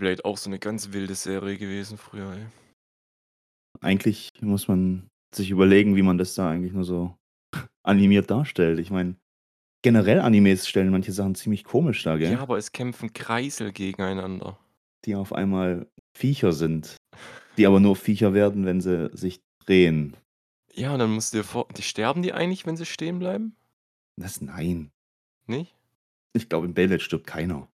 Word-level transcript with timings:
Beyblade, 0.00 0.24
auch 0.24 0.36
so 0.38 0.50
'ne 0.50 0.58
ganz 0.58 0.92
wilde 0.92 1.14
Serie 1.14 1.56
gewesen 1.58 1.98
früher, 1.98 2.32
ey. 2.32 2.46
Eigentlich 3.80 4.30
muss 4.40 4.68
man 4.68 5.08
sich 5.34 5.50
überlegen, 5.50 5.96
wie 5.96 6.02
man 6.02 6.18
das 6.18 6.34
da 6.34 6.50
eigentlich 6.50 6.72
nur 6.72 6.84
so 6.84 7.14
animiert 7.82 8.30
darstellt. 8.30 8.78
Ich 8.78 8.90
meine, 8.90 9.16
generell 9.82 10.20
Animes 10.20 10.68
stellen 10.68 10.90
manche 10.90 11.12
Sachen 11.12 11.34
ziemlich 11.34 11.64
komisch 11.64 12.02
dar, 12.02 12.18
Ja, 12.18 12.30
gell? 12.30 12.38
aber 12.38 12.58
es 12.58 12.72
kämpfen 12.72 13.12
Kreisel 13.12 13.72
gegeneinander. 13.72 14.58
Die 15.06 15.14
auf 15.14 15.32
einmal 15.32 15.86
Viecher 16.16 16.52
sind, 16.52 16.96
die 17.56 17.66
aber 17.66 17.80
nur 17.80 17.96
Viecher 17.96 18.34
werden, 18.34 18.66
wenn 18.66 18.80
sie 18.80 19.10
sich 19.16 19.40
drehen. 19.64 20.16
Ja, 20.72 20.92
und 20.92 20.98
dann 20.98 21.10
musst 21.12 21.32
du 21.32 21.38
dir 21.38 21.44
vor 21.44 21.68
die 21.76 21.82
sterben 21.82 22.22
die 22.22 22.32
eigentlich, 22.32 22.66
wenn 22.66 22.76
sie 22.76 22.86
stehen 22.86 23.18
bleiben? 23.18 23.56
Was? 24.18 24.40
Nein. 24.40 24.90
Nicht? 25.46 25.74
Ich 26.36 26.48
glaube, 26.48 26.66
in 26.66 26.74
Beyblade 26.74 27.00
stirbt 27.00 27.26
keiner. 27.26 27.68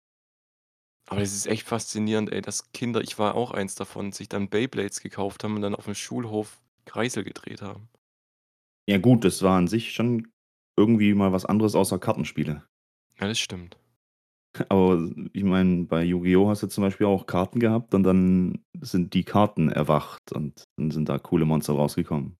Aber 1.08 1.22
es 1.22 1.34
ist 1.34 1.48
echt 1.48 1.68
faszinierend, 1.68 2.32
ey, 2.32 2.42
dass 2.42 2.72
Kinder 2.72 3.02
ich 3.02 3.20
war 3.20 3.36
auch 3.36 3.52
eins 3.52 3.76
davon, 3.76 4.12
sich 4.12 4.30
dann 4.30 4.50
Beyblades 4.50 5.00
gekauft 5.02 5.44
haben 5.44 5.56
und 5.56 5.62
dann 5.62 5.76
aufm 5.76 5.96
Schulhof 5.96 6.62
Kreisel 6.86 7.24
gedreht 7.24 7.62
haben. 7.62 7.90
Ja 8.88 8.98
gut, 8.98 9.24
das 9.26 9.42
war 9.42 9.58
an 9.58 9.68
sich 9.68 9.94
schon 9.94 10.28
irgendwie 10.78 11.14
mal 11.14 11.32
was 11.32 11.46
anderes 11.46 11.76
außer 11.76 12.00
Kartenspiele. 12.00 12.64
Ja, 13.20 13.28
das 13.28 13.40
stimmt. 13.40 13.78
Aber 14.70 15.10
ich 15.34 15.44
meine, 15.44 15.86
bei 15.86 16.04
Yu-Gi-Oh! 16.04 16.48
hast 16.50 16.62
du 16.64 16.68
zum 16.68 16.84
Beispiel 16.84 17.08
auch 17.08 17.26
Karten 17.26 17.60
gehabt 17.60 17.94
und 17.96 18.04
dann 18.04 18.64
sind 18.82 19.14
die 19.16 19.24
Karten 19.24 19.70
erwacht 19.70 20.32
und 20.32 20.64
dann 20.78 20.92
sind 20.92 21.10
da 21.10 21.18
coole 21.18 21.46
Monster 21.46 21.74
rausgekommen. 21.74 22.38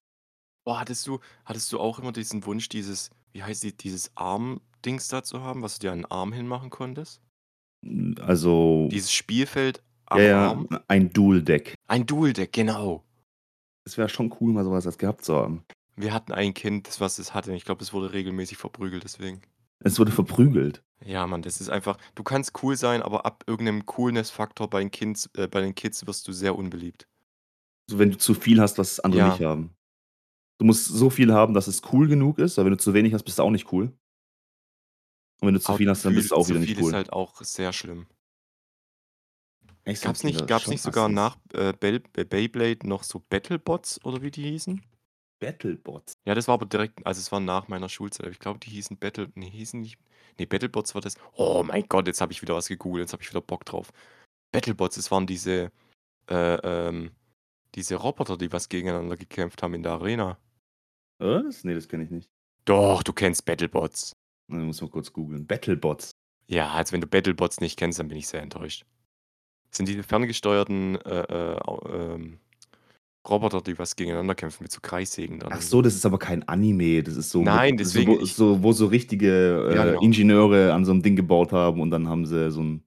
Boah, 0.66 0.80
hattest 0.80 1.06
du 1.06 1.20
hattest 1.44 1.70
du 1.72 1.78
auch 1.80 1.98
immer 1.98 2.12
diesen 2.12 2.44
Wunsch, 2.46 2.68
dieses 2.70 3.10
wie 3.32 3.42
heißt 3.42 3.62
die 3.62 3.76
dieses 3.76 4.16
Arm-Dings 4.16 5.08
da 5.08 5.22
zu 5.22 5.40
haben, 5.42 5.62
was 5.62 5.78
du 5.78 5.86
dir 5.86 5.92
an 5.92 6.00
'n 6.00 6.06
Arm 6.10 6.32
hinmachen 6.32 6.70
konntest? 6.70 7.20
Also 8.20 8.88
Dieses 8.90 9.12
Spielfeld 9.12 9.82
am 10.06 10.18
Ja, 10.20 10.24
ja, 10.26 10.80
ein 10.88 11.12
Dual-Deck. 11.12 11.74
Ein 11.88 12.06
Dual-Deck, 12.06 12.52
genau. 12.52 13.04
Es 13.86 13.98
wäre 13.98 14.08
schon 14.08 14.34
cool, 14.40 14.52
mal 14.52 14.64
so 14.64 14.70
was 14.70 14.86
als 14.86 14.98
gehabt 14.98 15.24
zu 15.24 15.34
haben. 15.34 15.64
Wir 15.96 16.12
hatten 16.12 16.32
ein 16.32 16.54
Kind, 16.54 16.88
das 16.88 17.00
was 17.00 17.18
es 17.18 17.34
hatte. 17.34 17.52
Ich 17.54 17.64
glaube, 17.64 17.82
es 17.82 17.92
wurde 17.92 18.12
regelmäßig 18.12 18.58
verprügelt 18.58 19.04
deswegen. 19.04 19.42
Es 19.84 19.98
wurde 19.98 20.10
verprügelt? 20.12 20.82
Ja, 21.04 21.26
Mann, 21.26 21.42
das 21.42 21.60
ist 21.60 21.68
einfach 21.68 21.98
du 22.14 22.22
kannst 22.22 22.52
cool 22.62 22.76
sein, 22.76 23.02
aber 23.02 23.26
ab 23.26 23.44
irgend 23.46 23.64
'nem 23.64 23.84
Coolness-Faktor 23.86 24.70
bei 24.70 24.80
'n 24.80 24.90
Kinds 24.90 25.28
äh, 25.36 25.46
bei 25.48 25.60
den 25.60 25.74
Kids 25.74 26.06
wirst 26.06 26.26
du 26.26 26.32
sehr 26.32 26.56
unbeliebt. 26.56 27.06
So, 27.90 27.98
wenn 27.98 28.10
du 28.10 28.16
zu 28.16 28.32
viel 28.34 28.60
hast, 28.60 28.78
was 28.78 29.00
andere 29.00 29.20
Ja. 29.20 29.28
nicht 29.28 29.42
haben. 29.42 29.74
Du 30.58 30.64
musst 30.64 30.86
so 30.86 31.10
viel 31.10 31.32
haben, 31.32 31.52
dass 31.52 31.66
es 31.66 31.82
cool 31.92 32.08
genug 32.08 32.38
ist, 32.38 32.58
aber 32.58 32.66
wenn 32.66 32.76
du 32.78 32.82
zu 32.82 32.94
wenig 32.94 33.12
hast, 33.12 33.24
bist 33.24 33.38
du 33.38 33.42
auch 33.42 33.50
nicht 33.50 33.70
cool. 33.72 33.92
Und 35.44 35.48
wenn 35.48 35.54
du 35.54 35.60
zu 35.60 35.68
Aber 35.68 35.76
viel 35.76 35.86
zu 35.86 35.90
hast, 35.90 36.04
dann 36.06 36.12
viel 36.12 36.22
bist 36.22 36.30
du 36.30 36.36
auch 36.36 36.44
zu 36.44 36.54
wieder 36.54 36.60
viel 36.60 36.70
nicht 36.70 36.78
ist 36.78 36.84
cool. 36.86 36.94
halt 36.94 37.12
auch 37.12 37.42
sehr 37.42 37.74
schlimm. 37.74 38.06
Echt, 39.84 40.00
sind 40.00 40.08
Gab's 40.08 40.24
nicht 40.24 40.46
gab's 40.46 40.64
schon 40.64 40.70
nicht 40.72 40.80
sogar 40.82 41.04
Assis. 41.04 41.14
nach, 41.14 41.36
äh, 41.52 41.68
äh, 42.16 42.24
Beyblade 42.24 42.88
noch 42.88 43.02
so 43.02 43.22
Battlebots 43.28 44.02
oder 44.06 44.22
wie 44.22 44.30
die 44.30 44.44
hießen? 44.44 44.82
Battlebots? 45.40 46.14
Ja, 46.24 46.34
das 46.34 46.48
war 46.48 46.54
aber 46.54 46.64
direkt 46.64 47.06
also, 47.06 47.18
es 47.18 47.30
war 47.30 47.40
nach 47.40 47.68
meiner 47.68 47.90
Schulzeit. 47.90 48.24
Aber 48.24 48.32
ich 48.32 48.38
glaube, 48.38 48.58
die 48.58 48.70
hießen 48.70 48.96
Battle 48.96 49.30
ne, 49.34 49.44
hießen 49.44 49.82
nicht 49.82 49.98
ne, 50.38 50.46
Battlebots 50.46 50.94
war 50.94 51.02
das 51.02 51.16
oh 51.34 51.62
mein 51.62 51.86
Gott, 51.90 52.06
jetzt 52.06 52.22
habe 52.22 52.32
ich 52.32 52.40
wieder 52.40 52.54
was 52.54 52.68
gegoogelt, 52.68 53.02
jetzt 53.02 53.12
habe 53.12 53.22
ich 53.22 53.28
wieder 53.28 53.42
Bock 53.42 53.66
drauf. 53.66 53.92
Battlebots, 54.50 54.96
das 54.96 55.10
waren 55.10 55.26
diese 55.26 55.70
äh, 56.30 56.54
ähm, 56.54 57.10
diese 57.74 57.96
Roboter, 57.96 58.38
die 58.38 58.50
was 58.50 58.70
gegeneinander 58.70 59.18
gekämpft 59.18 59.62
haben 59.62 59.74
in 59.74 59.82
der 59.82 59.92
Arena. 59.92 60.38
Was? 61.18 61.64
Ne, 61.64 61.74
das 61.74 61.86
kenne 61.86 62.04
ich 62.04 62.10
nicht. 62.10 62.30
Doch, 62.64 63.02
du 63.02 63.12
kennst 63.12 63.44
Battlebots. 63.44 64.12
Ne, 64.50 64.58
muss 64.64 64.80
mal 64.82 64.90
kurz 64.90 65.12
googeln. 65.12 65.46
Battlebots? 65.46 66.10
Ja, 66.48 66.72
also, 66.72 66.92
wenn 66.92 67.00
du 67.00 67.06
Battlebots 67.06 67.60
nicht 67.60 67.78
kennst, 67.78 67.98
dann 67.98 68.08
bin 68.08 68.18
ich 68.18 68.28
sehr 68.28 68.42
enttäuscht. 68.42 68.84
Das 69.70 69.78
sind 69.78 69.88
diese 69.88 70.02
ferngesteuerten, 70.04 70.96
äh, 71.02 71.22
äh, 71.22 71.58
ähm, 71.88 72.40
Roboter, 73.28 73.62
die 73.62 73.78
was 73.78 73.96
gegeneinander 73.96 74.34
kämpfen 74.36 74.64
mit 74.64 74.72
so 74.72 74.80
Kreissägen 74.82 75.40
dann 75.40 75.56
Ach 75.56 75.60
so, 75.60 75.82
das 75.82 75.94
ist 75.94 76.06
aber 76.06 76.18
kein 76.18 76.42
Anime. 76.48 77.02
Das 77.02 77.16
ist 77.16 77.30
so 77.30 77.44
Nein, 77.44 77.76
mit 77.80 77.92
so 77.92 78.06
deswegen 78.06 78.06
wo 78.06 78.24
so 78.24 78.62
wo 78.62 78.72
so 78.72 78.86
richtige, 78.86 79.28
Ja, 79.68 79.84
äh, 80.00 80.04
genau. 80.04 80.04
Ingenieure 80.04 80.72
an 80.72 80.84
so 80.84 80.92
'nem 80.92 81.02
Ding 81.02 81.16
gebaut 81.16 81.52
haben 81.52 81.80
und 81.80 81.90
dann 81.90 82.08
haben 82.08 82.26
sie 82.26 82.50
so 82.52 82.60
'n 82.60 82.84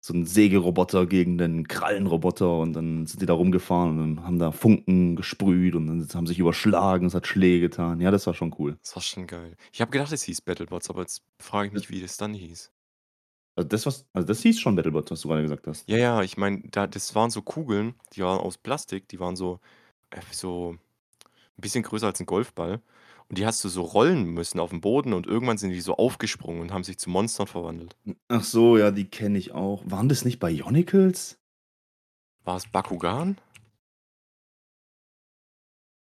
so 0.00 0.14
'n 0.14 0.24
Sägeroboter 0.26 1.06
gegen 1.06 1.36
'nen 1.36 1.68
Krallenroboter 1.68 2.58
und 2.58 2.72
dann 2.74 3.06
sind 3.06 3.20
die 3.22 3.26
da 3.26 3.34
rumgefahren 3.34 3.98
und 4.00 4.16
dann 4.16 4.24
haben 4.26 4.38
da 4.38 4.52
Funken 4.52 5.16
gesprüht 5.16 5.74
und 5.74 5.86
dann 5.88 6.06
haben 6.14 6.26
sich 6.26 6.38
überschlagen, 6.38 7.06
es 7.06 7.14
hat 7.14 7.26
Schläge 7.26 7.60
getan. 7.68 8.00
Ja, 8.00 8.10
das 8.10 8.26
war 8.26 8.34
schon 8.34 8.54
cool. 8.58 8.78
Das 8.84 8.96
war 8.96 9.02
schon 9.02 9.26
geil. 9.26 9.56
Ich 9.72 9.80
habe 9.82 9.90
gedacht, 9.90 10.10
es 10.12 10.22
hieß 10.22 10.40
Battlebots, 10.40 10.88
aber 10.90 11.02
jetzt 11.02 11.22
frage 11.38 11.68
ich 11.68 11.72
mich, 11.74 11.90
wie 11.90 12.00
das 12.00 12.16
dann 12.16 12.32
hieß. 12.34 12.70
Also, 13.56 13.68
das 13.68 13.86
was 13.86 14.06
also, 14.12 14.26
das 14.28 14.42
hieß 14.42 14.60
schon 14.60 14.76
Battlebots, 14.76 15.10
was 15.10 15.20
du 15.22 15.28
grade 15.28 15.42
gesagt 15.42 15.66
hast. 15.66 15.88
Ja, 15.88 15.96
ja, 15.96 16.22
ich 16.22 16.36
meine, 16.36 16.62
da 16.68 16.86
das 16.86 17.14
waren 17.14 17.30
so 17.30 17.42
Kugeln, 17.42 17.94
die 18.12 18.20
waren 18.22 18.38
aus 18.38 18.58
Plastik, 18.58 19.08
die 19.08 19.18
waren 19.18 19.34
so 19.36 19.60
äh, 20.10 20.20
so 20.32 20.72
'n 20.74 20.80
bisschen 21.62 21.84
größer 21.84 22.06
als 22.08 22.20
'n 22.20 22.26
Golfball 22.26 22.82
und 23.30 23.38
die 23.38 23.46
hast 23.46 23.62
du 23.64 23.68
so 23.68 23.82
rollen 23.82 24.24
müssen 24.26 24.58
aufm 24.60 24.80
Boden 24.80 25.12
und 25.12 25.26
irgendwann 25.26 25.56
sind 25.56 25.70
die 25.70 25.80
so 25.80 25.96
aufgesprungen 25.96 26.60
und 26.60 26.72
haben 26.72 26.84
sich 26.84 26.98
zu 26.98 27.10
Monstern 27.10 27.46
verwandelt. 27.46 27.96
Ach 28.28 28.42
so, 28.44 28.76
ja, 28.76 28.90
die 28.90 29.08
kenne 29.08 29.38
ich 29.38 29.52
auch. 29.52 29.82
Waren 29.86 30.08
das 30.08 30.24
nicht 30.24 30.40
Bionicles? 30.40 31.38
War 32.44 32.56
es 32.56 32.66
Bakugan? 32.66 33.38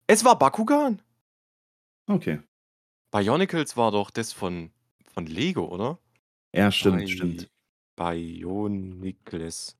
Es 0.06 0.24
war 0.24 0.38
Bakugan! 0.38 1.02
Okay. 2.08 2.40
Bionicles 3.10 3.76
war 3.76 3.90
doch 3.92 4.10
das 4.10 4.32
von 4.32 4.72
von 5.12 5.26
Lego, 5.26 5.66
oder? 5.68 5.98
Ja, 6.54 6.72
stimmt, 6.72 7.00
Bi 7.00 7.08
stimmt. 7.08 7.50
Bionicles. 7.96 9.76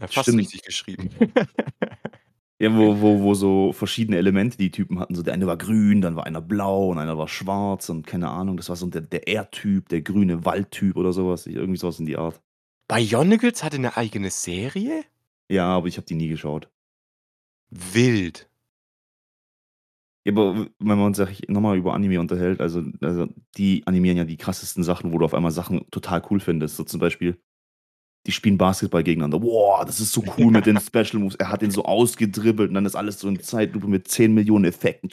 Ja, 0.00 0.08
fast 0.08 0.22
Stimmt. 0.28 0.40
richtig 0.40 0.62
geschrieben. 0.62 1.10
Ja, 2.64 2.74
wo 2.74 2.98
wo 3.02 3.20
wo 3.22 3.34
so 3.34 3.72
verschiedene 3.74 4.16
Elemente 4.16 4.56
die 4.56 4.70
Typen 4.70 4.98
hatten. 4.98 5.14
So 5.14 5.22
der 5.22 5.34
eine 5.34 5.46
war 5.46 5.58
grün, 5.58 6.00
dann 6.00 6.16
war 6.16 6.24
einer 6.24 6.40
blau 6.40 6.88
und 6.88 6.98
einer 6.98 7.18
war 7.18 7.28
schwarz 7.28 7.90
und 7.90 8.06
keine 8.06 8.30
Ahnung. 8.30 8.56
Das 8.56 8.70
war 8.70 8.76
so 8.76 8.86
der 8.86 9.02
der 9.02 9.26
Erdtyp, 9.26 9.86
der 9.90 10.00
grüne 10.00 10.46
Waldtyp 10.46 10.96
oder 10.96 11.12
so 11.12 11.28
was. 11.28 11.46
Irgendwie 11.46 11.76
so 11.76 11.88
was 11.88 12.00
in 12.00 12.06
die 12.06 12.16
Art. 12.16 12.40
Bionicles 12.90 13.62
hatte 13.64 13.78
'ne 13.78 13.96
eigene 13.96 14.30
Serie? 14.30 15.04
Ja, 15.50 15.66
aber 15.76 15.88
ich 15.88 15.96
habe 15.98 16.06
die 16.06 16.14
nie 16.14 16.28
geschaut. 16.28 16.68
Wild. 17.72 18.46
Ja, 20.26 20.32
aber 20.32 20.66
wenn 20.78 20.98
man 20.98 21.12
sich 21.12 21.42
noch 21.48 21.60
mal 21.60 21.76
über 21.76 21.92
Anime 21.92 22.18
unterhält, 22.18 22.60
also 22.62 22.82
also, 23.02 23.26
die 23.58 23.86
animieren 23.86 24.16
ja 24.16 24.24
die 24.24 24.38
krassesten 24.38 24.82
Sachen, 24.82 25.12
wo 25.12 25.18
du 25.18 25.24
auf 25.26 25.34
einmal 25.34 25.50
Sachen 25.50 25.84
total 25.90 26.22
cool 26.30 26.40
findest. 26.40 26.76
So 26.76 26.84
zum 26.84 26.98
Beispiel, 26.98 27.38
die 28.26 28.32
spielen 28.32 28.58
Basketball 28.58 29.02
gegeneinander. 29.04 29.38
Boah, 29.40 29.84
das 29.84 30.00
ist 30.00 30.12
so 30.12 30.24
cool 30.38 30.50
mit 30.52 30.66
den 30.66 30.78
Special 30.80 31.18
Moves. 31.20 31.34
Er 31.36 31.50
hat 31.50 31.62
den 31.62 31.70
so 31.70 31.84
ausgedribbelt 31.84 32.68
und 32.70 32.74
dann 32.74 32.86
ist 32.86 32.96
alles 32.96 33.20
so 33.20 33.28
in 33.28 33.40
Zeitlupe 33.40 33.86
mit 33.88 34.08
10.000.000 34.08 34.64
Effekten. 34.64 35.10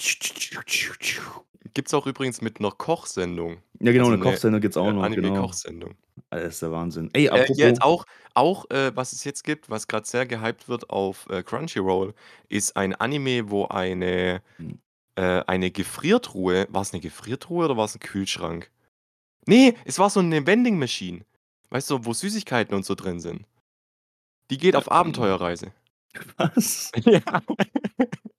Gibt's 1.73 1.93
auch 1.93 2.07
übrigens 2.07 2.41
mit 2.41 2.59
'ner 2.59 2.71
Kochsendung. 2.71 3.61
Ja, 3.79 3.91
genau, 3.93 4.09
Also 4.09 4.11
'ne 4.11 4.17
'ne, 4.17 4.19
Kochsendung 4.19 4.61
gibt's 4.61 4.77
auch 4.77 4.91
äh, 4.91 4.93
noch, 4.93 5.09
genau. 5.11 5.55
Anime-Kochsendung. 5.55 5.95
Alter, 6.29 6.47
ist 6.47 6.61
der 6.61 6.71
Wahnsinn. 6.71 7.09
Ey, 7.15 7.29
Äh, 7.33 7.47
apropos 7.47 7.57
jetzt 7.57 7.81
auch 7.81 8.05
auch, 8.33 8.69
äh, 8.71 8.95
was 8.95 9.11
es 9.11 9.23
jetzt 9.25 9.43
gibt, 9.43 9.69
was 9.69 9.87
grad 9.87 10.07
sehr 10.07 10.25
gehypt 10.25 10.69
wird 10.69 10.89
auf, 10.89 11.27
äh, 11.29 11.43
Crunchyroll, 11.43 12.13
ist 12.49 12.77
ein 12.77 12.95
Anime, 12.95 13.49
wo 13.51 13.65
eine 13.67 14.41
Hm. 14.59 14.81
äh, 15.15 15.43
eine 15.47 15.71
Gefriertruhe 15.71 16.67
war's 16.71 16.93
'ne 16.93 17.01
Gefriertruhe 17.01 17.65
oder 17.65 17.77
war's 17.77 17.95
'n 17.95 17.99
Kühlschrank? 18.01 18.71
Ne, 19.47 19.75
es 19.85 19.99
war 19.99 20.09
so 20.09 20.21
'ne 20.21 20.45
Vending 20.47 20.79
Machine. 20.79 21.25
Weißt 21.71 21.89
du, 21.89 22.05
wo 22.05 22.13
Süßigkeiten 22.13 22.75
und 22.75 22.85
so 22.85 22.95
drin 22.95 23.19
sind. 23.19 23.45
Die 24.49 24.57
geht 24.57 24.75
auf 24.75 24.91
Abenteuerreise. 24.91 25.71
Was? 26.37 26.91
Ja. 26.97 27.21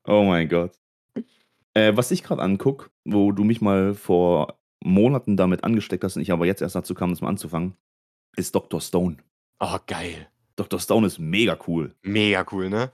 Oh 0.06 0.24
mein 0.24 0.48
Gott. 0.48 0.78
Äh, 1.74 1.96
was 1.96 2.10
ich 2.10 2.22
grad 2.22 2.38
angucke, 2.38 2.90
wo 3.04 3.32
du 3.32 3.44
mich 3.44 3.62
mal 3.62 3.94
vor 3.94 4.58
Monaten 4.84 5.38
damit 5.38 5.64
angesteckt 5.64 6.04
hast 6.04 6.16
und 6.16 6.22
ich 6.22 6.30
aber 6.30 6.44
jetzt 6.44 6.60
erst 6.60 6.74
dazu 6.74 6.94
kam, 6.94 7.10
das 7.10 7.22
mal 7.22 7.28
anzufangen, 7.28 7.76
ist 8.36 8.54
Doctor 8.54 8.80
Stone. 8.82 9.16
Oh, 9.58 9.78
geil. 9.86 10.28
Doctor 10.56 10.78
Stone 10.80 11.06
ist 11.06 11.18
mega 11.18 11.58
cool. 11.66 11.94
Mega 12.02 12.44
cool, 12.52 12.68
ne? 12.68 12.92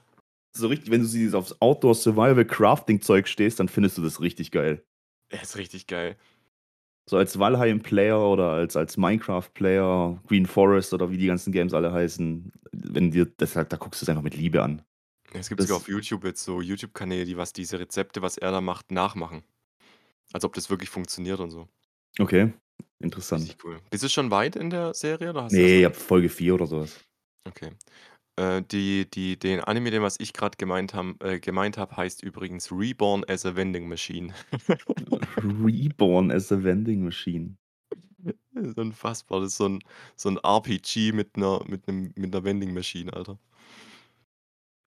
So 0.55 0.67
richtig 0.67 0.91
wenn 0.91 1.01
du 1.01 1.07
sie 1.07 1.33
aufs 1.33 1.61
Outdoor 1.61 1.93
Survival 1.93 2.45
Crafting 2.45 3.01
Zeug 3.01 3.27
stehst, 3.27 3.59
dann 3.59 3.67
findest 3.67 3.97
du 3.97 4.01
das 4.01 4.21
richtig 4.21 4.51
geil. 4.51 4.83
Er 5.29 5.41
ist 5.41 5.57
richtig 5.57 5.87
geil. 5.87 6.15
So 7.09 7.17
als 7.17 7.39
Valheim 7.39 7.81
Player 7.81 8.21
oder 8.21 8.51
als 8.51 8.77
als 8.77 8.95
Minecraft 8.95 9.49
Player, 9.55 10.21
Green 10.27 10.45
Forest 10.45 10.93
oder 10.93 11.09
wie 11.09 11.17
die 11.17 11.25
ganzen 11.25 11.51
Games 11.51 11.73
alle 11.73 11.91
heißen, 11.91 12.51
wenn 12.71 13.09
dir 13.09 13.25
das 13.37 13.55
halt 13.55 13.73
da 13.73 13.77
guckst 13.77 13.99
du's 13.99 14.09
einfach 14.09 14.21
mit 14.21 14.37
Liebe 14.37 14.61
an. 14.61 14.83
Es 15.33 15.49
gibt 15.49 15.59
Das 15.59 15.67
sogar 15.67 15.81
auf 15.81 15.87
YouTube 15.87 16.23
jetzt 16.23 16.43
so 16.43 16.61
YouTube-Kanäle, 16.61 17.25
die 17.25 17.35
was 17.35 17.51
diese 17.51 17.79
Rezepte, 17.79 18.21
was 18.21 18.37
er 18.37 18.51
da 18.51 18.61
macht, 18.61 18.91
nachmachen. 18.91 19.41
Als 20.33 20.45
ob 20.45 20.53
das 20.53 20.69
wirklich 20.69 20.91
funktioniert 20.91 21.39
und 21.39 21.49
so. 21.49 21.67
Okay, 22.19 22.53
interessant. 22.99 23.41
Richtig 23.41 23.65
cool. 23.65 23.79
Bist 23.89 24.03
du 24.03 24.09
schon 24.09 24.29
weit 24.29 24.55
in 24.55 24.69
der 24.69 24.93
Serie 24.93 25.31
oder 25.31 25.45
hast 25.45 25.53
du 25.53 25.57
Ne, 25.57 25.63
erst 25.63 25.73
ich 25.79 25.85
habe 25.85 25.95
Folge 25.95 26.29
4 26.29 26.53
oder 26.53 26.67
so 26.67 26.81
was. 26.81 26.99
Okay. 27.45 27.71
Äh, 28.39 28.61
die 28.63 29.09
die 29.09 29.37
den 29.37 29.59
Anime, 29.59 29.91
den 29.91 30.01
was 30.01 30.17
ich 30.17 30.31
grad 30.31 30.57
gemeint 30.57 30.93
haben 30.93 31.17
äh, 31.21 31.39
gemeint 31.41 31.77
habe, 31.77 31.97
heißt 31.97 32.23
übrigens 32.23 32.71
„Reborn 32.71 33.25
as 33.27 33.45
a 33.45 33.53
Vending 33.57 33.89
Machine“. 33.89 34.33
Reborn 35.41 36.31
as 36.31 36.51
a 36.51 36.57
Vending 36.63 37.03
Machine. 37.03 37.57
Das 38.53 38.67
ist 38.67 38.77
unfassbar. 38.79 39.41
Das 39.41 39.51
ist 39.53 39.57
so 39.57 39.65
'n 39.67 39.79
so 40.15 40.29
'n 40.29 40.37
RPG 40.37 41.13
mit 41.13 41.37
'ner 41.37 41.63
mit 41.67 41.87
'nem 41.87 42.13
mit 42.15 42.31
'ner 42.33 42.43
Vending 42.43 42.73
Machine, 42.73 43.13
Alter. 43.13 43.39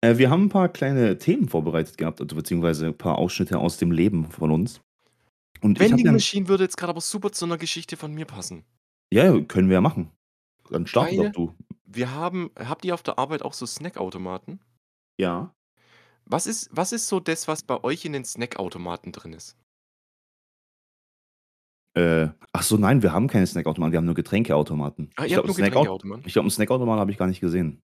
Äh, 0.02 0.16
wir 0.18 0.30
haben 0.30 0.44
'n 0.44 0.48
paar 0.48 0.68
kleine 0.70 1.18
Themen 1.18 1.48
vorbereitet 1.48 1.98
gehabt, 1.98 2.20
also 2.20 2.34
beziehungsweise 2.34 2.86
'n 2.86 2.96
paar 2.96 3.18
Ausschnitte 3.18 3.58
aus 3.58 3.76
dem 3.76 3.92
Leben 3.92 4.30
von 4.30 4.50
uns. 4.50 4.80
Und 5.62 5.80
habe 5.92 6.02
Vending 6.02 6.08
ja 6.08 6.12
Machine 6.12 6.48
würde 6.48 6.64
jetzt 6.64 6.76
grad 6.76 6.90
aber 6.90 7.00
super 7.00 7.30
zu 7.32 7.46
'ner 7.46 7.56
Geschichte 7.58 7.96
von 7.96 8.12
mir 8.12 8.24
passen. 8.26 8.64
Ja, 9.12 9.40
können 9.40 9.68
wir 9.68 9.74
ja 9.74 9.80
machen. 9.80 10.12
Dann 10.70 10.86
starte 10.86 11.16
doch 11.16 11.30
du. 11.30 11.54
Wir 11.92 12.14
haben 12.14 12.50
habt 12.58 12.84
ihr 12.84 12.94
auf 12.94 13.02
der 13.02 13.18
Arbeit 13.18 13.42
auch 13.42 13.52
so 13.52 13.66
Snackautomaten? 13.66 14.60
Ja. 15.18 15.52
Was 16.26 16.46
ist 16.46 16.68
was 16.72 16.92
ist 16.92 17.08
so 17.08 17.20
das, 17.20 17.48
was 17.48 17.62
bei 17.62 17.82
euch 17.82 18.04
in 18.04 18.12
den 18.12 18.24
Snackautomaten 18.24 19.12
drin 19.12 19.32
ist? 19.32 19.56
Äh, 21.96 22.28
ach 22.52 22.62
so, 22.62 22.76
nein, 22.76 23.02
wir 23.02 23.12
haben 23.12 23.26
keine 23.26 23.46
Snackautomaten, 23.46 23.92
wir 23.92 23.98
haben 23.98 24.04
nur 24.06 24.14
Getränkeautomaten. 24.14 25.10
Ah, 25.16 25.26
Ich 25.26 25.32
ihr 25.32 25.36
habt 25.36 25.44
glaube, 25.44 25.48
'n 25.48 25.48
nur 25.48 25.54
Snackau 25.54 25.90
Getränkeautomaten? 25.90 26.24
ich 26.24 26.32
glaube, 26.32 26.46
'n 26.48 26.50
Snackautomat 26.50 26.98
habe 27.00 27.10
ich 27.10 27.18
gar 27.18 27.26
nicht 27.26 27.40
gesehen. 27.40 27.82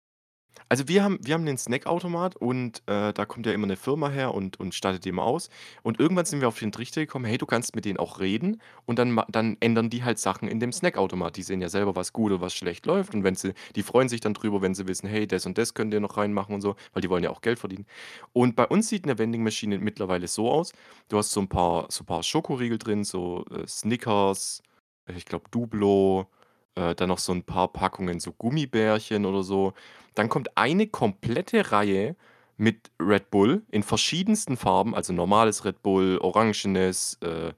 Also, 0.70 0.88
wir 0.88 1.04
haben 1.04 1.18
wir 1.22 1.34
haben 1.34 1.44
'nen 1.44 1.58
Snackautomat 1.58 2.36
und, 2.36 2.82
äh, 2.86 3.12
da 3.12 3.26
kommt 3.26 3.44
ja 3.46 3.52
immer 3.52 3.66
'ne 3.66 3.76
Firma 3.76 4.08
her 4.08 4.32
und 4.34 4.58
und 4.58 4.74
stattet 4.74 5.04
die 5.04 5.10
immer 5.10 5.24
aus. 5.24 5.50
Und 5.82 6.00
irgendwann 6.00 6.24
sind 6.24 6.40
wir 6.40 6.48
auf 6.48 6.58
den 6.58 6.72
Trichter 6.72 7.02
gekommen: 7.02 7.26
„Hey, 7.26 7.36
du 7.38 7.44
kannst 7.46 7.74
mit 7.76 7.84
denen 7.84 7.98
auch 7.98 8.18
reden 8.20 8.60
und 8.86 8.98
dann 8.98 9.20
dann 9.28 9.56
ändern 9.60 9.90
die 9.90 10.04
halt 10.04 10.18
Sachen 10.18 10.48
in 10.48 10.60
dem 10.60 10.72
Snackautomat.“ 10.72 11.36
Die 11.36 11.42
sehen 11.42 11.60
ja 11.60 11.68
selber, 11.68 11.94
was 11.96 12.12
gut 12.12 12.32
und 12.32 12.40
was 12.40 12.54
schlecht 12.54 12.86
läuft 12.86 13.14
und 13.14 13.24
wenn 13.24 13.34
sie 13.34 13.52
die 13.76 13.82
freuen 13.82 14.08
sich 14.08 14.20
dann 14.20 14.34
drüber, 14.34 14.62
wenn 14.62 14.74
sie 14.74 14.88
wissen: 14.88 15.06
„Hey, 15.08 15.26
das 15.26 15.44
und 15.46 15.58
das 15.58 15.74
könnt 15.74 15.92
ihr 15.92 16.00
noch 16.00 16.16
reinmachen“ 16.16 16.54
und 16.54 16.60
so, 16.62 16.76
weil 16.92 17.02
die 17.02 17.10
wollen 17.10 17.24
ja 17.24 17.30
auch 17.30 17.42
Geld 17.42 17.58
verdienen. 17.58 17.86
Und 18.32 18.56
bei 18.56 18.66
uns 18.66 18.88
sieht 18.88 19.04
'ne 19.06 19.18
Vending 19.18 19.42
Machine 19.42 19.78
mittlerweile 19.78 20.28
so 20.28 20.50
aus: 20.50 20.72
Du 21.08 21.18
hast 21.18 21.30
so 21.32 21.40
'n 21.40 21.48
paar 21.48 21.86
so 21.90 22.04
paar 22.04 22.22
Schokoriegel 22.22 22.78
drin, 22.78 23.04
so, 23.04 23.44
äh, 23.50 23.66
Snickers, 23.66 24.62
äh, 25.06 25.12
ich 25.14 25.26
glaube 25.26 25.44
Duplo, 25.50 26.26
äh, 26.76 26.94
dann 26.94 27.08
noch 27.08 27.18
so 27.18 27.32
'n 27.32 27.42
paar 27.44 27.68
Packungen 27.72 28.20
so 28.20 28.32
Gummibärchen 28.32 29.26
oder 29.26 29.42
so. 29.42 29.72
Dann 30.14 30.28
kommt 30.28 30.56
eine 30.56 30.86
komplette 30.86 31.72
Reihe 31.72 32.16
mit 32.56 32.90
Red 33.00 33.30
Bull 33.30 33.62
in 33.70 33.82
verschiedensten 33.82 34.56
Farben, 34.56 34.94
also 34.94 35.12
normales 35.12 35.64
Red 35.64 35.82
Bull, 35.82 36.18
orangenes, 36.18 37.18
äh, 37.22 37.52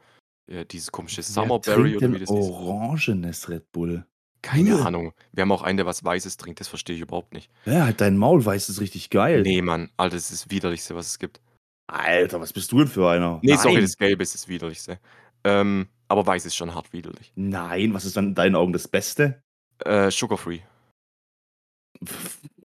äh, 0.51 0.65
dieses 0.65 0.91
komische 0.91 1.19
Wer 1.19 1.25
Summerberry 1.25 1.97
trinkt 1.97 1.97
oder 1.99 2.13
wie 2.13 2.19
denn 2.19 2.21
das 2.21 2.31
hieß. 2.31 2.51
orangenes 2.51 3.49
Red 3.49 3.73
Bull? 3.73 4.07
Keine 4.43 4.77
Bäh. 4.77 4.83
Ahnung. 4.83 5.13
Wir 5.33 5.43
haben 5.43 5.53
auch 5.53 5.63
einen, 5.63 5.77
der 5.77 5.87
was 5.87 6.05
Weißes 6.05 6.37
trinkt, 6.37 6.61
das 6.61 6.69
verstehe 6.69 6.95
ich 6.97 7.03
überhaupt 7.03 7.35
nicht. 7.35 7.51
Ja, 7.65 7.85
halt 7.85 8.01
dein 8.01 8.17
Maul, 8.17 8.45
weiß 8.45 8.69
ist 8.69 8.81
richtig 8.81 9.11
geil. 9.11 9.43
Ne, 9.43 9.61
Mann, 9.61 9.91
Alter, 9.97 10.17
das 10.17 10.31
ist 10.31 10.45
das 10.45 10.51
Widerlichste, 10.51 10.95
was 10.95 11.09
es 11.09 11.19
gibt. 11.19 11.41
Alter, 11.89 12.41
was 12.41 12.53
bist 12.53 12.71
du 12.73 12.79
denn 12.79 12.89
für 12.89 13.09
einer? 13.09 13.41
Ne, 13.43 13.57
sorry, 13.57 13.75
Nein. 13.75 13.83
das 13.83 13.97
Gelbe 13.97 14.23
ist 14.23 14.35
das 14.35 14.49
Widerlichste. 14.49 14.99
Ähm, 15.45 15.89
aber 16.09 16.27
Weiß 16.27 16.47
ist 16.47 16.57
schon 16.57 16.75
hart 16.75 16.93
widerlich. 16.93 17.33
Nein, 17.35 17.95
was 17.95 18.05
ist 18.05 18.17
dann 18.17 18.29
in 18.29 18.35
deinen 18.35 18.57
Augen 18.57 18.73
das 18.73 18.89
Beste? 18.89 19.43
Äh, 19.85 20.11
Sugar 20.11 20.39
Free. 20.39 20.61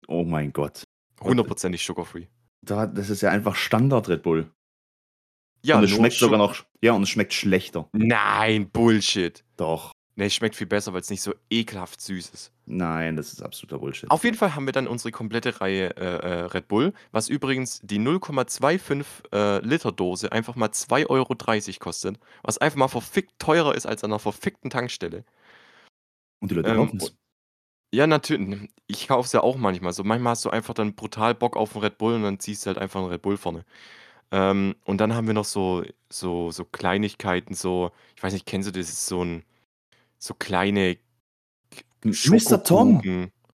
Oh 0.08 0.24
mein 0.24 0.52
Gott. 0.54 0.84
Hundertprozentig 1.22 1.84
Sugar 1.84 2.06
Free. 2.06 2.26
Da 2.64 2.86
das 2.86 3.10
ist 3.10 3.22
ja 3.22 3.30
einfach 3.32 3.56
Standard 3.56 4.10
Red 4.10 4.24
Bull. 4.24 4.52
Ja, 5.64 5.78
Und 5.78 5.84
es 5.84 5.92
schmeckt 5.92 6.16
sogar 6.16 6.38
noch 6.38 6.64
ja, 6.84 6.94
und 6.94 7.04
es 7.04 7.10
schmeckt 7.10 7.34
schlechter. 7.34 7.88
Nein, 7.94 8.70
Bullshit. 8.70 9.44
Doch. 9.58 9.92
Ne, 10.22 10.28
es 10.28 10.36
schmeckt 10.36 10.56
viel 10.56 10.68
besser, 10.68 10.94
weil's 10.94 11.10
nicht 11.10 11.24
so 11.24 11.34
ekelhaft 11.50 12.00
süß 12.00 12.30
ist. 12.30 12.52
Nein, 12.68 13.16
das 13.16 13.34
ist 13.34 13.42
absoluter 13.42 13.80
Bullshit. 13.80 14.12
Auf 14.12 14.26
jeden 14.26 14.36
Fall 14.36 14.56
haben 14.56 14.66
wir 14.66 14.74
dann 14.74 14.88
unsere 14.88 15.12
komplette 15.12 15.62
Reihe, 15.62 15.96
äh, 15.96 16.02
äh, 16.04 16.42
Red 16.48 16.68
Bull, 16.68 16.94
was 17.14 17.30
übrigens 17.30 17.80
die 17.82 17.98
0,25, 17.98 19.24
äh, 19.32 19.60
Liter 19.66 19.94
Dose 19.94 20.32
einfach 20.34 20.56
mal 20.56 20.72
2,30 20.74 21.08
€ 21.08 21.80
kostet, 21.80 22.20
was 22.44 22.58
einfach 22.58 22.78
mal 22.78 22.88
verfickt 22.90 23.32
teurer 23.40 23.74
ist 23.74 23.86
als 23.86 24.04
an 24.04 24.10
'ner 24.10 24.20
verfickten 24.20 24.70
Tankstelle. 24.70 25.24
Und 26.42 26.50
die 26.52 26.56
Leute 26.56 26.72
Ähm, 26.72 26.72
kaufen's. 26.72 27.00
u 27.00 27.10
ja, 27.94 28.08
natür 28.08 28.38
n 28.40 28.70
ich 28.88 29.08
kaufe 29.08 29.28
es 29.28 29.34
ja 29.34 29.42
auch 29.44 29.58
manchmal 29.58 29.94
so. 29.94 30.04
Manchmal 30.04 30.32
hast 30.32 30.46
du 30.46 30.50
einfach 30.52 30.74
dann 30.76 30.96
brutal 30.96 31.36
Bock 31.36 31.58
auf 31.58 31.76
'n 31.76 31.82
Red 31.82 31.98
Bull 32.00 32.16
und 32.16 32.24
dann 32.24 32.40
ziehst 32.40 32.66
du 32.66 32.70
halt 32.70 32.78
einfach 32.80 33.02
'n 33.02 33.08
Red 33.08 33.22
Bull 33.24 33.38
vorne. 33.38 33.66
Ähm, 34.32 34.76
und 34.86 35.00
dann 35.02 35.16
haben 35.16 35.28
wir 35.28 35.36
noch 35.36 35.46
so 35.46 35.84
so 36.12 36.52
so 36.52 36.66
Kleinigkeiten, 36.66 37.56
so 37.56 37.92
ich 38.18 38.24
weiß 38.24 38.34
nicht, 38.34 38.46
kennst 38.48 38.70
du 38.70 38.74
das? 38.74 38.90
Ist 38.90 39.08
so 39.08 39.22
'n 39.24 39.44
so 40.22 40.34
kleine 40.36 40.96
K 40.98 41.02
M 42.06 42.20
Mister 42.24 42.64
Tom. 42.64 43.04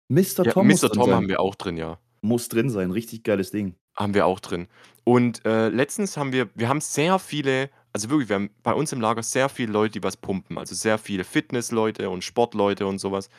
Mister 0.09 0.45
Ja, 0.45 0.53
Tom 0.53 0.69
drin 0.69 0.89
Tom 0.93 1.13
haben 1.13 1.29
wir 1.29 1.39
auch 1.41 1.55
drin, 1.55 1.77
ja. 1.77 1.99
Muss 2.23 2.49
drin 2.49 2.69
sein, 2.69 2.91
richtig 2.91 3.23
geiles 3.23 3.51
Ding. 3.51 3.77
Haben 3.95 4.13
wir 4.13 4.25
auch 4.25 4.39
drin. 4.39 4.67
Und, 5.03 5.43
äh, 5.45 5.69
letztens 5.69 6.17
haben 6.17 6.31
wir 6.33 6.49
wir 6.55 6.69
haben 6.69 6.81
sehr 6.81 7.19
viele 7.19 7.69
also 7.93 8.09
wirklich, 8.11 8.29
wir 8.29 8.35
haben 8.35 8.51
bei 8.61 8.73
uns 8.73 8.91
im 8.91 9.01
Lager 9.01 9.23
sehr 9.23 9.49
viele 9.49 9.71
Leute, 9.71 9.93
die 9.93 10.03
was 10.03 10.17
pumpen, 10.17 10.59
also 10.59 10.75
sehr 10.75 10.99
viele 10.99 11.23
Fitnessleute 11.23 12.11
und 12.11 12.23
Sportleute 12.23 12.85
und 12.85 12.99
so 12.99 13.11
was. 13.11 13.29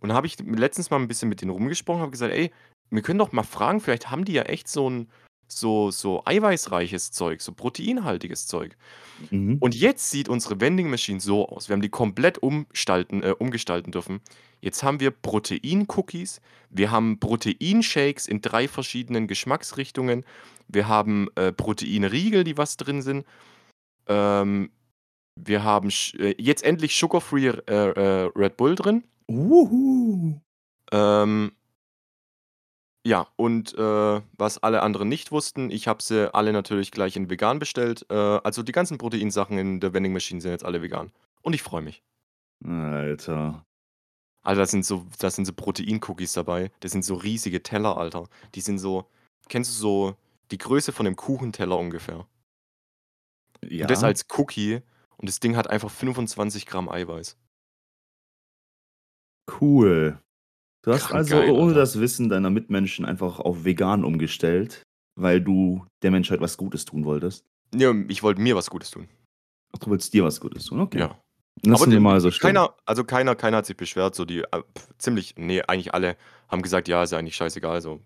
Und 0.00 0.10
da 0.10 0.16
habe 0.16 0.26
ich 0.26 0.38
letztens 0.40 0.90
mal 0.90 0.98
'n 1.00 1.08
bisschen 1.08 1.28
mit 1.28 1.42
denen 1.42 1.50
rumgesprochen, 1.52 2.00
habe 2.02 2.10
gesagt: 2.12 2.32
„Ey, 2.34 2.52
wir 2.90 3.02
können 3.02 3.18
doch 3.20 3.32
mal 3.32 3.44
fragen, 3.44 3.80
vielleicht 3.80 4.10
haben 4.10 4.24
die 4.24 4.32
ja 4.34 4.42
echt 4.44 4.68
so 4.68 4.88
'n 4.88 5.08
so 5.58 5.90
so 5.90 6.22
eiweißreiches 6.24 7.10
Zeug, 7.10 7.40
so 7.40 7.52
proteinhaltiges 7.52 8.46
Zeug.“ 8.46 8.76
Mhm. 9.30 9.58
Und 9.60 9.74
jetzt 9.74 10.10
sieht 10.10 10.28
unsere 10.28 10.60
Vending 10.60 10.90
Machine 10.90 11.20
so 11.20 11.48
aus. 11.48 11.68
Wir 11.68 11.74
haben 11.74 11.82
die 11.82 11.88
komplett 11.88 12.38
umstalten 12.38 13.22
äh, 13.22 13.34
umgestalten 13.38 13.92
dürfen. 13.92 14.20
Jetzt 14.60 14.84
haben 14.84 15.00
wir 15.00 15.10
Protein-Cookies, 15.10 16.40
wir 16.70 16.92
haben 16.92 17.18
Proteinshakes 17.18 18.28
in 18.28 18.40
3 18.42 18.68
verschiedenen 18.68 19.26
Geschmacksrichtungen, 19.26 20.24
wir 20.68 20.86
haben, 20.86 21.28
äh, 21.34 21.52
Proteinriegel, 21.52 22.44
die 22.44 22.56
was 22.56 22.76
drin 22.76 23.02
sind. 23.02 23.26
Ähm, 24.06 24.70
wir 25.34 25.64
haben 25.64 25.90
äh, 26.18 26.34
jetzt 26.38 26.62
endlich 26.64 26.96
Sugar 26.96 27.20
Free, 27.20 27.48
äh, 27.48 27.54
äh, 27.72 28.30
Red 28.36 28.56
Bull 28.56 28.74
drin. 28.74 29.04
Wuhu. 29.26 30.40
Ähm 30.92 31.52
ja, 33.04 33.26
und, 33.36 33.74
äh, 33.74 34.20
was 34.38 34.58
alle 34.62 34.82
anderen 34.82 35.08
nicht 35.08 35.32
wussten, 35.32 35.70
ich 35.70 35.88
habe 35.88 36.02
sie 36.02 36.32
alle 36.34 36.52
natürlich 36.52 36.90
gleich 36.92 37.16
in 37.16 37.30
vegan 37.30 37.58
bestellt. 37.58 38.06
Äh, 38.10 38.14
also 38.14 38.62
die 38.62 38.72
ganzen 38.72 38.98
Proteinsachen 38.98 39.58
in 39.58 39.80
der 39.80 39.92
Vending 39.92 40.12
Machine 40.12 40.40
sind 40.40 40.52
jetzt 40.52 40.64
alle 40.64 40.82
vegan. 40.82 41.12
Und 41.42 41.54
ich 41.54 41.62
freue 41.62 41.82
mich. 41.82 42.02
Alter. 42.64 43.64
Alter, 44.44 44.60
da 44.62 44.66
sind 44.66 44.84
so 44.84 45.06
da 45.18 45.30
sind 45.30 45.44
so 45.46 45.52
Protein-Cookies 45.52 46.32
dabei. 46.34 46.70
Das 46.80 46.92
sind 46.92 47.04
so 47.04 47.14
riesige 47.14 47.62
Teller, 47.62 47.96
Alter. 47.96 48.28
Die 48.54 48.60
sind 48.60 48.78
so 48.78 49.08
kennst 49.48 49.70
du 49.72 49.74
so 49.76 50.16
die 50.50 50.58
Größe 50.58 50.92
von 50.92 51.04
'nem 51.06 51.16
Kuchenteller 51.16 51.78
ungefähr? 51.78 52.26
Und 53.80 53.90
das 53.90 54.02
Ja. 54.02 54.06
als 54.06 54.26
Cookie 54.38 54.80
und 55.18 55.28
das 55.28 55.40
Ding 55.40 55.56
hat 55.56 55.68
einfach 55.70 55.90
25 55.90 56.66
Gramm 56.66 56.88
Eiweiß. 56.88 57.36
Cool. 59.48 60.18
Du 60.82 60.92
hast 60.92 61.06
Krank 61.06 61.30
also 61.30 61.36
geil, 61.36 61.50
ohne 61.50 61.68
Alter. 61.68 61.80
das 61.80 62.00
Wissen 62.00 62.28
deiner 62.28 62.50
Mitmenschen 62.50 63.04
einfach 63.04 63.38
auf 63.38 63.64
vegan 63.64 64.04
umgestellt, 64.04 64.82
weil 65.18 65.40
du 65.40 65.86
der 66.02 66.10
Menschheit 66.10 66.40
was 66.40 66.56
Gutes 66.56 66.84
tun 66.84 67.04
wolltest? 67.04 67.44
Ja, 67.74 67.94
ich 68.08 68.22
wollte 68.22 68.40
mir 68.40 68.56
was 68.56 68.68
Gutes 68.68 68.90
tun. 68.90 69.08
Ach, 69.74 69.78
du 69.78 69.90
wolltest 69.90 70.12
dir 70.12 70.24
was 70.24 70.40
Gutes 70.40 70.66
tun, 70.66 70.80
okay. 70.80 70.98
Ja. 71.00 71.18
Lassen 71.64 71.84
Aber 71.84 71.92
wir 71.92 72.00
mal 72.00 72.20
so 72.20 72.30
stehen. 72.30 72.48
keiner 72.48 72.74
also 72.86 73.04
keiner 73.04 73.34
keiner 73.36 73.58
hat 73.58 73.66
sich 73.66 73.76
beschwert, 73.76 74.14
so 74.14 74.24
die, 74.24 74.40
äh, 74.40 74.62
ziemlich 74.98 75.36
ne, 75.36 75.62
eigentlich 75.68 75.94
alle 75.94 76.16
haben 76.48 76.62
gesagt: 76.62 76.88
„Ja, 76.88 77.02
ist 77.04 77.12
ja 77.12 77.18
eigentlich 77.18 77.36
scheißegal“, 77.36 77.80
so. 77.80 78.00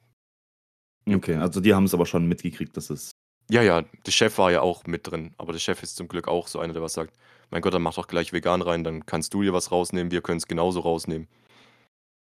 Okay, 1.09 1.37
also 1.37 1.61
die 1.61 1.73
haben's 1.75 1.95
aber 1.95 2.05
schon 2.07 2.27
mitgekriegt, 2.27 2.77
dass 2.77 2.91
es 2.91 3.13
Ja, 3.51 3.63
ja, 3.63 3.83
der 3.83 4.11
Chef 4.13 4.39
war 4.39 4.51
ja 4.51 4.61
auch 4.61 4.87
mit 4.87 5.07
drin, 5.07 5.35
aber 5.39 5.53
der 5.53 5.61
Chef 5.61 5.83
ist 5.83 5.97
zum 5.97 6.09
Glück 6.09 6.27
auch 6.29 6.49
so 6.49 6.59
einer, 6.59 6.73
der 6.73 6.83
was 6.83 6.95
sagt: 6.95 7.15
„Mein 7.51 7.63
Gott, 7.63 7.75
dann 7.75 7.83
mach 7.83 7.95
doch 7.95 8.09
gleich 8.09 8.33
vegan 8.33 8.61
rein, 8.61 8.83
dann 8.85 9.07
kannst 9.07 9.33
du 9.35 9.43
dir 9.43 9.53
was 9.53 9.71
rausnehmen, 9.71 10.11
wir 10.11 10.21
können's 10.21 10.49
genauso 10.49 10.81
rausnehmen.“ 10.81 11.29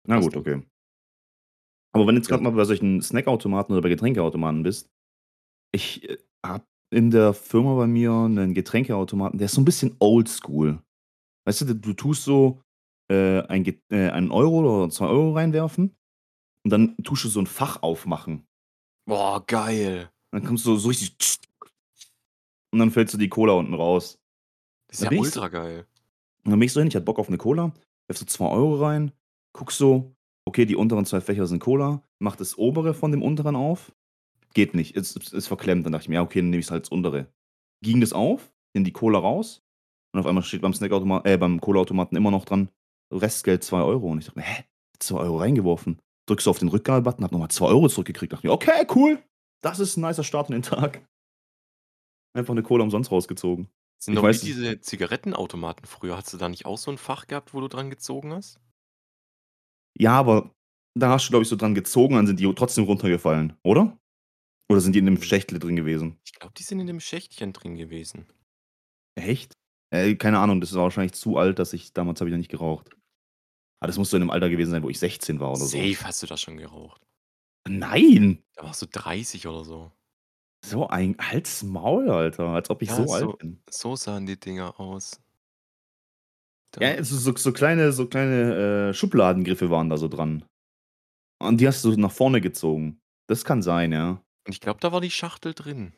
Na 0.06 0.18
Passt 0.18 0.32
gut, 0.32 0.36
okay. 0.36 0.62
Aber 1.94 2.06
wenn 2.06 2.14
du 2.14 2.20
jetzt 2.20 2.28
Ja. 2.28 2.36
grad 2.36 2.40
mal 2.40 2.50
bei 2.50 2.64
solchen 2.64 3.02
Snackautomaten 3.02 3.72
oder 3.74 3.82
bei 3.82 3.88
Getränkeautomaten 3.90 4.62
bist, 4.62 4.88
ich, 5.72 6.08
äh, 6.10 6.18
habe 6.46 6.66
in 6.92 7.10
der 7.10 7.34
Firma 7.34 7.76
bei 7.76 7.86
mir 7.88 8.12
'nen 8.28 8.54
Getränkeautomaten, 8.54 9.38
der 9.38 9.46
ist 9.46 9.54
so 9.54 9.62
'n 9.62 9.66
bisschen 9.66 9.96
oldschool. 10.00 10.80
Weißt 11.46 11.62
du, 11.62 11.74
du 11.76 11.92
tust 11.94 12.24
so, 12.24 12.62
äh, 13.10 13.42
ein 13.48 13.64
Get 13.64 13.82
äh, 13.92 14.10
1 14.10 14.30
€ 14.32 14.60
oder 14.60 14.90
2 14.90 15.06
€ 15.08 15.32
reinwerfen 15.34 15.96
und 16.64 16.70
dann 16.72 16.96
tust 17.04 17.24
du 17.24 17.28
so 17.30 17.40
'n 17.40 17.46
Fach 17.46 17.82
aufmachen. 17.82 18.46
Boah, 19.08 19.40
geil. 19.46 20.12
Dann 20.32 20.42
kommst 20.44 20.64
du 20.64 20.76
so 20.76 20.88
richtig 20.88 21.14
und 22.72 22.78
dann 22.78 22.90
fällt 22.90 23.10
so 23.10 23.18
die 23.18 23.28
Cola 23.28 23.52
unten 23.54 23.74
raus. 23.74 24.18
Das 24.90 24.98
ist 24.98 25.02
Da 25.02 25.04
ja 25.04 25.10
bin 25.10 25.18
ich 25.18 25.30
so 25.32 25.40
ultra 25.40 25.48
geil. 25.48 25.86
dann 26.44 26.58
bin 26.58 26.62
ich 26.66 26.72
so 26.72 26.80
hin, 26.80 26.88
ich 26.88 26.94
hatte 26.96 27.04
Bock 27.04 27.18
auf 27.18 27.28
'ne 27.28 27.38
Cola, 27.38 27.72
werfe 28.08 28.20
so 28.20 28.26
2 28.26 28.46
€ 28.50 28.80
rein, 28.82 29.12
gucke 29.54 29.72
so, 29.72 30.14
okay, 30.46 30.66
die 30.66 30.76
unteren 30.76 31.06
2 31.06 31.20
Fächer 31.20 31.46
sind 31.46 31.60
Cola, 31.60 32.02
mache 32.20 32.38
das 32.38 32.58
obere 32.58 32.94
von 32.94 33.10
dem 33.12 33.22
unteren 33.22 33.56
auf, 33.56 33.92
geht 34.54 34.74
nicht, 34.74 34.96
ist 34.96 35.16
ist 35.16 35.32
ist 35.34 35.48
verklemmt. 35.48 35.86
Dann 35.86 35.92
dachte 35.92 36.04
ich 36.04 36.10
mir: 36.10 36.16
„Ja, 36.16 36.22
okay, 36.22 36.40
dann 36.40 36.50
nehme 36.50 36.60
ich's 36.60 36.70
halt 36.72 36.84
das 36.84 36.90
untere.“ 36.90 37.28
Ging 37.84 38.00
das 38.02 38.12
auf, 38.14 38.52
nehme 38.74 38.84
die 38.86 38.92
Cola 38.92 39.18
raus 39.20 39.62
und 40.14 40.20
auf 40.20 40.26
einmal 40.26 40.44
steht 40.44 40.62
beim 40.62 40.74
Snackautomat 40.74 41.26
äh, 41.26 41.38
beim 41.38 41.60
Cola-Automaten 41.60 42.16
immer 42.16 42.30
noch 42.32 42.44
dran, 42.46 42.70
Restgeld 43.12 43.64
2 43.64 43.82
€ 43.82 44.10
und 44.12 44.20
ich 44.20 44.26
dachte 44.26 44.40
mir: 44.40 44.44
„Hä, 44.46 44.64
2 45.00 45.24
€ 45.28 45.38
reingeworfen.“ 45.40 46.00
Drückst 46.28 46.46
du 46.46 46.50
auf 46.52 46.58
den 46.60 46.68
Rückgabebutton, 46.68 47.24
habe 47.24 47.34
noch 47.34 47.40
mal 47.40 47.48
2 47.50 47.72
€ 47.72 47.88
zurückgekriegt. 47.88 48.32
Dachte 48.34 48.46
mir: 48.48 48.52
„Okay, 48.54 48.86
cool, 48.96 49.20
das 49.62 49.80
ist 49.80 49.98
'n 49.98 50.02
nicer 50.02 50.24
Start 50.24 50.50
in 50.50 50.54
den 50.56 50.62
Tag.“ 50.62 51.06
Einfach 52.36 52.54
'ne 52.54 52.62
Cola 52.62 52.82
umsonst 52.84 53.10
rausgezogen. 53.10 53.68
Sind 54.04 54.14
Ich 54.14 54.20
doch 54.20 54.24
weiß 54.24 54.42
es 54.42 54.42
diese 54.42 54.80
Zigarettenautomaten 54.80 55.86
früher. 55.86 56.16
Hattest 56.16 56.34
du 56.34 56.38
da 56.38 56.48
nicht 56.48 56.66
auch 56.66 56.76
so 56.78 56.90
'n 56.90 56.98
Fach 56.98 57.26
gehabt, 57.28 57.54
wo 57.54 57.60
du 57.60 57.68
dran 57.68 57.88
gezogen 57.88 58.32
hast? 58.32 58.58
Ja, 59.98 60.12
aber 60.18 60.54
da 60.94 61.10
hast 61.10 61.26
du, 61.26 61.30
glaube 61.30 61.42
ich, 61.42 61.48
so 61.48 61.56
dran 61.56 61.74
gezogen, 61.74 62.14
dann 62.14 62.26
sind 62.26 62.40
die 62.40 62.52
trotzdem 62.54 62.84
runtergefallen, 62.84 63.54
oder? 63.62 63.98
Oder 64.70 64.80
sind 64.80 64.94
die 64.94 65.00
in 65.00 65.06
'nem 65.06 65.20
Hm. 65.20 65.22
Schächtle 65.22 65.58
drin 65.58 65.76
gewesen? 65.76 66.18
Ich 66.26 66.32
glaube, 66.34 66.54
die 66.56 66.62
sind 66.62 66.80
in 66.80 66.86
dem 66.86 67.00
Schächtchen 67.00 67.52
drin 67.52 67.76
gewesen. 67.76 68.26
Echt? 69.18 69.54
Äh, 69.90 70.14
keine 70.16 70.38
Ahnung, 70.38 70.60
das 70.60 70.74
war 70.74 70.84
wahrscheinlich 70.84 71.12
zu 71.12 71.36
alt, 71.36 71.58
dass 71.58 71.72
ich 71.74 71.92
damals 71.92 72.20
habe 72.20 72.30
ich 72.30 72.32
noch 72.32 72.38
nicht 72.38 72.50
geraucht. 72.50 72.90
Aber 73.80 73.88
das 73.88 73.98
muss 73.98 74.10
so 74.10 74.18
in 74.18 74.22
'nem 74.22 74.30
Alter 74.30 74.50
gewesen 74.50 74.70
sein, 74.72 74.82
wo 74.84 74.90
ich 74.90 74.98
16 75.00 75.40
war 75.40 75.54
oder 75.54 75.68
so. 75.68 75.90
Safe 75.90 76.04
hast 76.04 76.22
du 76.22 76.26
da 76.26 76.36
schon 76.38 76.56
geraucht. 76.56 77.02
Nein! 77.68 78.42
Da 78.56 78.64
warst 78.64 78.82
du 78.82 78.86
30 78.86 79.46
oder 79.46 79.64
so. 79.64 79.92
So 80.64 80.86
ein 80.88 81.16
halt's 81.20 81.62
Maul, 81.64 82.08
Alter, 82.10 82.48
als 82.50 82.70
ob 82.70 82.82
ich 82.82 82.92
Ja, 82.92 82.94
so 82.94 83.12
alt 83.12 83.36
so 83.36 83.38
bin. 83.38 83.62
so 83.70 83.94
sahen 83.96 84.26
die 84.26 84.38
Dinger 84.38 84.78
aus. 84.80 85.20
Ja, 86.80 87.02
so 87.04 87.16
so 87.16 87.36
so 87.36 87.52
kleine 87.52 87.92
so 87.92 88.06
kleine, 88.06 88.88
äh, 88.90 88.94
Schubladengriffe 88.94 89.70
waren 89.70 89.90
da 89.90 89.96
so 89.98 90.08
dran. 90.08 90.44
Und 91.40 91.60
die 91.60 91.68
hast 91.68 91.84
du 91.84 91.92
nach 91.96 92.12
vorne 92.12 92.40
gezogen. 92.40 93.00
Das 93.28 93.44
kann 93.44 93.62
sein, 93.62 93.92
ja. 93.92 94.22
Und 94.46 94.52
ich 94.54 94.60
glaube, 94.60 94.80
da 94.80 94.90
war 94.92 95.00
die 95.00 95.10
Schachtel 95.10 95.54
drin. 95.54 95.92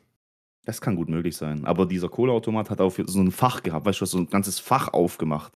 Das 0.67 0.81
kann 0.81 0.95
gut 0.95 1.09
möglich 1.09 1.37
sein. 1.37 1.65
Aber 1.65 1.85
dieser 1.85 2.09
Cola-Automat 2.09 2.69
hat 2.69 2.81
auch 2.81 2.91
so 3.05 3.19
'n 3.21 3.31
Fach 3.31 3.61
gehabt, 3.63 3.85
weißt 3.85 4.01
du, 4.01 4.05
so 4.05 4.17
'n 4.17 4.27
ganzes 4.27 4.59
Fach 4.59 4.87
aufgemacht. 4.93 5.53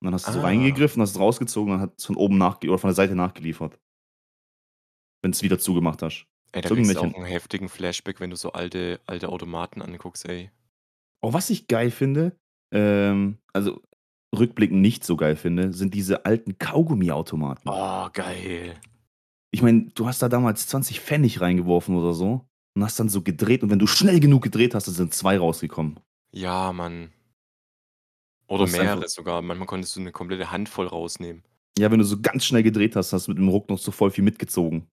Und 0.00 0.06
dann 0.06 0.14
hast 0.14 0.28
du 0.28 0.32
so 0.32 0.40
Ah. 0.40 0.40
reingegriffen, 0.40 1.02
hast 1.02 1.12
es 1.12 1.20
rausgezogen 1.20 1.72
und 1.74 1.80
dann 1.80 1.90
hat's 1.90 2.06
von 2.06 2.16
oben 2.16 2.38
nachge 2.38 2.68
oder 2.68 2.78
von 2.78 2.88
der 2.90 2.96
Seite 2.96 3.16
nachgeliefert. 3.16 3.78
Wenn's 5.24 5.42
wieder 5.42 5.58
zugemacht 5.58 6.02
hast. 6.02 6.26
Ey, 6.54 6.62
da 6.62 6.70
So 6.70 6.76
kriegst 6.76 6.94
du 6.94 7.00
auch 7.00 7.12
'n 7.14 7.24
heftigen 7.24 7.68
Flashback, 7.68 8.20
wenn 8.20 8.30
du 8.30 8.36
so 8.36 8.52
alte 8.52 9.00
alte 9.06 9.28
Automaten 9.28 9.82
anguckst, 9.82 10.26
ey. 10.26 10.50
Oh, 11.22 11.32
was 11.32 11.50
ich 11.50 11.66
geil 11.66 11.90
finde, 11.90 12.36
ähm, 12.72 13.38
also 13.52 13.82
rückblickend 14.36 14.80
nicht 14.80 15.04
so 15.04 15.16
geil 15.16 15.36
finde, 15.36 15.72
sind 15.72 15.94
diese 15.94 16.24
alten 16.26 16.58
Kaugummiautomaten. 16.58 17.70
Oh, 17.70 18.08
geil. 18.12 18.74
Ich 19.50 19.62
meine, 19.62 19.88
du 19.94 20.06
hast 20.06 20.20
da 20.22 20.28
damals 20.28 20.66
20 20.66 21.00
Pfennig 21.00 21.40
reingeworfen 21.40 21.96
oder 21.96 22.12
so 22.12 22.44
und 22.74 22.84
hast 22.84 23.00
dann 23.00 23.08
so 23.08 23.22
gedreht 23.22 23.62
und 23.62 23.70
wenn 23.70 23.78
du 23.78 23.86
schnell 23.86 24.20
genug 24.20 24.42
gedreht 24.42 24.74
hast, 24.74 24.86
dann 24.86 24.94
sind 24.94 25.14
2 25.14 25.38
rausgekommen. 25.38 25.98
Ja, 26.32 26.72
Mann. 26.72 27.12
Oder 28.46 28.66
mehrere 28.66 29.08
sogar. 29.08 29.42
Manchmal 29.42 29.66
konntest 29.66 29.96
du 29.96 30.00
'ne 30.00 30.12
komplette 30.12 30.50
Handvoll 30.50 30.86
rausnehmen. 30.86 31.42
Ja, 31.78 31.90
wenn 31.90 31.98
du 31.98 32.04
so 32.04 32.20
ganz 32.20 32.44
schnell 32.44 32.62
gedreht 32.62 32.96
hast, 32.96 33.12
hast 33.12 33.26
du 33.26 33.30
mit 33.30 33.38
dem 33.38 33.48
Ruck 33.48 33.68
noch 33.70 33.78
so 33.78 33.90
voll 33.92 34.10
viel 34.10 34.24
mitgezogen. 34.24 34.88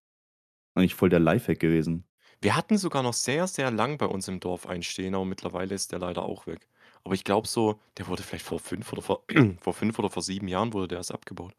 Eigentlich 0.76 0.96
voll 0.96 1.10
der 1.10 1.20
Lifehack 1.20 1.60
gewesen. 1.60 2.06
Wir 2.42 2.56
hatten 2.56 2.78
sogar 2.78 3.02
noch 3.02 3.14
sehr, 3.14 3.48
sehr 3.48 3.72
lang 3.72 3.98
bei 3.98 4.06
uns 4.06 4.28
im 4.28 4.40
Dorf 4.40 4.68
einen 4.68 4.84
stehen, 4.84 5.16
aber 5.16 5.26
mittlerweile 5.26 5.74
ist 5.74 5.92
der 5.94 6.00
leider 6.00 6.24
auch 6.24 6.48
weg. 6.48 6.68
Aber 7.06 7.14
ich 7.14 7.24
glaube 7.24 7.48
so, 7.48 7.80
der 8.00 8.08
wurde 8.08 8.24
vielleicht 8.24 8.46
vor 8.46 8.60
5 8.60 8.92
oder 8.92 9.02
vor 9.04 9.24
vor 9.62 9.74
5 9.76 10.00
oder 10.00 10.10
vor 10.10 10.24
7 10.24 10.48
Jahren 10.48 10.74
wurde 10.74 10.88
der 10.88 10.98
erst 10.98 11.14
abgebaut. 11.14 11.56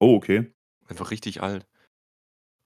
Oh, 0.00 0.16
okay. 0.16 0.54
Einfach 0.88 1.10
richtig 1.10 1.42
alt. 1.42 1.66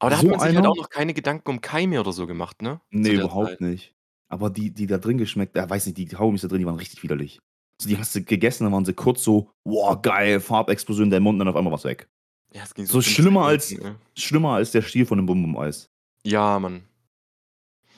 Aber 0.01 0.11
da 0.11 0.19
hat 0.19 0.29
So 0.29 0.31
man 0.31 0.39
sich 0.39 0.55
halt 0.55 0.65
einer? 0.65 0.67
auch 0.67 0.77
noch 0.77 0.91
keine 0.91 1.13
Gedanken 1.15 1.51
um 1.51 1.61
Keime 1.61 1.99
oder 2.01 2.13
so 2.13 2.27
gemacht, 2.27 2.63
ne? 2.63 2.81
Ne, 2.93 3.15
der 3.17 3.27
überhaupt 3.27 3.61
Zeit. 3.61 3.61
nicht. 3.61 3.95
Aber 4.31 4.51
die 4.51 4.71
die 4.73 4.87
da 4.87 4.99
drin 4.99 5.19
geschmeckt 5.19 5.57
ah, 5.59 5.69
weiß 5.69 5.87
nicht, 5.87 5.99
die 5.99 6.07
Kaugummis 6.07 6.43
da 6.43 6.49
drin, 6.49 6.61
die 6.61 6.67
waren 6.67 6.77
richtig 6.77 7.03
widerlich. 7.03 7.39
Also, 7.81 7.89
die 7.91 7.99
hast 7.99 8.15
du 8.15 8.23
gegessen, 8.25 8.65
dann 8.65 8.73
waren 8.73 8.85
sie 8.85 8.93
kurz 8.95 9.23
so: 9.23 9.51
„Wow, 9.65 10.01
geil, 10.03 10.41
Farbexplosion 10.41 11.05
in 11.07 11.11
deinem 11.11 11.23
Mund“, 11.25 11.35
und 11.37 11.39
dann 11.41 11.49
auf 11.49 11.57
einmal 11.57 11.71
war's 11.73 11.85
weg. 11.85 12.09
Ja, 12.53 12.63
es 12.63 12.75
ging 12.75 12.87
so 12.87 12.95
So 12.95 13.03
5 13.05 13.17
schlimmer 13.17 13.47
als 13.47 13.77
ne? 13.81 13.99
schlimmer 14.17 14.55
als 14.55 14.73
der 14.73 14.83
Stiel 14.83 15.07
von 15.07 15.19
'nem 15.19 15.27
Bum-Bum-Eis. 15.27 15.89
Ja, 16.25 16.59
Mann. 16.59 16.89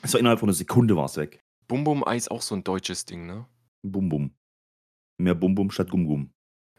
Es 0.03 0.13
war 0.13 0.19
innerhalb 0.19 0.39
von 0.39 0.49
'ner 0.49 0.53
Sekunde 0.53 0.95
war's 0.97 1.17
weg. 1.17 1.41
Bum-Bum-Eis 1.69 2.27
auch 2.29 2.41
so 2.41 2.55
'n 2.55 2.63
deutsches 2.63 3.05
Ding, 3.05 3.25
ne? 3.27 3.45
Bum-Bum. 3.83 4.31
Mehr 5.19 5.35
Bum-Bum 5.35 5.71
statt 5.71 5.91
Gum-Gum. 5.91 6.33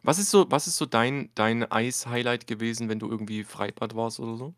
Was 0.05 0.19
ist 0.19 0.31
so 0.31 0.51
was 0.51 0.67
ist 0.67 0.77
so 0.79 0.87
dein 0.87 1.31
dein 1.37 1.63
Eis-Highlight 1.71 2.49
gewesen, 2.49 2.89
wenn 2.89 2.99
du 2.99 3.09
irgendwie 3.09 3.45
Freibad 3.45 3.95
warst 3.95 4.19
oder 4.19 4.37
so? 4.37 4.55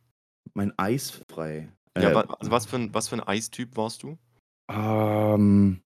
Mein 0.57 0.73
eisfrei 0.79 1.73
Ja, 1.99 2.11
äh, 2.11 2.27
also 2.39 2.51
was 2.51 2.67
für 2.67 2.77
'n 2.77 2.93
was 2.93 3.09
für 3.09 3.15
'n 3.17 3.21
Eistyp 3.23 3.77
warst 3.77 4.03
du? 4.03 4.19
Ähm 4.69 5.81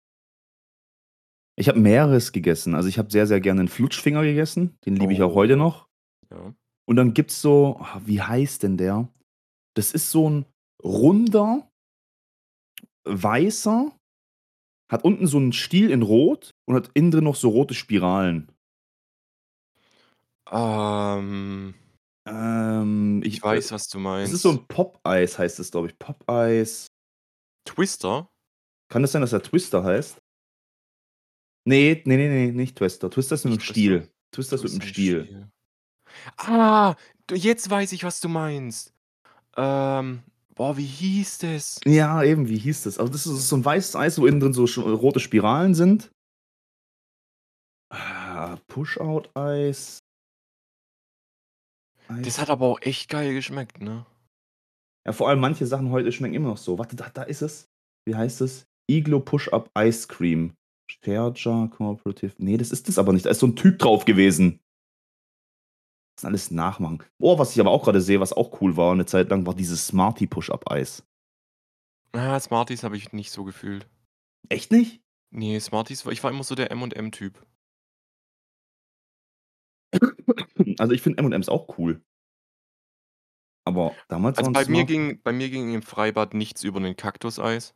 ich 1.58 1.68
habe 1.68 1.78
mehreres 1.78 2.32
gegessen. 2.32 2.74
Also, 2.74 2.88
ich 2.88 2.98
habe 2.98 3.10
sehr, 3.10 3.26
sehr 3.26 3.40
gerne 3.40 3.60
'n 3.62 3.68
Flutschfinger 3.68 4.22
gegessen, 4.22 4.76
den 4.86 4.96
liebe 4.96 5.12
ich 5.12 5.22
auch 5.22 5.34
Oh. 5.34 5.34
heute 5.34 5.56
noch. 5.56 5.88
Ja. 6.30 6.54
Und 6.88 6.96
dann 6.96 7.14
gibt's 7.14 7.40
so 7.40 7.78
ah, 7.80 8.00
wie 8.04 8.20
heißt 8.20 8.62
denn 8.62 8.76
der? 8.76 9.08
Das 9.74 9.92
ist 9.92 10.10
so 10.10 10.28
'n 10.28 10.46
runder 10.84 11.70
weißer, 13.06 13.92
hat 14.90 15.04
unten 15.04 15.26
so 15.26 15.38
'n 15.38 15.52
Stiel 15.52 15.90
in 15.90 16.02
Rot 16.02 16.50
und 16.66 16.74
hat 16.76 16.90
innen 16.94 17.10
drin 17.10 17.24
noch 17.24 17.36
so 17.36 17.48
rote 17.50 17.74
Spiralen. 17.74 18.48
Ähm 20.50 21.74
Ähm, 22.26 23.22
ich 23.24 23.42
ich, 23.42 23.42
äh 23.50 23.62
weiß, 23.62 23.72
was 23.72 23.88
du 23.88 23.98
das 24.22 24.32
ist 24.32 24.42
so 24.42 24.50
meinst. 24.50 24.52
'n 24.52 24.66
Popeis 24.68 25.38
heißt 25.38 25.58
das, 25.58 25.70
glaube 25.72 25.88
ich. 25.88 25.98
Popeis. 25.98 26.88
Twister? 27.66 28.28
Kann 28.90 29.02
das 29.02 29.12
sein, 29.12 29.22
dass 29.22 29.30
der 29.30 29.42
Twister 29.42 29.82
heißt? 29.84 30.18
Ne, 31.66 32.02
ne, 32.04 32.16
ne, 32.18 32.28
ne, 32.28 32.52
nicht 32.52 32.76
Twister. 32.76 33.08
Twister 33.10 33.36
ist 33.36 33.44
mit 33.44 33.52
'nem 33.54 33.60
Nicht 33.60 33.62
Twister. 33.62 34.00
Stiel. 34.00 34.10
Twister 34.32 34.56
ist 34.56 34.64
mit 34.64 34.72
'nem 34.72 34.80
Twister 34.80 34.86
mit 34.86 34.96
Stiel. 34.96 35.30
Ah, 36.38 36.96
jetzt 37.32 37.70
weiß 37.70 37.92
ich, 37.92 38.04
was 38.04 38.20
du 38.20 38.28
meinst. 38.28 38.92
Ähm, 39.56 40.22
boah, 40.54 40.76
wie 40.76 40.84
hieß 40.86 41.38
das? 41.38 41.80
Ja, 41.84 42.22
eben, 42.22 42.48
wie 42.48 42.58
hieß 42.58 42.84
das? 42.84 42.98
Also, 42.98 43.12
das 43.12 43.26
ist 43.26 43.48
so 43.48 43.56
'n 43.56 43.64
weißes 43.64 43.96
Eis, 43.96 44.18
wo 44.18 44.26
innen 44.26 44.40
drin 44.40 44.52
so 44.52 44.66
sch 44.66 44.78
rote 44.78 45.20
Spiralen 45.20 45.74
sind. 45.74 46.10
Ah, 47.90 48.56
Push-Out-Eis. 48.68 50.00
Das 52.22 52.38
hat 52.38 52.50
aber 52.50 52.66
auch 52.66 52.80
echt 52.82 53.08
geil 53.08 53.34
geschmeckt, 53.34 53.80
ne? 53.80 54.04
Ja, 55.06 55.12
vor 55.12 55.28
allem 55.28 55.40
manche 55.40 55.66
Sachen 55.66 55.90
heute 55.90 56.12
schmecken 56.12 56.34
immer 56.34 56.48
noch 56.48 56.56
so. 56.56 56.78
Warte, 56.78 56.96
da 56.96 57.10
da 57.12 57.22
ist 57.24 57.42
es. 57.42 57.68
Wie 58.06 58.14
heißt 58.14 58.40
es? 58.40 58.66
Iglo 58.90 59.20
Push-Up 59.20 59.70
Ice 59.78 60.08
Cream. 60.08 60.54
Fair-Jar 61.02 61.68
Cooperative. 61.70 62.32
Ne, 62.38 62.56
das 62.56 62.70
ist 62.70 62.88
das 62.88 62.98
aber 62.98 63.12
nicht. 63.12 63.26
Da 63.26 63.30
ist 63.30 63.40
so 63.40 63.46
'n 63.46 63.56
Typ 63.56 63.78
drauf 63.78 64.04
gewesen. 64.04 64.60
Das 66.18 66.24
alles 66.24 66.50
nachmachen. 66.52 67.02
Oh, 67.18 67.38
was 67.38 67.52
ich 67.52 67.60
aber 67.60 67.70
auch 67.70 67.82
grade 67.84 68.00
sehe, 68.00 68.20
was 68.20 68.32
auch 68.32 68.60
cool 68.60 68.76
war 68.76 68.94
'ne 68.94 69.04
Zeit 69.06 69.30
lang, 69.30 69.46
war 69.46 69.54
dieses 69.54 69.86
Smarty 69.86 70.26
Push-Up 70.26 70.70
Eis. 70.70 71.04
Ah, 72.16 72.38
Smarties 72.38 72.84
habe 72.84 72.96
ich 72.96 73.12
nicht 73.12 73.32
so 73.32 73.42
gefühlt. 73.44 73.88
Echt 74.50 74.70
nicht? 74.72 75.00
Ne, 75.32 75.58
Smarties 75.60 76.04
war 76.06 76.12
ich 76.12 76.22
war 76.22 76.30
immer 76.30 76.44
so 76.44 76.54
der 76.54 76.70
M&M-Typ. 76.70 77.44
Also, 80.78 80.92
ich 80.94 81.02
finde 81.02 81.18
M&M's 81.18 81.48
auch 81.48 81.78
cool. 81.78 82.04
Aber 83.66 83.96
damals 84.08 84.38
Also, 84.38 84.50
bei 84.52 84.64
mir 84.66 84.84
ging 84.84 85.20
bei 85.22 85.32
mir 85.32 85.48
ging 85.48 85.72
im 85.74 85.82
Freibad 85.82 86.34
nichts 86.34 86.64
über 86.64 86.80
'nen 86.80 86.96
Kaktuseis. 86.96 87.74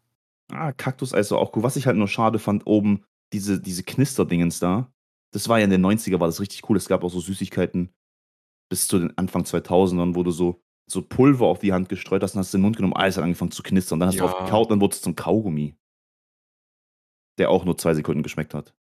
Ah, 0.50 0.73
Kaktuseis 0.73 1.30
war 1.30 1.38
auch 1.38 1.54
cool. 1.57 1.62
Was 1.62 1.76
ich 1.76 1.87
halt 1.87 1.97
nur 1.97 2.09
schade 2.09 2.38
fand, 2.38 2.66
oben 2.66 3.04
diese 3.33 3.61
diese 3.61 3.83
Knisterdingens 3.83 4.59
da. 4.61 4.90
Das 5.33 5.49
war 5.49 5.59
ja 5.59 5.64
in 5.64 5.71
den 5.71 5.83
90er 5.83 6.21
war 6.21 6.26
das 6.28 6.40
richtig 6.40 6.68
cool. 6.71 6.76
Es 6.78 6.88
gab 6.88 7.04
auch 7.04 7.11
so 7.11 7.21
Süßigkeiten 7.21 7.90
bis 8.70 8.88
zu 8.88 8.98
den 8.98 9.16
Anfang 9.18 9.44
2000ern, 9.44 10.14
wo 10.14 10.22
du 10.22 10.30
so 10.30 10.60
so 10.90 11.02
Pulver 11.02 11.46
auf 11.46 11.58
die 11.58 11.75
Hand 11.75 11.90
gestreut 11.90 12.22
hast 12.22 12.34
und 12.34 12.40
hast 12.40 12.54
den 12.54 12.62
Mund 12.62 12.76
genommen, 12.76 12.94
alles 12.94 13.18
hat 13.18 13.25
angefangen 13.25 13.50
zu 13.50 13.62
knistern. 13.62 14.00
Dann 14.00 14.08
hast 14.08 14.20
du 14.20 14.25
drauf 14.25 14.37
Ja. 14.38 14.44
gekaut, 14.44 14.70
dann 14.70 14.80
wurd's 14.80 15.02
zum 15.02 15.16
Kaugummi. 15.16 15.76
Der 17.38 17.50
auch 17.50 17.64
nur 17.64 17.78
2 17.78 17.94
Sekunden 17.94 18.22
geschmeckt 18.22 18.52
hat. 18.52 18.75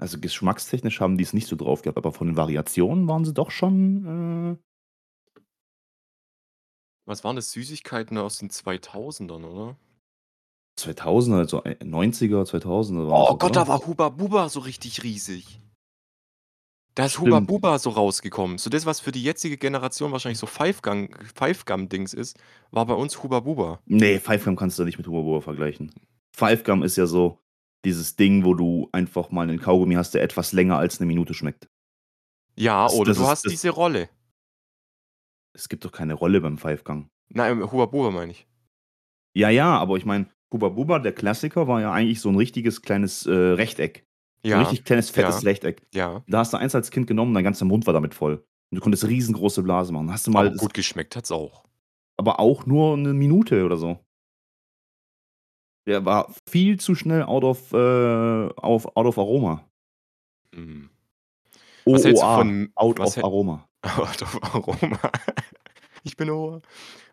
Also, 0.00 0.18
geschmackstechnisch 0.20 1.00
haben 1.00 1.16
die's 1.18 1.32
nicht 1.32 1.46
so 1.46 1.54
drauf 1.56 1.82
gehabt, 1.82 1.98
aber 1.98 2.12
von 2.12 2.26
den 2.26 2.36
Variationen 2.36 3.06
waren 3.06 3.24
sie 3.24 3.32
doch 3.32 3.50
schon, 3.52 4.56
äh 4.58 4.64
Was 7.08 7.22
waren 7.22 7.36
das? 7.36 7.52
Süßigkeiten 7.52 8.16
aus 8.16 8.38
den 8.38 8.48
2000ern, 8.50 9.44
oder? 9.44 9.76
2000er, 10.78 11.38
also, 11.38 11.62
äh, 11.64 11.76
90er, 11.84 12.44
2000er 12.44 13.06
war 13.06 13.16
das 13.16 13.30
Oh 13.30 13.32
doch, 13.32 13.38
Gott, 13.38 13.56
da 13.56 13.62
oder? 13.62 13.68
war 13.68 13.86
Hubba 13.86 14.08
Bubba 14.08 14.48
so 14.48 14.60
richtig 14.60 15.02
riesig. 15.02 15.60
Da 16.96 17.06
ist 17.06 17.18
Hubba 17.18 17.38
Stimmt. 17.38 17.48
Bubba 17.48 17.78
so 17.80 17.90
rausgekommen. 17.90 18.58
So 18.58 18.70
das, 18.70 18.86
was 18.86 19.00
für 19.00 19.10
die 19.10 19.22
jetzige 19.22 19.56
Generation 19.56 20.12
wahrscheinlich 20.12 20.38
so 20.38 20.46
Five 20.46 20.80
Gang 20.82 21.10
Five 21.34 21.64
Gum 21.64 21.88
Dings 21.88 22.14
ist, 22.14 22.38
war 22.70 22.86
bei 22.86 22.94
uns 22.94 23.20
Hubba 23.22 23.40
Bubba. 23.40 23.80
Ne, 23.88 24.18
Five 24.18 24.44
Gum 24.44 24.56
kannst 24.56 24.78
du 24.78 24.84
nicht 24.84 24.96
mit 24.98 25.06
Hubba 25.06 25.20
Bubba 25.22 25.40
vergleichen. 25.40 25.90
Five 26.34 26.64
Gum 26.64 26.82
ist 26.82 26.96
ja 26.96 27.06
so 27.06 27.38
dieses 27.84 28.16
Ding, 28.16 28.44
wo 28.44 28.54
du 28.54 28.88
einfach 28.92 29.30
mal 29.30 29.46
'nen 29.46 29.60
Kaugummi 29.60 29.94
hast, 29.94 30.14
der 30.14 30.22
etwas 30.22 30.52
länger 30.52 30.78
als 30.78 31.00
'ne 31.00 31.06
Minute 31.06 31.34
schmeckt. 31.34 31.68
Ja, 32.58 32.84
Das 32.84 32.94
oder 32.94 33.10
das 33.10 33.18
du 33.18 33.22
ist 33.22 33.28
hast 33.28 33.44
das 33.44 33.50
diese 33.52 33.70
Rolle. 33.70 34.08
Es 35.56 35.68
gibt 35.68 35.84
doch 35.84 35.92
keine 35.92 36.14
Rolle 36.14 36.40
beim 36.40 36.58
Five 36.58 36.82
Gum. 36.84 37.08
Nein, 37.30 37.62
Hubba 37.70 37.86
Bubba 37.86 38.10
meine 38.10 38.32
ich. 38.32 38.46
Ja, 39.36 39.50
ja, 39.50 39.76
aber 39.78 39.96
ich 39.96 40.04
meine, 40.04 40.26
Hubba 40.52 40.68
Bubba, 40.68 41.00
der 41.00 41.12
Klassiker, 41.12 41.66
war 41.66 41.80
ja 41.80 41.92
eigentlich 41.92 42.20
so 42.20 42.28
'n 42.28 42.36
richtiges 42.36 42.82
kleines, 42.82 43.26
äh, 43.26 43.32
Rechteck. 43.32 44.04
Ja, 44.44 44.60
richtig 44.60 44.84
kleines, 44.84 45.10
fettes 45.10 45.42
ja, 45.42 45.48
Rechteck. 45.48 45.82
ja. 45.94 46.22
Da 46.28 46.38
hast 46.38 46.52
du 46.52 46.56
eins 46.58 46.74
als 46.74 46.90
Kind 46.90 47.06
genommen, 47.06 47.34
dein 47.34 47.44
ganzer 47.44 47.64
Mund 47.64 47.86
war 47.86 47.94
damit 47.94 48.14
voll. 48.14 48.36
Und 48.70 48.76
du 48.76 48.80
konntest 48.80 49.06
riesengroße 49.06 49.62
Blasen 49.62 49.94
machen. 49.94 50.10
Hast 50.12 50.26
du 50.26 50.30
mal 50.30 50.48
Aber 50.48 50.56
gut 50.56 50.74
geschmeckt 50.74 51.16
hat's 51.16 51.30
auch. 51.32 51.64
aber 52.18 52.40
auch 52.40 52.66
nur 52.66 52.96
'ne 52.96 53.12
Minute 53.14 53.64
oder 53.64 53.76
so. 53.76 53.98
Der 55.86 56.04
war 56.04 56.32
viel 56.48 56.80
zu 56.80 56.94
schnell 56.94 57.22
out 57.24 57.44
of, 57.44 57.72
äh, 57.72 58.48
auf 58.56 58.96
out 58.96 59.06
of 59.06 59.18
Aroma. 59.18 59.64
Mhm. 60.54 60.88
Was 61.84 62.04
hältst 62.04 62.22
du 62.22 62.26
von 62.26 62.70
out 62.76 63.00
of 63.00 63.18
Aroma. 63.18 63.68
out 63.82 64.22
of 64.22 64.42
Aroma. 64.54 64.98
Ich 66.04 66.16
bin 66.16 66.30
Ohr. 66.30 66.62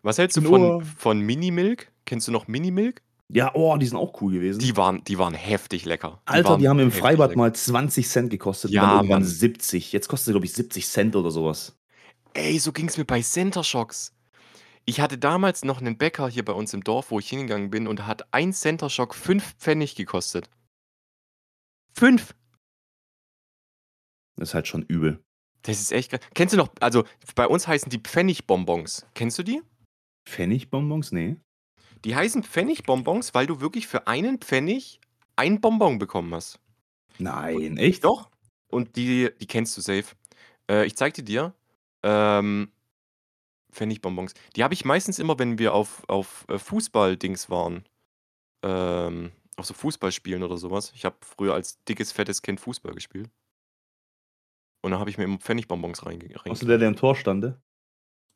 Was 0.02 0.18
hältst 0.18 0.36
du 0.38 0.42
von 0.42 0.82
von 0.84 1.20
Minimilk? 1.20 1.92
Kennst 2.06 2.28
du 2.28 2.32
noch 2.32 2.48
Minimilk? 2.48 3.02
Ja, 3.34 3.52
oh, 3.54 3.76
die 3.78 3.86
sind 3.86 3.96
auch 3.96 4.20
cool 4.20 4.32
gewesen. 4.34 4.58
Die 4.58 4.76
waren 4.76 5.02
die 5.04 5.18
waren 5.18 5.32
heftig 5.34 5.84
lecker. 5.86 6.20
Die 6.28 6.32
Alter, 6.32 6.58
die 6.58 6.68
haben 6.68 6.78
im 6.78 6.92
Freibad 6.92 7.30
lecker. 7.30 7.38
mal 7.38 7.54
20 7.54 8.06
Cent 8.06 8.30
gekostet 8.30 8.70
und 8.70 8.76
dann 8.76 8.84
Ja, 8.84 8.96
irgendwann 8.96 9.22
Mann. 9.22 9.28
70. 9.28 9.92
Jetzt 9.92 10.08
kostet 10.08 10.26
sie, 10.26 10.32
glaube 10.32 10.44
ich, 10.46 10.52
70 10.52 10.86
Cent 10.86 11.16
oder 11.16 11.30
so 11.30 11.46
was. 11.46 11.74
Ey, 12.34 12.58
so 12.58 12.72
ging's 12.72 12.98
mir 12.98 13.04
bei 13.06 13.22
Center 13.22 13.64
Shocks. 13.64 14.14
Ich 14.84 15.00
hatte 15.00 15.16
damals 15.16 15.64
noch 15.64 15.80
'nen 15.80 15.96
Bäcker 15.96 16.28
hier 16.28 16.44
bei 16.44 16.52
uns 16.52 16.74
im 16.74 16.82
Dorf, 16.84 17.10
wo 17.10 17.18
ich 17.20 17.28
hingegangen 17.28 17.70
bin, 17.70 17.86
und 17.86 18.06
hat 18.06 18.32
ein 18.34 18.52
Center 18.52 18.90
Shock 18.90 19.14
5 19.14 19.54
Pfennig 19.58 19.94
gekostet. 19.94 20.50
5! 21.94 22.34
Das 24.36 24.50
ist 24.50 24.54
halt 24.54 24.66
schon 24.68 24.82
übel. 24.82 25.22
Das 25.62 25.80
ist 25.80 25.92
echt 25.92 26.10
krass. 26.10 26.20
Kennst 26.34 26.54
du 26.54 26.58
noch 26.58 26.68
also, 26.80 27.04
bei 27.36 27.46
uns 27.46 27.68
heißen 27.68 27.90
die 27.90 27.98
Pfennigbonbons. 28.00 29.06
Kennst 29.14 29.38
du 29.38 29.42
die? 29.42 29.62
Pfennigbonbons? 30.28 31.12
Ne. 31.12 31.36
Die 32.04 32.16
heißen 32.16 32.42
Pfennigbonbons, 32.42 33.34
weil 33.34 33.46
du 33.46 33.60
wirklich 33.60 33.86
für 33.86 34.06
einen 34.06 34.38
Pfennig 34.38 35.00
ein 35.36 35.60
Bonbon 35.60 35.98
bekommen 35.98 36.34
hast. 36.34 36.58
Nein, 37.18 37.76
echt? 37.76 38.04
Doch. 38.04 38.30
Und 38.68 38.96
die 38.96 39.30
die 39.40 39.46
kennst 39.46 39.76
du 39.76 39.80
safe. 39.80 40.14
Äh, 40.70 40.86
ich 40.86 40.96
zeige 40.96 41.14
die 41.14 41.24
dir. 41.24 41.54
Ähm, 42.02 42.72
Pfennigbonbons. 43.70 44.34
Die 44.56 44.64
habe 44.64 44.74
ich 44.74 44.84
meistens 44.84 45.18
immer, 45.18 45.38
wenn 45.38 45.58
wir 45.58 45.74
auf 45.74 46.08
auf, 46.08 46.44
äh, 46.48 46.58
Fußball-Dings 46.58 47.50
waren. 47.50 47.84
Ähm, 48.64 49.32
auf 49.56 49.66
so 49.66 49.74
Fußballspielen 49.74 50.42
oder 50.42 50.56
so 50.56 50.70
was. 50.70 50.92
Ich 50.94 51.04
habe 51.04 51.16
früher 51.20 51.54
als 51.54 51.82
dickes, 51.84 52.12
fettes 52.12 52.42
Kind 52.42 52.60
Fußball 52.60 52.94
gespielt. 52.94 53.30
Und 54.82 54.90
da 54.90 54.98
habe 54.98 55.10
ich 55.10 55.18
mir 55.18 55.24
immer 55.24 55.38
Pfennigbonbons 55.38 56.04
reinge 56.04 56.28
Warst 56.44 56.62
du 56.62 56.66
der, 56.66 56.78
der 56.78 56.88
im 56.88 56.96
Tor 56.96 57.14
stande? 57.14 57.60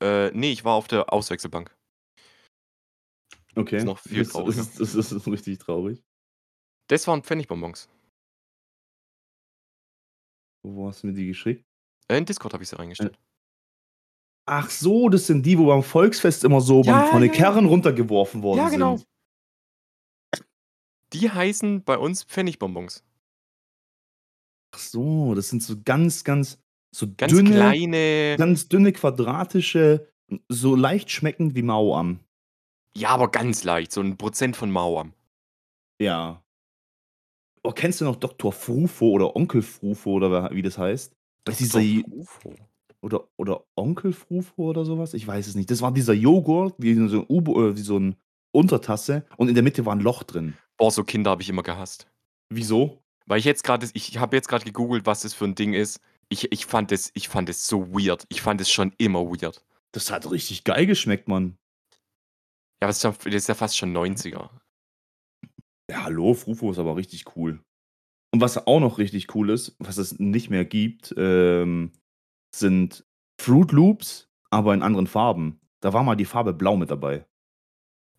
Äh, 0.01 0.31
ne, 0.31 0.47
ich 0.47 0.65
war 0.65 0.75
auf 0.75 0.87
der 0.87 1.13
Auswechselbank. 1.13 1.76
Okay. 3.57 3.77
Ist 3.79 3.85
noch 3.85 3.99
viel 3.99 4.19
Das 4.19 4.29
trauriger. 4.29 4.61
ist 4.61 4.79
das 4.81 4.95
ist 4.95 5.13
ist 5.13 5.27
richtig 5.27 5.59
traurig. 5.59 6.03
Das 6.89 7.07
waren 7.07 7.23
Pfennigbonbons. 7.23 7.89
Wo 10.65 10.89
hast 10.89 11.03
du 11.03 11.09
mir 11.09 11.13
die 11.15 11.27
geschickt? 11.27 11.65
Äh, 12.09 12.19
in 12.19 12.25
Discord 12.25 12.53
habe 12.53 12.63
ich 12.63 12.69
sie 12.69 12.77
Äh 12.77 12.79
reingestellt. 12.79 13.19
Ach 14.49 14.71
so, 14.71 15.09
das 15.09 15.27
sind 15.27 15.45
die, 15.45 15.59
wo 15.59 15.67
beim 15.67 15.83
Volksfest 15.83 16.45
immer 16.45 16.61
so 16.61 16.83
beim 16.83 16.95
Ja, 17.01 17.07
von 17.07 17.21
den 17.21 17.33
ja, 17.33 17.37
ja. 17.37 17.43
Karren 17.45 17.67
runtergeworfen 17.67 18.43
worden 18.43 18.59
Ja, 18.59 18.69
genau. 18.69 18.97
sind. 18.97 19.09
Die 21.13 21.31
heißen 21.31 21.83
bei 21.85 21.99
uns 21.99 22.25
Pfennigbonbons. 22.25 23.03
Ach 24.75 24.79
so, 24.79 25.35
das 25.35 25.49
sind 25.49 25.63
so 25.63 25.77
ganz, 25.85 26.23
ganz 26.25 26.59
so 26.95 27.07
Ganz 27.17 27.33
dünne 27.33 27.51
kleine 27.51 28.37
ganz 28.39 28.69
dünne, 28.69 28.93
quadratische, 28.93 30.09
so 30.49 30.75
leicht 30.77 31.11
schmeckend 31.11 31.55
wie 31.55 31.63
Mauam. 31.63 32.21
Ja, 32.99 33.11
aber 33.11 33.31
ganz 33.31 33.63
leicht, 33.63 33.93
so 33.93 34.01
'n 34.01 34.17
Prozent 34.17 34.57
von 34.57 34.71
Mauam. 34.71 35.13
Ja. 36.01 36.43
Oh, 37.65 37.73
kennst 37.73 38.01
du 38.01 38.05
noch 38.05 38.17
Dr. 38.17 38.53
Frufo 38.53 39.07
oder 39.11 39.35
Onkel 39.37 39.63
Frufo 39.63 40.13
oder 40.13 40.51
wie 40.53 40.63
das 40.63 40.79
heißt? 40.79 41.13
Das 41.45 41.61
ist 41.61 41.75
dieser 41.75 42.05
Frufo? 42.11 42.55
oder 43.03 43.29
oder 43.37 43.65
Onkel 43.77 44.13
Frufo 44.13 44.71
oder 44.71 44.85
so 44.85 44.99
was? 44.99 45.15
Ich 45.15 45.27
weiß 45.27 45.47
es 45.47 45.55
nicht. 45.55 45.71
Das 45.71 45.83
war 45.83 45.93
dieser 45.93 46.15
Joghurt 46.15 46.75
wie 46.79 46.93
in 46.93 47.09
so 47.09 47.19
'n 47.21 47.27
U-Bo 47.29 47.69
äh, 47.69 47.77
wie 47.77 47.81
so 47.83 47.97
'n 47.97 48.17
Untertasse 48.53 49.27
und 49.37 49.49
in 49.49 49.55
der 49.55 49.63
Mitte 49.65 49.85
war 49.85 49.95
'n 49.95 50.01
Loch 50.01 50.23
drin. 50.23 50.55
Boah, 50.77 50.91
so 50.91 51.05
Kinder 51.05 51.31
habe 51.31 51.43
ich 51.43 51.49
immer 51.49 51.63
gehasst. 51.63 52.07
Wieso? 52.51 53.03
Weil 53.27 53.39
ich 53.41 53.45
jetzt 53.45 53.69
das 53.69 53.91
ich 53.95 54.19
habe 54.19 54.37
jetzt 54.37 54.49
grad 54.49 54.65
gegoogelt, 54.65 55.07
was 55.07 55.23
das 55.23 55.35
für 55.35 55.45
'n 55.45 55.55
Ding 55.55 55.73
ist. 55.73 56.01
Ich 56.29 56.51
ich 56.53 56.67
fand 56.67 56.93
es 56.93 57.11
ich 57.15 57.29
fand 57.29 57.49
es 57.49 57.67
so 57.67 57.93
weird. 57.93 58.25
Ich 58.29 58.43
fand 58.43 58.61
es 58.61 58.71
schon 58.71 58.93
immer 58.99 59.25
weird. 59.27 59.63
Das 59.93 60.11
hat 60.11 60.31
richtig 60.31 60.65
geil 60.65 60.87
geschmeckt, 60.87 61.29
Mann. 61.29 61.59
Ja, 62.83 62.89
das 62.89 62.99
ist 62.99 63.03
ja 63.05 63.11
das 63.13 63.35
ist 63.35 63.49
ja 63.49 63.55
fast 63.55 63.77
schon 63.77 63.97
90er. 63.97 64.51
Ja, 65.91 66.05
hallo, 66.05 66.35
Frufo 66.35 66.71
ist 66.71 66.79
aber 66.79 66.97
richtig 66.97 67.37
cool. 67.37 67.61
Und 68.33 68.41
was 68.41 68.67
auch 68.67 68.81
noch 68.81 68.99
richtig 68.99 69.35
cool 69.35 69.51
ist, 69.51 69.77
was 69.79 69.99
es 69.99 70.19
nicht 70.19 70.51
mehr 70.51 70.65
gibt, 70.65 71.15
ähm, 71.17 71.93
sind 72.55 73.07
Fruit 73.41 73.73
Loops, 73.73 74.29
aber 74.51 74.75
in 74.75 74.83
anderen 74.83 75.07
Farben. 75.07 75.61
Da 75.81 75.93
war 75.93 76.03
mal 76.03 76.17
die 76.17 76.25
Farbe 76.25 76.53
blau 76.53 76.77
mit 76.77 76.91
dabei. 76.91 77.25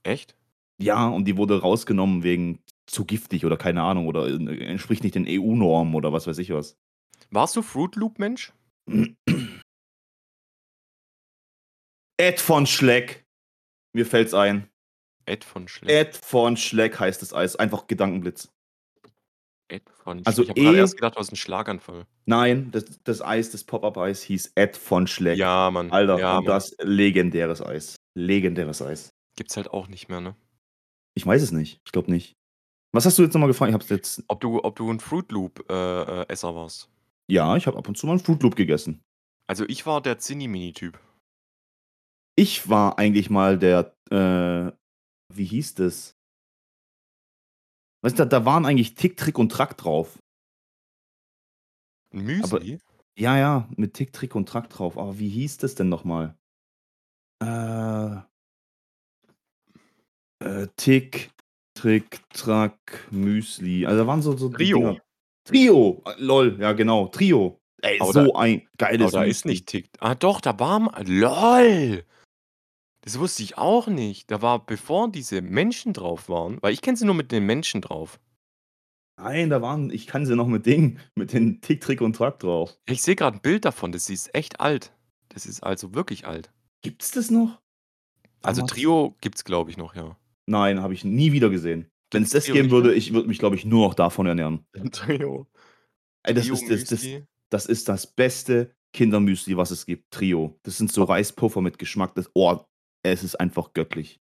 Echt? 0.04 0.36
Ja, 0.82 1.08
und 1.08 1.26
die 1.26 1.38
wurde 1.38 1.62
rausgenommen 1.62 2.24
wegen 2.24 2.64
zu 2.86 3.06
giftig 3.06 3.46
oder 3.46 3.58
keine 3.58 3.84
Ahnung 3.84 4.08
oder, 4.08 4.28
entspricht 4.28 5.04
nicht 5.04 5.16
den 5.16 5.28
EU-Normen 5.28 5.94
oder 5.94 6.14
was 6.14 6.26
weiß 6.26 6.38
ich 6.38 6.52
was. 6.52 6.78
Warst 7.30 7.56
du 7.56 7.62
Fruit 7.62 7.96
Loop 7.96 8.20
Mensch? 8.20 8.54
Ed 12.18 12.40
von 12.40 12.66
Schleck. 12.66 13.27
Mir 13.98 14.06
fällt's 14.06 14.36
ein. 14.36 14.70
Ed 15.26 15.44
von 15.44 15.68
Schleck. 15.68 15.90
Ed 15.92 16.16
von 16.16 16.56
Schleck 16.56 17.00
heißt 17.00 17.24
das 17.24 17.34
Eis. 17.34 17.56
Einfach 17.56 17.88
Gedankenblitz. 17.88 18.48
Ed 19.70 19.90
von 19.90 20.20
Sch 20.20 20.28
Also 20.28 20.44
ich 20.44 20.50
habe 20.50 20.60
E 20.62 20.78
erst 20.78 20.96
gedacht, 20.98 21.16
du 21.16 21.20
hast 21.20 21.32
'n 21.32 21.36
Schlaganfall. 21.36 22.06
Nein, 22.28 22.70
das 22.72 22.86
das 23.04 23.22
Eis, 23.22 23.52
das 23.52 23.64
Pop-up-Eis 23.64 24.22
hieß 24.22 24.52
Ed 24.56 24.78
von 24.78 25.08
Schleck. 25.08 25.38
Ja, 25.38 25.72
Mann. 25.72 25.92
Alter, 25.92 26.20
Ja, 26.20 26.38
und 26.38 26.46
Mann. 26.46 26.46
das 26.46 26.76
legendäres 26.82 27.62
Eis. 27.62 27.96
Legendäres 28.16 28.82
Eis. 28.82 29.10
Gibt's 29.36 29.56
halt 29.56 29.70
auch 29.72 29.88
nicht 29.88 30.10
mehr, 30.10 30.20
ne? 30.22 30.36
Ich 31.16 31.26
weiß 31.26 31.42
es 31.42 31.52
nicht. 31.52 31.80
Ich 31.86 31.92
glaube 31.92 32.12
nicht. 32.12 32.34
Was 32.94 33.06
hast 33.06 33.18
du 33.18 33.24
jetzt 33.24 33.34
noch 33.34 33.42
mal 33.42 33.48
gefragt? 33.48 33.70
Ich 33.70 33.74
habe 33.74 33.84
es 33.84 33.90
jetzt 33.90 34.24
Ob 34.30 34.42
du 34.42 34.62
ob 34.64 34.76
du 34.76 34.90
'n 34.92 35.00
Fruit 35.00 35.32
Loop, 35.32 35.66
äh, 35.70 35.74
äh, 35.74 36.44
warst? 36.44 36.90
Ja, 37.30 37.58
ich 37.58 37.68
habe 37.68 37.78
ab 37.78 37.88
und 37.90 37.98
zu 37.98 38.08
mal 38.08 38.14
'n 38.14 38.20
Fruit 38.20 38.42
Loop 38.42 38.56
gegessen. 38.56 39.02
Also, 39.50 39.64
ich 39.70 39.86
war 39.86 40.02
der 40.02 40.20
Zinni-Mini-Typ. 40.20 41.00
Ich 42.40 42.70
war 42.70 43.00
eigentlich 43.00 43.32
mal 43.32 43.58
der, 43.58 43.96
äh 44.12 44.72
wie 45.34 45.46
hieß 45.46 45.74
das? 45.76 46.14
Weißt 48.04 48.20
du, 48.20 48.26
da 48.28 48.46
waren 48.46 48.66
eigentlich 48.66 48.94
Tick, 48.96 49.18
Trick 49.18 49.40
und 49.40 49.52
Track 49.52 49.78
drauf. 49.78 50.20
'N 52.14 52.26
Aber 52.42 52.60
Müsli? 52.60 52.80
ja, 53.18 53.38
ja, 53.38 53.70
mit 53.78 53.94
Tick, 53.96 54.14
Trick 54.14 54.36
und 54.36 54.48
Track 54.50 54.70
drauf. 54.70 54.98
Aber 54.98 55.20
wie 55.20 55.30
hieß 55.30 55.58
das 55.58 55.76
denn 55.76 55.90
noch 55.90 56.04
mal? 56.04 56.38
Äh 57.42 58.28
äh, 60.42 60.68
Tick, 60.76 61.32
Trick, 61.74 62.20
Track, 62.30 63.08
Müsli. 63.12 63.86
Also, 63.86 64.02
da 64.02 64.08
waren 64.08 64.22
so 64.22 64.36
so 64.38 64.50
Trio. 64.50 64.80
Dinger. 64.80 65.02
Trio, 65.46 66.04
äh, 66.06 66.14
lol, 66.20 66.58
ja 66.60 66.74
genau, 66.74 67.08
Trio. 67.08 67.60
Ey, 67.82 68.02
Aber 68.02 68.14
da 68.14 68.24
so 68.24 68.34
ein 68.36 68.68
aber 68.98 69.12
geiles 69.12 69.12
da 69.12 69.24
ist 69.24 69.46
Müsli. 69.46 69.46
nicht 69.46 69.68
Tick 69.68 69.90
ah 70.00 70.16
doch, 70.16 70.42
da 70.42 70.60
war 70.60 70.80
ma 70.80 70.92
LOL! 71.06 72.04
Das 73.08 73.20
wusste 73.20 73.42
ich 73.42 73.58
auch 73.58 73.88
nicht. 73.88 74.30
Da 74.32 74.42
war 74.42 74.66
bevor 74.66 75.10
diese 75.10 75.42
Menschen 75.42 75.94
drauf 75.94 76.28
waren 76.28 76.58
weil 76.62 76.74
ich 76.74 76.82
kenne 76.82 76.98
sie 76.98 77.06
nur 77.06 77.16
mit 77.16 77.32
den 77.32 77.46
Menschen 77.46 77.80
drauf. 77.80 78.20
Nein, 79.16 79.50
da 79.50 79.62
waren 79.62 79.92
ich 79.92 80.08
kann 80.08 80.26
sie 80.26 80.36
noch 80.36 80.48
mit 80.48 80.66
Ding 80.66 81.00
mit 81.16 81.32
den 81.32 81.62
Tick, 81.62 81.80
Trick 81.80 82.02
und 82.02 82.18
Track 82.18 82.40
drauf. 82.40 82.78
Ich 82.86 83.02
sehe 83.02 83.16
grad 83.16 83.36
'n 83.36 83.40
Bild 83.40 83.64
davon, 83.64 83.94
das 83.94 84.10
ist 84.10 84.36
echt 84.36 84.60
alt. 84.60 84.92
Das 85.30 85.46
ist 85.46 85.64
also 85.64 85.96
wirklich 85.96 86.28
alt. 86.28 86.52
Gibt's 86.82 87.12
das 87.12 87.32
noch? 87.32 87.62
Also, 88.42 88.60
Damals? 88.60 88.74
Trio 88.74 89.16
gibt's, 89.22 89.46
glaube 89.46 89.72
ich, 89.72 89.78
noch, 89.78 89.96
ja. 89.96 90.18
Nein, 90.46 90.82
habe 90.82 90.94
ich 90.94 91.06
nie 91.06 91.32
wieder 91.32 91.50
gesehen. 91.50 91.90
Wenn's 92.12 92.32
Gibt's 92.32 92.32
das 92.32 92.44
Trio 92.44 92.56
geben 92.56 92.72
würde, 92.72 92.94
ich 92.94 93.14
würde 93.14 93.30
mich, 93.30 93.40
glaube 93.40 93.56
ich, 93.56 93.64
nur 93.64 93.88
noch 93.88 93.94
davon 93.94 94.26
ernähren. 94.26 94.66
Trio. 94.92 95.48
Ey, 96.24 96.34
das 96.34 96.48
Trio 96.48 96.56
ist 96.56 96.70
das 96.70 96.84
das 96.90 97.08
das 97.50 97.66
ist 97.68 97.88
das 97.88 98.06
beste 98.06 98.76
Kindermüsli, 98.92 99.56
was 99.56 99.72
es 99.72 99.86
gibt, 99.86 100.12
Trio. 100.12 100.60
Das 100.64 100.78
sind 100.78 100.92
so 100.92 101.06
Reispuffer 101.06 101.62
mit 101.62 101.80
Geschmack, 101.80 102.14
das 102.14 102.30
oh, 102.34 102.66
es 103.12 103.24
ist 103.24 103.36
einfach 103.36 103.74
göttlich. 103.74 104.20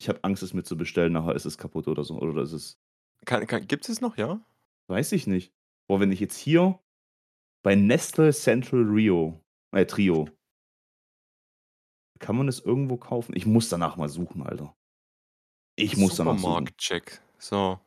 Ich 0.00 0.08
habe 0.08 0.22
Angst, 0.24 0.42
es 0.42 0.54
mir 0.54 0.62
zu 0.62 0.76
bestellen, 0.76 1.12
nachher 1.12 1.34
ist 1.34 1.44
es 1.44 1.58
kaputt 1.58 1.88
oder 1.88 2.04
so 2.04 2.18
oder 2.18 2.42
ist 2.42 2.52
es 2.52 2.78
Kann 3.26 3.46
kann 3.46 3.66
gibt's 3.66 3.88
es 3.88 4.00
noch, 4.00 4.16
ja? 4.16 4.40
weiß 4.88 5.12
ich 5.12 5.26
nicht. 5.26 5.52
Boah, 5.86 6.00
wenn 6.00 6.12
ich 6.12 6.20
jetzt 6.20 6.36
hier 6.36 6.78
bei 7.62 7.74
Nestle 7.74 8.32
Central 8.32 8.82
Rio 8.84 9.40
äh, 9.72 9.84
Trio 9.84 10.28
kann 12.20 12.36
man 12.36 12.46
das 12.46 12.60
irgendwo 12.60 12.96
kaufen? 12.96 13.34
Ich 13.34 13.46
muss 13.46 13.68
danach 13.68 13.96
mal 13.96 14.08
suchen, 14.08 14.42
Alter. 14.42 14.76
Ich 15.74 15.96
muss 15.96 16.16
danach 16.16 16.32
suchen. 16.32 16.42
Supermarktcheck. 16.42 17.22
So, 17.38 17.80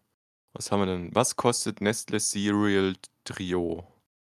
was 0.54 0.72
haben 0.72 0.82
wir 0.82 0.86
denn? 0.88 1.16
Was 1.16 1.36
kostet 1.36 1.82
Nestle 1.82 2.20
Cereal 2.20 2.96
Trio? 3.24 3.88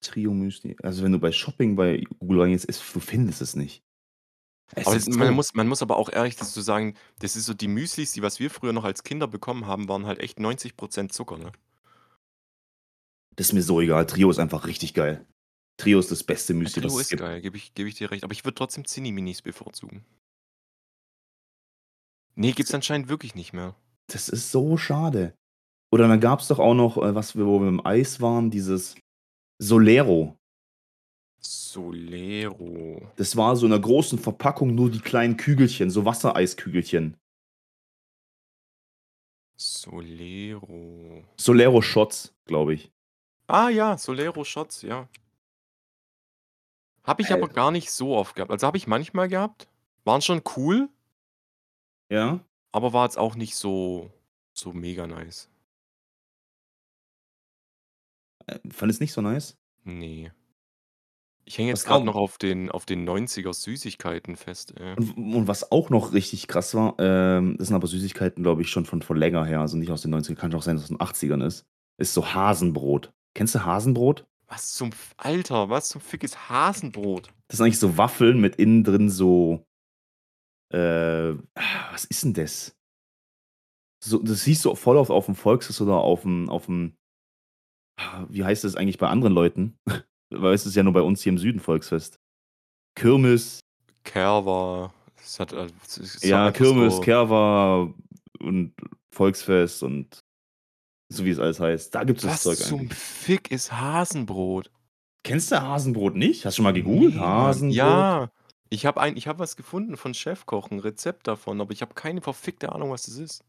Trio 0.01 0.33
Müsli. 0.33 0.75
Also, 0.83 1.03
wenn 1.03 1.13
du 1.13 1.19
bei 1.19 1.31
Shopping 1.31 1.75
bei 1.75 2.03
Google 2.19 2.41
reingehst, 2.41 2.67
es 2.69 2.93
du 2.93 2.99
findest 2.99 3.41
es 3.41 3.55
nicht. 3.55 3.84
Es 4.71 4.87
Aber 4.87 4.95
ist 4.95 5.07
man 5.15 5.29
so 5.29 5.33
muss 5.33 5.53
man 5.53 5.67
muss 5.67 5.81
aber 5.81 5.97
auch 5.97 6.09
ehrlich 6.11 6.35
dazu 6.35 6.61
sagen, 6.61 6.95
das 7.19 7.35
ist 7.35 7.45
so 7.45 7.53
die 7.53 7.67
Müslis, 7.67 8.11
die 8.13 8.21
was 8.21 8.39
wir 8.39 8.49
früher 8.49 8.73
noch 8.73 8.83
als 8.83 9.03
Kinder 9.03 9.27
bekommen 9.27 9.67
haben, 9.67 9.87
waren 9.87 10.05
halt 10.05 10.19
echt 10.19 10.39
90% 10.39 11.09
Zucker, 11.09 11.37
ne? 11.37 11.51
Das 13.35 13.47
ist 13.47 13.53
mir 13.53 13.61
so 13.63 13.81
egal. 13.81 14.05
Trio 14.05 14.29
ist 14.29 14.39
einfach 14.39 14.65
richtig 14.65 14.93
geil. 14.93 15.25
Trio 15.77 15.99
ist 15.99 16.11
das 16.11 16.23
beste 16.23 16.53
Ja, 16.53 16.59
Müsli, 16.59 16.83
was 16.83 16.93
Trio 16.93 16.99
es 16.99 17.05
ist 17.05 17.09
gibt. 17.09 17.21
geil, 17.21 17.41
gebe 17.41 17.57
ich 17.57 17.73
gebe 17.73 17.89
ich 17.89 17.95
dir 17.95 18.11
recht. 18.11 18.23
Aber 18.23 18.33
ich 18.33 18.45
würde 18.45 18.55
trotzdem 18.55 18.85
Zinni-Minis 18.85 19.41
bevorzugen. 19.41 20.05
Ne, 22.35 22.51
gibt's 22.53 22.73
anscheinend 22.73 23.07
wirklich 23.09 23.35
nicht 23.35 23.53
mehr. 23.53 23.75
Das 24.07 24.29
ist 24.29 24.51
so 24.51 24.77
schade. 24.77 25.35
Oder 25.91 26.07
dann 26.07 26.19
gab's 26.19 26.47
doch 26.47 26.59
auch 26.59 26.73
noch, 26.73 26.97
äh, 26.97 27.15
was 27.15 27.35
wir 27.35 27.45
wo 27.45 27.59
wir 27.61 27.67
im 27.67 27.85
Eis 27.85 28.19
waren, 28.21 28.51
dieses 28.51 28.95
Solero. 29.61 30.37
Solero. 31.45 33.01
Das 33.17 33.37
war 33.37 33.55
so 33.55 33.65
in 33.67 33.71
'ner 33.71 33.79
großen 33.79 34.17
Verpackung 34.17 34.73
nur 34.73 34.89
die 34.89 34.99
kleinen 34.99 35.37
Kügelchen, 35.37 35.91
so 35.91 36.03
Wassereiskügelchen. 36.03 37.17
Solero. 39.57 41.23
Solero 41.37 41.81
Shots, 41.81 42.33
glaube 42.45 42.73
ich. 42.73 42.91
Ah 43.47 43.69
ja, 43.69 43.97
Solero 43.97 44.43
Shots, 44.43 44.81
ja. 44.81 45.07
Habe 47.03 47.21
ich 47.21 47.31
aber 47.31 47.43
Alter. 47.43 47.53
gar 47.53 47.71
nicht 47.71 47.91
so 47.91 48.15
oft 48.15 48.35
gehabt. 48.35 48.51
Also, 48.51 48.65
habe 48.65 48.77
ich 48.77 48.87
manchmal 48.87 49.27
gehabt, 49.29 49.67
waren 50.03 50.21
schon 50.21 50.41
cool. 50.57 50.89
Ja. 52.09 52.39
Aber 52.71 52.93
war 52.93 53.05
jetzt 53.05 53.17
auch 53.17 53.35
nicht 53.35 53.55
so 53.55 54.11
so 54.53 54.73
mega 54.73 55.05
nice. 55.07 55.49
Äh, 58.47 58.59
fandest 58.71 59.01
nicht 59.01 59.13
so 59.13 59.21
nice? 59.21 59.57
Ne. 59.83 60.31
Ich 61.47 61.57
hänge 61.59 61.73
Was 61.73 61.83
jetzt 61.83 61.91
auch 61.91 62.03
noch 62.03 62.15
auf 62.15 62.37
den 62.39 62.71
auf 62.71 62.85
den 62.85 63.07
90er 63.07 63.53
Süßigkeiten 63.53 64.35
fest, 64.35 64.73
ey. 64.79 64.95
Und 64.95 65.35
und 65.35 65.47
was 65.47 65.71
auch 65.71 65.91
noch 65.91 66.13
richtig 66.13 66.47
krass 66.47 66.73
war, 66.73 66.95
ähm, 66.97 67.55
das 67.57 67.67
sind 67.67 67.75
aber 67.75 67.87
Süßigkeiten, 67.87 68.41
glaube 68.43 68.63
ich, 68.63 68.69
schon 68.69 68.85
von 68.85 69.03
von 69.03 69.15
länger 69.15 69.45
her, 69.45 69.59
also 69.61 69.77
nicht 69.77 69.91
aus 69.91 70.01
den 70.01 70.13
90ern, 70.13 70.35
kann 70.35 70.53
auch 70.55 70.63
sein, 70.63 70.75
dass 70.75 70.85
es 70.85 70.89
in 70.89 70.97
den 70.97 71.07
80ern 71.07 71.45
ist, 71.45 71.65
ist 71.99 72.13
so 72.13 72.33
Hasenbrot. 72.33 73.13
Kennst 73.35 73.53
du 73.53 73.63
Hasenbrot? 73.63 74.25
Was 74.47 74.73
zum 74.73 74.89
F 74.89 75.13
Alter, 75.17 75.69
was 75.69 75.89
zum 75.89 76.01
Fick 76.01 76.23
ist 76.23 76.49
Hasenbrot? 76.49 77.31
Das 77.47 77.57
sind 77.57 77.65
eigentlich 77.65 77.79
so 77.79 77.97
Waffeln 77.97 78.39
mit 78.41 78.55
innen 78.55 78.83
drin 78.83 79.09
so 79.09 79.65
äh, 80.73 81.33
was 81.91 82.05
ist 82.05 82.23
'n 82.25 82.33
das? 82.33 82.75
So 84.03 84.19
das 84.19 84.43
siehst 84.43 84.65
du 84.65 84.73
voll 84.75 84.97
oft 84.97 85.11
aufm 85.11 85.35
Volksfest 85.35 85.81
oder 85.81 85.97
aufm 85.97 86.49
aufm 86.49 86.95
wie 88.29 88.43
heißt 88.43 88.63
das 88.63 88.75
eigentlich 88.75 88.97
bei 88.97 89.07
anderen 89.07 89.33
Leuten? 89.33 89.77
Weil 90.31 90.53
es 90.53 90.65
ist 90.65 90.75
ja 90.75 90.83
nur 90.83 90.93
bei 90.93 91.01
uns 91.01 91.21
hier 91.21 91.31
im 91.31 91.37
Süden 91.37 91.59
Volksfest. 91.59 92.15
Kirmes. 92.95 93.61
Kerwa, 94.05 94.93
es 95.19 95.39
hat 95.39 95.51
es 95.51 95.97
ist 95.97 96.23
Ja, 96.23 96.51
Kirmes, 96.51 96.99
so 96.99 97.01
Kerwa 97.01 97.93
und 98.39 98.73
Volksfest 99.13 99.83
und 99.83 100.19
so 101.09 101.25
wie 101.25 101.31
es 101.31 101.39
alles 101.39 101.59
heißt. 101.59 101.95
Da 101.95 102.03
gibt's 102.05 102.23
das 102.23 102.33
Was 102.33 102.41
Zeug 102.41 102.61
zum 102.61 102.89
eigentlich. 102.89 102.91
Fick 102.91 103.51
ist 103.51 103.71
Hasenbrot? 103.71 104.71
Kennst 105.25 105.51
du 105.51 105.59
Hasenbrot 105.59 106.15
nicht? 106.15 106.45
Hast 106.45 106.53
du 106.53 106.57
schon 106.57 106.63
mal 106.65 106.71
gegoogelt? 106.73 107.15
Ne, 107.15 107.35
Mann. 107.35 107.65
Hasenbrot? 107.67 107.67
Ja, 107.67 108.31
ich 108.69 108.85
habe 108.85 109.01
ein 109.01 109.15
habe 109.17 109.39
was 109.39 109.55
gefunden 109.55 109.97
von 109.97 110.13
Chefkoch, 110.13 110.69
'n 110.71 110.79
Rezept 110.79 111.27
davon, 111.27 111.61
aber 111.61 111.71
ich 111.73 111.81
habe 111.81 111.93
keine 111.95 112.21
verfickte 112.21 112.71
Ahnung, 112.73 112.91
was 112.91 113.03
das 113.03 113.17
ist. 113.17 113.43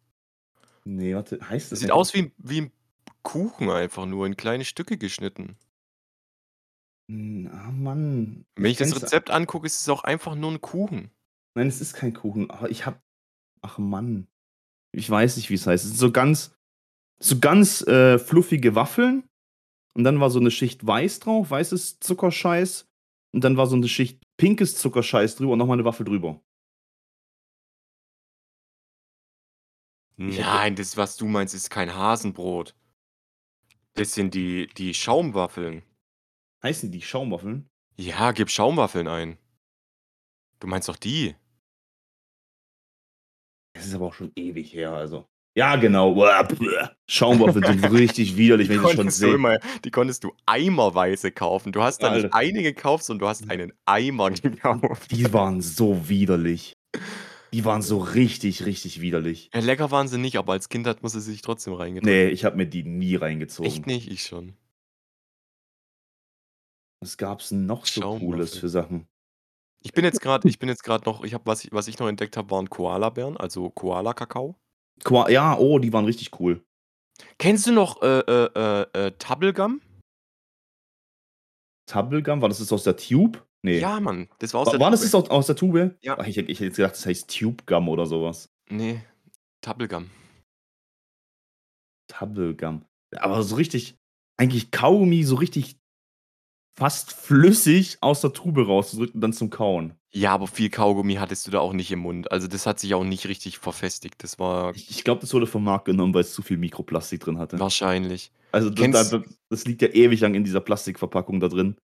Ne, 0.86 1.14
warte, 1.16 1.38
heißt 1.48 1.72
Das 1.72 1.80
das 1.80 1.80
sieht 1.80 1.90
aus 1.90 2.14
wie 2.14 2.32
wie 2.38 2.58
'n 2.60 2.72
Kuchen 3.22 3.70
einfach 3.70 4.06
nur 4.06 4.26
in 4.26 4.36
kleine 4.36 4.64
Stücke 4.64 4.98
geschnitten. 4.98 5.56
Hm, 7.10 7.48
ah, 7.52 7.70
Mann. 7.70 8.46
Wenn 8.56 8.70
Ich 8.70 8.72
ich 8.72 8.78
das 8.78 8.88
kenn's 8.88 9.02
Rezept 9.02 9.30
angucke, 9.30 9.66
ist 9.66 9.80
es 9.80 9.88
auch 9.88 10.02
einfach 10.04 10.34
nur 10.34 10.50
'n 10.50 10.60
Kuchen. 10.60 11.10
Nein, 11.54 11.68
es 11.68 11.80
ist 11.80 11.94
kein 11.94 12.12
Kuchen, 12.12 12.50
aber 12.50 12.70
ich 12.70 12.84
habe 12.86 13.00
ach 13.62 13.78
Mann. 13.78 14.28
Ich 14.94 15.08
weiß 15.10 15.36
nicht, 15.36 15.50
wie's 15.50 15.66
heißt. 15.66 15.84
Es 15.84 15.90
sind 15.90 15.98
so 15.98 16.12
ganz 16.12 16.52
so 17.20 17.38
ganz, 17.40 17.82
äh, 17.86 18.18
fluffige 18.18 18.74
Waffeln 18.76 19.24
und 19.94 20.04
dann 20.04 20.20
war 20.20 20.30
so 20.30 20.40
'ne 20.40 20.50
Schicht 20.52 20.86
weiß 20.86 21.20
drauf, 21.20 21.50
weißes 21.50 22.00
Zuckerscheiß 22.00 22.86
und 23.34 23.44
dann 23.44 23.56
war 23.58 23.66
so 23.68 23.76
'ne 23.76 23.88
Schicht 23.88 24.22
pinkes 24.38 24.76
Zuckerscheiß 24.78 25.36
drüber 25.36 25.52
und 25.54 25.58
noch 25.60 25.66
mal 25.68 25.76
'ne 25.76 25.84
Waffel 25.86 26.06
drüber. 26.06 26.40
Ich 30.28 30.38
hätte 30.38 30.48
Nein, 30.48 30.76
das, 30.76 30.96
was 30.96 31.16
du 31.18 31.26
meinst, 31.26 31.54
ist 31.54 31.68
kein 31.70 31.94
Hasenbrot. 31.94 32.74
Das 33.96 34.12
sind 34.12 34.34
die 34.34 34.68
die 34.76 34.92
Schaumwaffeln. 34.92 35.82
Heißen 36.62 36.90
die 36.90 37.02
Schaumwaffeln? 37.02 37.68
Ja, 37.96 38.32
gib 38.32 38.50
Schaumwaffeln 38.50 39.08
ein. 39.08 39.38
Du 40.60 40.66
meinst 40.66 40.88
doch 40.88 40.96
die? 40.96 41.34
Das 43.74 43.86
ist 43.86 43.94
aber 43.94 44.06
auch 44.06 44.14
schon 44.14 44.32
ewig 44.36 44.72
her, 44.72 44.92
also 44.92 45.26
ja, 45.56 45.76
genau. 45.76 46.14
Schaumwaffeln 47.08 47.64
sind 47.64 47.84
richtig 47.90 48.36
widerlich, 48.36 48.68
Die 48.68 48.74
wenn 48.74 48.80
ich 48.80 48.86
das 48.88 48.94
schon 48.94 49.08
sehe. 49.10 49.34
immer 49.34 49.58
die 49.86 49.90
konntest 49.90 50.22
du 50.22 50.34
eimerweise 50.44 51.32
kaufen. 51.32 51.72
Du 51.72 51.82
hast 51.82 52.02
da 52.02 52.12
nicht 52.14 52.24
Alter. 52.24 52.36
eine 52.36 52.62
gekauft, 52.62 53.04
sondern 53.04 53.20
du 53.20 53.28
hast 53.28 53.48
einen 53.50 53.72
Eimer 53.86 54.30
gekauft. 54.32 55.10
Die 55.10 55.32
waren 55.32 55.62
so 55.62 56.10
widerlich. 56.10 56.74
Die 57.54 57.64
waren 57.64 57.80
so 57.80 57.96
richtig, 57.98 58.66
richtig 58.66 59.00
widerlich. 59.00 59.48
Ja, 59.54 59.60
lecker 59.60 59.90
waren 59.90 60.08
sie 60.08 60.18
nicht, 60.18 60.36
aber 60.36 60.52
als 60.52 60.68
Kind 60.68 60.86
hat 60.86 61.02
man 61.02 61.08
sie 61.10 61.20
sich 61.22 61.40
trotzdem 61.40 61.72
reingedrückt. 61.72 62.04
Ne, 62.06 62.28
ich 62.28 62.44
habe 62.44 62.56
mir 62.58 62.66
die 62.66 62.82
nie 62.82 63.16
reingezogen. 63.16 63.70
Echt 63.70 63.86
nicht? 63.86 64.10
Ich 64.10 64.24
schon. 64.24 64.52
Was 67.02 67.16
gab's 67.18 67.52
'n 67.52 67.66
noch 67.66 67.84
so 67.86 68.00
Cooles 68.00 68.54
Schaumwaffeln. 68.54 68.60
für 68.60 68.68
Sachen? 68.68 69.08
Ich 69.84 69.92
bin 69.92 70.04
jetzt 70.04 70.20
grad 70.20 70.44
ich 70.46 70.58
bin 70.58 70.68
jetzt 70.68 70.84
grad 70.84 71.06
noch 71.06 71.24
ich 71.24 71.34
habe 71.34 71.46
was 71.46 71.64
ich 71.64 71.72
was 71.72 71.88
ich 71.88 71.98
noch 71.98 72.08
entdeckt 72.08 72.36
habe, 72.36 72.50
waren 72.50 72.70
Koalabeeren, 72.70 73.36
also 73.36 73.70
Koalakakao. 73.70 74.56
Koa 75.04 75.28
ja, 75.30 75.56
oh, 75.58 75.78
die 75.78 75.92
waren 75.92 76.04
richtig 76.06 76.40
cool. 76.40 76.64
Kennst 77.38 77.66
du 77.66 77.72
noch, 77.72 78.02
äh, 78.02 78.20
äh, 78.20 78.50
äh, 78.94 79.06
äh, 79.08 79.12
Tubblegum? 79.18 79.80
Tubblegum, 81.88 82.42
war 82.42 82.48
das 82.48 82.58
das 82.58 82.72
aus 82.72 82.82
der 82.84 82.96
Tube? 82.96 83.46
Ne. 83.62 83.78
Ja, 83.80 84.00
Mann, 84.00 84.28
das 84.38 84.52
war 84.54 84.60
aus 84.62 84.68
Wa 84.68 84.70
der 84.72 84.80
war 84.80 84.90
das 84.90 85.00
Tube. 85.00 85.10
das 85.12 85.14
aus 85.14 85.30
aus 85.30 85.46
der 85.46 85.56
Tube? 85.56 85.96
Ja. 86.02 86.18
Ach, 86.18 86.26
ich 86.26 86.36
hätte 86.36 86.50
ich 86.50 86.58
hätte 86.58 86.66
jetzt 86.66 86.76
gedacht, 86.76 86.94
das 86.94 87.06
heißt 87.06 87.30
Tube 87.38 87.64
Gum 87.66 87.88
oder 87.88 88.06
so 88.06 88.22
was. 88.24 88.48
Ne, 88.70 89.02
Tubblegum. 89.62 90.10
Tubblegum. 92.08 92.84
Aber 93.16 93.42
so 93.42 93.56
richtig 93.56 93.96
eigentlich 94.38 94.70
Kaugummi 94.70 95.22
so 95.24 95.36
richtig 95.36 95.76
fast 96.76 97.12
flüssig 97.12 97.98
aus 98.00 98.20
der 98.20 98.32
Tube 98.32 98.58
rauszudrücken 98.66 99.14
und 99.16 99.20
dann 99.22 99.32
zum 99.32 99.50
Kauen. 99.50 99.94
Ja, 100.12 100.32
aber 100.32 100.46
viel 100.46 100.70
Kaugummi 100.70 101.14
hattest 101.14 101.46
du 101.46 101.50
da 101.50 101.58
auch 101.60 101.72
nicht 101.72 101.90
im 101.90 102.00
Mund. 102.00 102.30
Also, 102.30 102.48
das 102.48 102.66
hat 102.66 102.78
sich 102.80 102.94
auch 102.94 103.04
nicht 103.04 103.26
richtig 103.28 103.58
verfestigt. 103.58 104.22
Das 104.22 104.38
war 104.38 104.74
Ich 104.74 104.90
ich 104.90 105.04
glaube, 105.04 105.20
das 105.20 105.32
wurde 105.34 105.46
vom 105.46 105.64
Markt 105.64 105.86
genommen, 105.86 106.14
weil's 106.14 106.32
zu 106.32 106.42
viel 106.42 106.56
Mikroplastik 106.58 107.20
drin 107.20 107.38
hatte. 107.38 107.58
wahrscheinlich. 107.58 108.30
Also, 108.52 108.70
da 108.70 108.82
Kennst 108.82 109.12
da 109.12 109.22
das 109.50 109.64
liegt 109.66 109.82
ja 109.82 109.88
ewig 109.88 110.20
lang 110.20 110.34
in 110.34 110.44
dieser 110.44 110.60
Plastikverpackung 110.60 111.40
da 111.40 111.48
drin. 111.48 111.76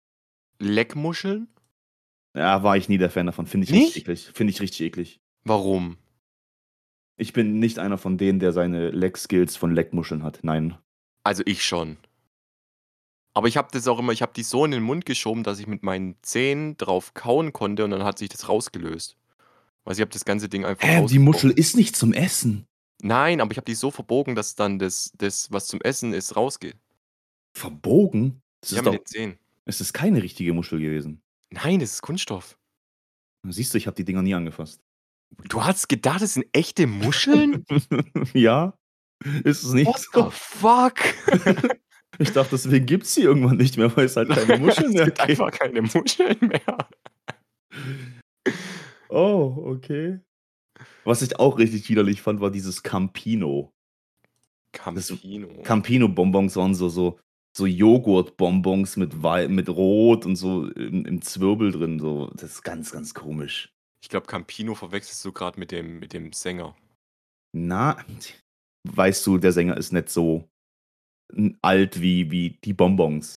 Leckmuscheln? 0.59 1.49
Ja, 2.37 2.63
war 2.63 2.77
ich 2.77 2.89
nie 2.89 2.99
der 2.99 3.11
Fan 3.11 3.27
davon. 3.27 3.47
Finde 3.47 3.65
ich 3.65 3.71
Nicht? 3.73 3.87
richtig 3.87 4.03
eklig. 4.03 4.31
Finde 4.33 4.53
ich 4.53 4.61
richtig 4.61 4.81
eklig. 4.83 5.21
Warum? 5.45 5.97
Ich 7.17 7.33
bin 7.33 7.59
nicht 7.59 7.79
einer 7.79 7.99
von 7.99 8.17
denen, 8.19 8.39
der 8.39 8.53
seine 8.53 8.91
Leck-Skills 8.91 9.57
von 9.57 9.75
Leckmuscheln 9.75 10.23
hat. 10.23 10.41
Nein. 10.43 10.77
Also, 11.25 11.43
ich 11.47 11.65
schon. 11.65 11.97
Aber 13.33 13.47
ich 13.49 13.57
habe 13.57 13.69
das 13.73 13.87
auch 13.87 13.99
immer 13.99 14.13
ich 14.13 14.23
habe 14.23 14.33
die 14.35 14.43
so 14.43 14.65
in 14.65 14.73
den 14.73 14.83
Mund 14.83 15.07
geschoben, 15.07 15.43
dass 15.45 15.59
ich 15.61 15.67
mit 15.67 15.83
meinen 15.83 16.17
Zähnen 16.23 16.77
drauf 16.77 17.15
kauen 17.15 17.53
konnte 17.53 17.85
und 17.85 17.91
dann 17.93 18.03
hat 18.05 18.19
sich 18.19 18.29
das 18.29 18.49
rausgelöst. 18.49 19.17
Also, 19.85 19.99
ich 19.99 20.03
habe 20.03 20.13
das 20.13 20.25
ganze 20.25 20.49
Ding 20.49 20.65
einfach 20.65 20.87
Hä, 20.87 21.07
die. 21.07 21.19
Muschel 21.19 21.51
ist 21.51 21.77
nicht 21.77 21.97
zum 21.97 22.13
Essen. 22.13 22.67
Nein, 23.03 23.41
aber 23.41 23.51
ich 23.53 23.57
habe 23.57 23.65
die 23.65 23.75
so 23.75 23.91
verbogen, 23.91 24.35
dass 24.35 24.55
dann 24.55 24.79
das 24.79 25.13
das, 25.17 25.51
was 25.51 25.67
zum 25.69 25.81
Essen 25.81 26.13
ist, 26.13 26.37
rausgeht. 26.37 26.77
Verbogen? 27.57 28.43
Das 28.61 28.73
Ja, 28.73 28.79
ist 28.79 28.85
mit 28.85 28.95
doch 28.95 28.99
den 28.99 29.07
Zähnen. 29.07 29.39
es 29.65 29.81
ist 29.81 29.93
keine 29.93 30.23
richtige 30.23 30.53
Muschel 30.53 30.81
gewesen. 30.81 31.23
Nein, 31.51 31.81
das 31.81 31.93
ist 31.95 32.03
Kunststoff. 32.03 32.59
Siehst 33.49 33.73
du, 33.73 33.79
ich 33.79 33.87
habe 33.87 33.95
die 33.97 34.05
Dinger 34.05 34.23
nie 34.23 34.35
angefasst. 34.35 34.81
Du 35.49 35.65
hast 35.65 35.89
gedacht, 35.89 36.21
das 36.21 36.35
sind 36.35 36.47
echte 36.53 36.87
Muscheln? 36.87 37.65
Ja, 38.35 38.75
ist 39.45 39.63
es 39.65 39.73
nicht 39.73 39.87
What 39.87 40.07
the 40.13 40.25
fuck? 40.31 40.99
Ich 42.19 42.33
dachte, 42.33 42.51
deswegen 42.53 42.87
gibt's 42.87 43.15
die 43.15 43.23
irgendwann 43.23 43.57
nicht 43.57 43.77
mehr, 43.79 43.95
weil's 43.97 44.17
halt 44.17 44.29
keine 44.31 44.59
Muscheln 44.59 44.89
Es 44.89 44.95
mehr 44.95 45.05
gibt 45.05 45.19
gibt. 45.19 45.31
einfach 45.31 45.51
keine 45.53 45.83
Muscheln 45.83 46.37
mehr. 46.41 46.89
Oh, 49.09 49.55
okay. 49.67 50.21
Was 51.05 51.23
ich 51.23 51.39
auch 51.39 51.59
richtig 51.59 51.89
widerlich 51.89 52.23
fand, 52.23 52.41
war 52.41 52.51
dieses 52.51 52.83
Campino. 52.83 53.73
Campino. 54.73 55.63
Campino-Bonbons 55.63 56.57
waren 56.57 56.75
so 56.75 56.89
so 56.89 57.19
so 57.57 57.67
Joghurtbonbons 57.67 58.97
mit 58.97 59.23
wei 59.23 59.49
mit 59.49 59.69
Rot 59.69 60.27
und 60.27 60.37
so 60.37 60.69
im 60.71 61.05
im 61.07 61.23
Zwirbel 61.23 61.73
drin, 61.73 61.99
so. 61.99 62.29
Das 62.35 62.45
ist 62.53 62.63
ganz, 62.63 62.93
ganz 62.93 63.15
komisch. 63.15 63.73
Ich 64.03 64.09
glaube, 64.09 64.27
Campino 64.27 64.75
verwechselst 64.75 65.25
du 65.25 65.33
grad 65.33 65.59
mit 65.59 65.73
dem 65.73 65.99
mit 65.99 66.13
dem 66.13 66.33
Sänger. 66.33 66.77
Na, 67.53 67.97
weißt 68.89 69.27
du, 69.27 69.39
der 69.39 69.53
Sänger 69.53 69.77
ist 69.77 69.93
nicht 69.93 70.09
so 70.09 70.49
alt 71.63 72.01
wie 72.01 72.31
wie 72.31 72.59
die 72.65 72.73
Bonbons. 72.73 73.35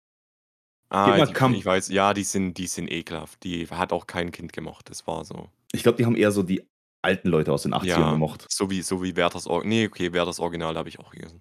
Ah, 0.89 1.25
die 1.25 1.57
ich 1.57 1.65
weiß, 1.65 1.89
ja, 1.89 2.13
die 2.13 2.23
sind 2.23 2.59
die 2.59 2.67
sind 2.67 2.91
ekelhaft. 2.91 3.43
Die 3.45 3.67
hat 3.67 3.93
auch 3.93 4.07
kein 4.07 4.31
Kind 4.31 4.53
gemocht, 4.53 4.91
das 4.91 5.07
war 5.07 5.25
so. 5.25 5.49
Ich 5.73 5.83
glaube, 5.83 5.97
die 5.97 6.05
haben 6.05 6.17
eher 6.17 6.33
so 6.33 6.43
die 6.43 6.67
alten 7.03 7.29
Leute 7.29 7.53
aus 7.53 7.63
den 7.63 7.73
80ern 7.73 7.87
Ja, 7.87 8.11
gemocht. 8.13 8.47
so 8.51 8.71
wie 8.71 8.83
so 8.83 9.03
wie 9.03 9.17
Werthers 9.17 9.47
Or 9.47 9.65
ne, 9.65 9.87
okay, 9.87 10.13
Werthers 10.13 10.39
Original 10.39 10.77
habe 10.77 10.89
ich 10.91 10.99
auch 11.01 11.11
gegessen. 11.11 11.41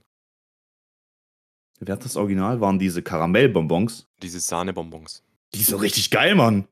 Werthers 1.79 2.15
Original 2.15 2.61
waren 2.61 2.79
diese 2.79 3.01
Karamellbonbons. 3.01 4.07
Diese 4.21 4.39
Sahnebonbons. 4.39 5.23
Die 5.53 5.63
sind 5.63 5.81
richtig 5.81 6.11
geil, 6.11 6.35
Mann. 6.35 6.67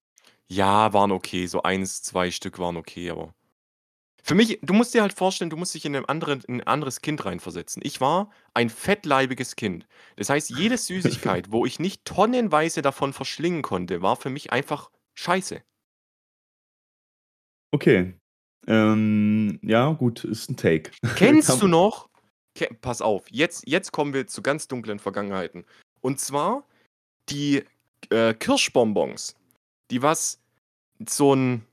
Ja, 0.48 0.94
waren 0.94 1.12
okay. 1.12 1.48
So 1.48 1.64
1, 1.64 2.04
2 2.04 2.32
Stück 2.32 2.60
waren 2.60 2.78
okay, 2.78 3.10
aber 3.10 3.34
Für 4.30 4.36
mich 4.36 4.60
du 4.62 4.76
musst 4.76 4.94
dir 4.94 5.02
halt 5.02 5.14
vorstellen, 5.14 5.50
du 5.50 5.58
musst 5.58 5.74
dich 5.74 5.86
in 5.86 5.94
'nem 5.94 6.06
anderen 6.08 6.42
in 6.42 6.60
'n 6.62 6.68
anderes 6.68 7.02
Kind 7.02 7.26
reinversetzen. 7.26 7.82
Ich 7.84 8.00
war 8.00 8.30
ein 8.54 8.70
fettleibiges 8.70 9.56
Kind. 9.56 9.88
Das 10.18 10.30
heißt, 10.30 10.52
jede 10.52 10.78
Süßigkeit, 10.78 11.52
wo 11.52 11.66
ich 11.66 11.80
nicht 11.80 12.06
tonnenweise 12.06 12.84
davon 12.84 13.12
verschlingen 13.12 13.64
konnte, 13.64 14.04
war 14.04 14.16
für 14.18 14.30
mich 14.30 14.52
einfach 14.54 14.92
scheiße. 15.16 15.64
Okay. 17.74 18.14
Ähm, 18.68 19.60
ja, 19.62 19.92
gut, 19.94 20.24
ist 20.24 20.50
'n 20.50 20.58
Take. 20.58 20.92
Kennst 21.16 21.62
du 21.62 21.68
noch 21.68 22.10
ke 22.56 22.68
pass 22.82 23.02
auf, 23.02 23.26
jetzt 23.30 23.64
jetzt 23.68 23.92
kommen 23.92 24.14
wir 24.14 24.28
zu 24.28 24.42
ganz 24.42 24.68
dunklen 24.68 25.00
Vergangenheiten. 25.00 25.66
Und 26.02 26.20
zwar 26.20 26.66
die, 27.30 27.64
äh, 28.12 28.34
Kirschbonbons, 28.36 29.36
die 29.92 30.02
was 30.04 30.42
so 31.08 31.34
'n 31.36 31.66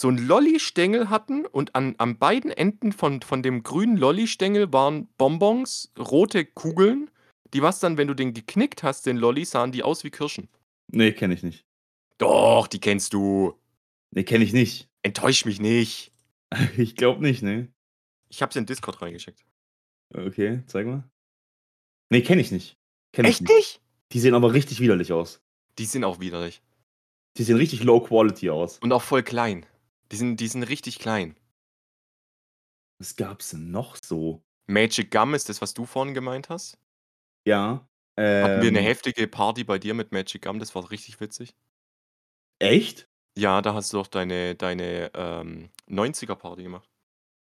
so 0.00 0.08
'n 0.08 0.18
Lollistängel 0.18 1.10
hatten 1.10 1.46
und 1.46 1.74
an 1.74 1.94
an 1.98 2.18
beiden 2.18 2.50
Enden 2.50 2.92
von 2.92 3.22
von 3.22 3.42
dem 3.42 3.62
grünen 3.62 3.96
Lollistängel 3.96 4.72
waren 4.72 5.08
Bonbons, 5.18 5.92
rote 5.98 6.44
Kugeln, 6.44 7.10
die 7.54 7.62
was 7.62 7.80
dann, 7.80 7.96
wenn 7.96 8.08
du 8.08 8.14
den 8.14 8.34
geknickt 8.34 8.82
hast, 8.82 9.06
den 9.06 9.16
Lolli, 9.16 9.44
sahen 9.44 9.72
die 9.72 9.82
aus 9.82 10.04
wie 10.04 10.10
Kirschen. 10.10 10.48
Ne, 10.92 11.12
kenne 11.12 11.34
ich 11.34 11.42
nicht. 11.42 11.64
Doch, 12.18 12.66
die 12.66 12.80
kennst 12.80 13.12
du. 13.12 13.54
Ne, 14.10 14.24
kenne 14.24 14.44
ich 14.44 14.52
nicht. 14.52 14.88
Enttäusch 15.02 15.44
mich 15.44 15.60
nicht. 15.60 16.12
Ich 16.78 16.96
glaube 16.96 17.20
nicht, 17.22 17.42
ne. 17.42 17.68
Ich 18.30 18.40
habe 18.40 18.52
sie 18.52 18.58
in 18.58 18.64
Discord 18.66 19.02
reingeschickt. 19.02 19.44
Okay, 20.14 20.62
zeig 20.66 20.86
mal. 20.86 21.04
Ne, 22.10 22.22
kenne 22.22 22.40
ich 22.40 22.50
nicht. 22.50 22.78
Kenne 23.12 23.28
ich 23.28 23.34
Echt 23.34 23.42
nicht. 23.42 23.54
nicht? 23.54 23.80
Die 24.12 24.20
sehen 24.20 24.34
aber 24.34 24.54
richtig 24.54 24.80
widerlich 24.80 25.12
aus. 25.12 25.42
Die 25.78 25.84
sind 25.84 26.04
auch 26.04 26.20
widerlich. 26.20 26.62
Die 27.36 27.42
sehen 27.42 27.56
richtig 27.56 27.84
low 27.84 28.00
quality 28.00 28.48
aus. 28.48 28.78
Und 28.78 28.92
auch 28.92 29.02
voll 29.02 29.22
klein. 29.22 29.66
Die 30.10 30.16
sind 30.16 30.38
die 30.40 30.48
sind 30.48 30.62
richtig 30.62 30.98
klein. 30.98 31.36
Was 33.00 33.14
gab's 33.14 33.50
denn 33.50 33.70
noch 33.70 33.96
so? 34.04 34.42
Magic 34.70 35.10
Gum 35.10 35.32
ist 35.34 35.48
das, 35.48 35.62
was 35.62 35.72
du 35.72 35.86
vorhin 35.86 36.12
gemeint 36.14 36.50
hast? 36.50 36.78
Ja, 37.46 37.88
Hatten 38.40 38.60
wir 38.62 38.70
'ne 38.70 38.80
ähm 38.80 38.82
heftige 38.82 39.26
Party 39.26 39.64
bei 39.64 39.78
dir 39.80 39.94
mit 39.94 40.12
Magic 40.12 40.42
Gum, 40.42 40.60
das 40.60 40.74
war 40.76 40.90
richtig 40.92 41.20
witzig. 41.20 41.54
Echt? 42.60 43.08
Ja, 43.36 43.62
da 43.62 43.74
hast 43.74 43.92
du 43.92 43.98
doch 43.98 44.06
deine 44.08 44.54
deine, 44.56 45.10
ähm, 45.14 45.70
90er 45.86 46.34
Party 46.36 46.62
gemacht. 46.64 46.88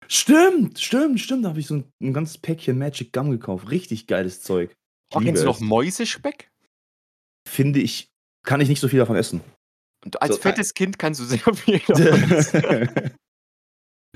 Stimmt, 0.07 0.79
stimmt, 0.79 1.19
stimmt. 1.19 1.45
Da 1.45 1.49
habe 1.49 1.59
ich 1.59 1.67
so 1.67 1.75
'n 1.75 1.91
'n 2.01 2.13
ganzes 2.13 2.37
Päckchen 2.37 2.77
Magic 2.77 3.13
Gum 3.13 3.31
gekauft. 3.31 3.69
Richtig 3.69 4.07
geiles 4.07 4.41
Zeug. 4.41 4.73
Ich 5.09 5.15
Oh, 5.15 5.19
kennst 5.19 5.43
du 5.43 5.47
noch 5.49 5.59
es. 5.59 5.61
Mäusespeck? 5.61 6.51
Finde 7.47 7.79
ich 7.79 8.07
kann 8.43 8.61
ich 8.61 8.69
nicht 8.69 8.79
so 8.79 8.87
viel 8.87 8.99
davon 8.99 9.15
essen. 9.15 9.41
Und 10.05 10.21
als 10.21 10.35
So, 10.35 10.39
äh 10.39 10.41
fettes 10.41 10.73
Kind 10.73 10.97
kannst 10.99 11.19
du 11.19 11.25
sehr 11.25 11.39
viel. 11.55 11.79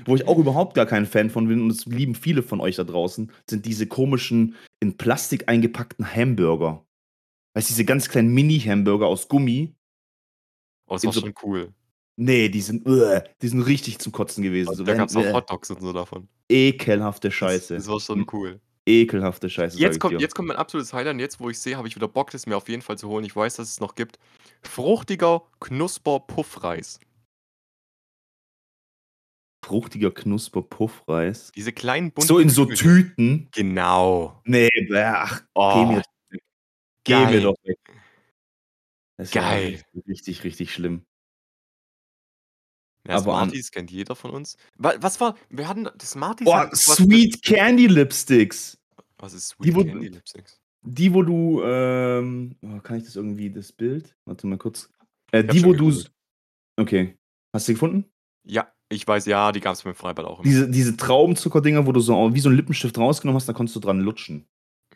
Wo 0.04 0.14
ich 0.14 0.26
auch 0.28 0.38
überhaupt 0.38 0.74
gar 0.74 0.86
kein 0.86 1.06
Fan 1.06 1.30
von 1.30 1.48
bin, 1.48 1.62
und 1.62 1.68
das 1.70 1.86
lieben 1.86 2.14
viele 2.14 2.42
von 2.42 2.60
euch 2.60 2.76
da 2.76 2.84
draußen, 2.84 3.32
sind 3.48 3.64
diese 3.64 3.86
komischen, 3.86 4.54
in 4.80 4.96
Plastik 4.96 5.48
eingepackten 5.48 6.06
Hamburger. 6.14 6.84
Weißt 7.54 7.70
du, 7.70 7.72
diese 7.72 7.84
ganz 7.86 8.08
kleinen 8.08 8.32
Mini-Hamburger 8.34 9.06
aus 9.06 9.28
Gummi? 9.28 9.74
Oh, 10.88 10.94
das 10.94 11.02
In 11.02 11.08
war 11.08 11.12
so 11.14 11.20
schon 11.20 11.34
cool. 11.42 11.74
Ne, 12.18 12.48
die 12.50 12.60
sind 12.60 12.86
die 12.86 13.48
sind 13.48 13.62
richtig 13.62 13.98
zum 13.98 14.12
Kotzen 14.12 14.42
gewesen. 14.42 14.68
Also, 14.68 14.78
So 14.80 14.84
da 14.84 14.92
wenn 14.92 14.98
gab's 14.98 15.16
auch 15.16 15.32
Hotdogs 15.32 15.70
und 15.70 15.80
so 15.80 15.92
davon. 15.92 16.28
ekelhafte 16.50 17.28
Das 17.28 17.34
Scheiße. 17.34 17.74
das 17.74 17.88
war 17.88 18.00
schon 18.00 18.20
Hm, 18.20 18.26
cool. 18.32 18.60
Ekelhafte 18.86 19.50
Scheiße, 19.50 19.78
Jetzt 19.78 19.94
ich 19.96 20.00
kommt 20.00 20.20
jetzt 20.20 20.34
kommt 20.34 20.48
mein 20.48 20.56
absolutes 20.56 20.92
Highlight 20.92 21.14
und 21.14 21.20
jetzt, 21.20 21.40
wo 21.40 21.50
ich's 21.50 21.62
sehe, 21.62 21.76
habe 21.76 21.88
ich 21.88 21.96
wieder 21.96 22.08
Bock, 22.08 22.30
das 22.30 22.46
mir 22.46 22.56
auf 22.56 22.68
jeden 22.68 22.82
Fall 22.82 22.96
zu 22.96 23.08
holen. 23.08 23.24
Ich 23.24 23.34
weiß, 23.34 23.56
dass 23.56 23.68
es 23.68 23.80
noch 23.80 23.94
gibt. 23.94 24.18
Fruchtiger 24.62 25.42
Knusper-Puffreis. 25.60 27.00
Fruchtiger 29.64 30.12
Knusper-Puffreis. 30.12 31.50
Diese 31.56 31.72
kleinen 31.72 32.12
bunten 32.12 32.28
So 32.28 32.38
in 32.38 32.48
so. 32.48 32.66
Tüten? 32.66 33.48
Genau. 33.52 34.40
Ne, 34.44 34.68
bäh, 34.88 35.02
ach, 35.04 35.40
geh 35.40 35.46
Oh, 35.54 35.84
mir 35.86 36.02
geh 37.04 37.14
mir 37.16 37.26
geil. 37.32 37.40
doch 37.42 37.56
weg. 37.64 37.78
Das 39.18 39.30
Geil. 39.32 39.82
richtig, 40.06 40.44
richtig 40.44 40.72
schlimm. 40.72 41.04
Ja, 43.08 43.16
Aber 43.16 43.34
an 43.34 43.48
Smarties 43.48 43.70
kennt 43.70 43.90
jeder 43.90 44.14
von 44.16 44.30
uns. 44.32 44.56
Wa 44.76 44.94
was 45.00 45.20
war 45.20 45.36
wir 45.50 45.68
hatten 45.68 45.88
Smarties 46.00 46.46
Oh, 46.50 46.64
Sweet 46.74 47.42
Candy 47.42 47.86
Lipsticks. 47.86 48.78
Was 49.18 49.32
ist 49.34 49.54
Die, 49.62 49.70
Sweet 49.70 49.74
wo 49.74 49.84
Candy 49.84 50.08
Lipsticks? 50.08 50.60
die, 50.82 51.12
wo 51.14 51.22
du, 51.22 51.62
ähm 51.64 52.56
oh, 52.62 52.78
kann 52.80 52.98
ich 52.98 53.04
das 53.04 53.16
irgendwie 53.16 53.50
das 53.50 53.72
Bild? 53.72 54.14
Warte 54.24 54.46
mal 54.46 54.58
kurz. 54.58 54.90
Äh, 55.32 55.44
die, 55.44 55.64
wo 55.64 55.72
du 55.72 55.92
okay. 56.76 57.16
Hast 57.52 57.66
du 57.66 57.70
sie 57.70 57.74
gefunden? 57.74 58.04
Ja, 58.44 58.68
ich 58.88 59.06
weiß, 59.06 59.26
ja, 59.26 59.50
die 59.50 59.60
gab's 59.60 59.82
beim 59.82 59.94
Freibad 59.94 60.24
auch 60.26 60.40
immer. 60.40 60.48
Diese 60.48 60.70
diese 60.70 60.96
Traubenzuckerdinger, 60.96 61.86
wo 61.86 61.92
du 61.92 62.00
so 62.00 62.34
wie 62.34 62.40
so 62.40 62.48
'n 62.48 62.54
Lippenstift 62.56 62.96
rausgenommen 62.98 63.36
hast, 63.36 63.48
da 63.48 63.52
konntest 63.52 63.74
du 63.76 63.80
dran 63.80 64.00
lutschen. 64.00 64.46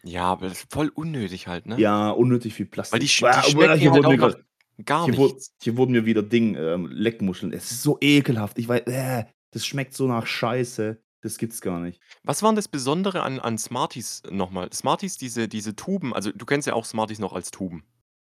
Ja, 0.03 0.25
aber 0.25 0.49
das 0.49 0.61
ist 0.63 0.73
voll 0.73 0.89
unnötig 0.95 1.47
halt, 1.49 1.67
ne? 1.67 1.79
Ja, 1.79 2.11
unnötig 2.11 2.55
viel 2.55 2.67
Weil 2.91 3.01
die 3.01 3.07
Plastik. 3.07 3.09
sch 3.09 3.19
die 3.19 3.55
Bäh, 3.55 3.69
bäh, 3.69 3.77
schmecken 3.77 3.79
hier 3.79 3.93
halt 3.93 4.05
auch 4.07 4.17
nach 4.17 4.35
gar 4.85 5.05
hier 5.07 5.15
nichts. 5.15 5.55
hier 5.63 5.77
wurden 5.77 5.93
mir 5.93 6.05
wieder 6.07 6.23
Ding, 6.23 6.55
ähm, 6.57 6.87
Leckmuscheln. 6.87 7.53
Es 7.53 7.71
ist 7.71 7.83
so 7.83 7.99
ekelhaft. 8.01 8.59
Ich 8.59 8.69
wei 8.69 8.79
äh, 8.81 9.25
das 9.53 9.67
schmeckt 9.67 9.95
so 9.95 10.07
nach 10.07 10.27
Scheiße. 10.27 11.03
Das 11.23 11.37
gibt's 11.37 11.61
gar 11.61 11.81
nicht. 11.81 12.01
Was 12.23 12.43
war 12.43 12.51
'n 12.51 12.57
das 12.57 12.69
Besondere 12.69 13.23
an 13.23 13.41
an 13.41 13.59
Smarties 13.59 14.23
noch 14.31 14.51
mal? 14.51 14.73
Smarties, 14.73 15.19
diese 15.19 15.49
diese 15.49 15.77
Tuben 15.77 16.15
also, 16.15 16.33
du 16.33 16.47
kennst 16.47 16.67
ja 16.67 16.75
auch 16.75 16.85
Smarties 16.85 17.19
noch 17.19 17.33
als 17.33 17.51
Tuben. 17.51 17.85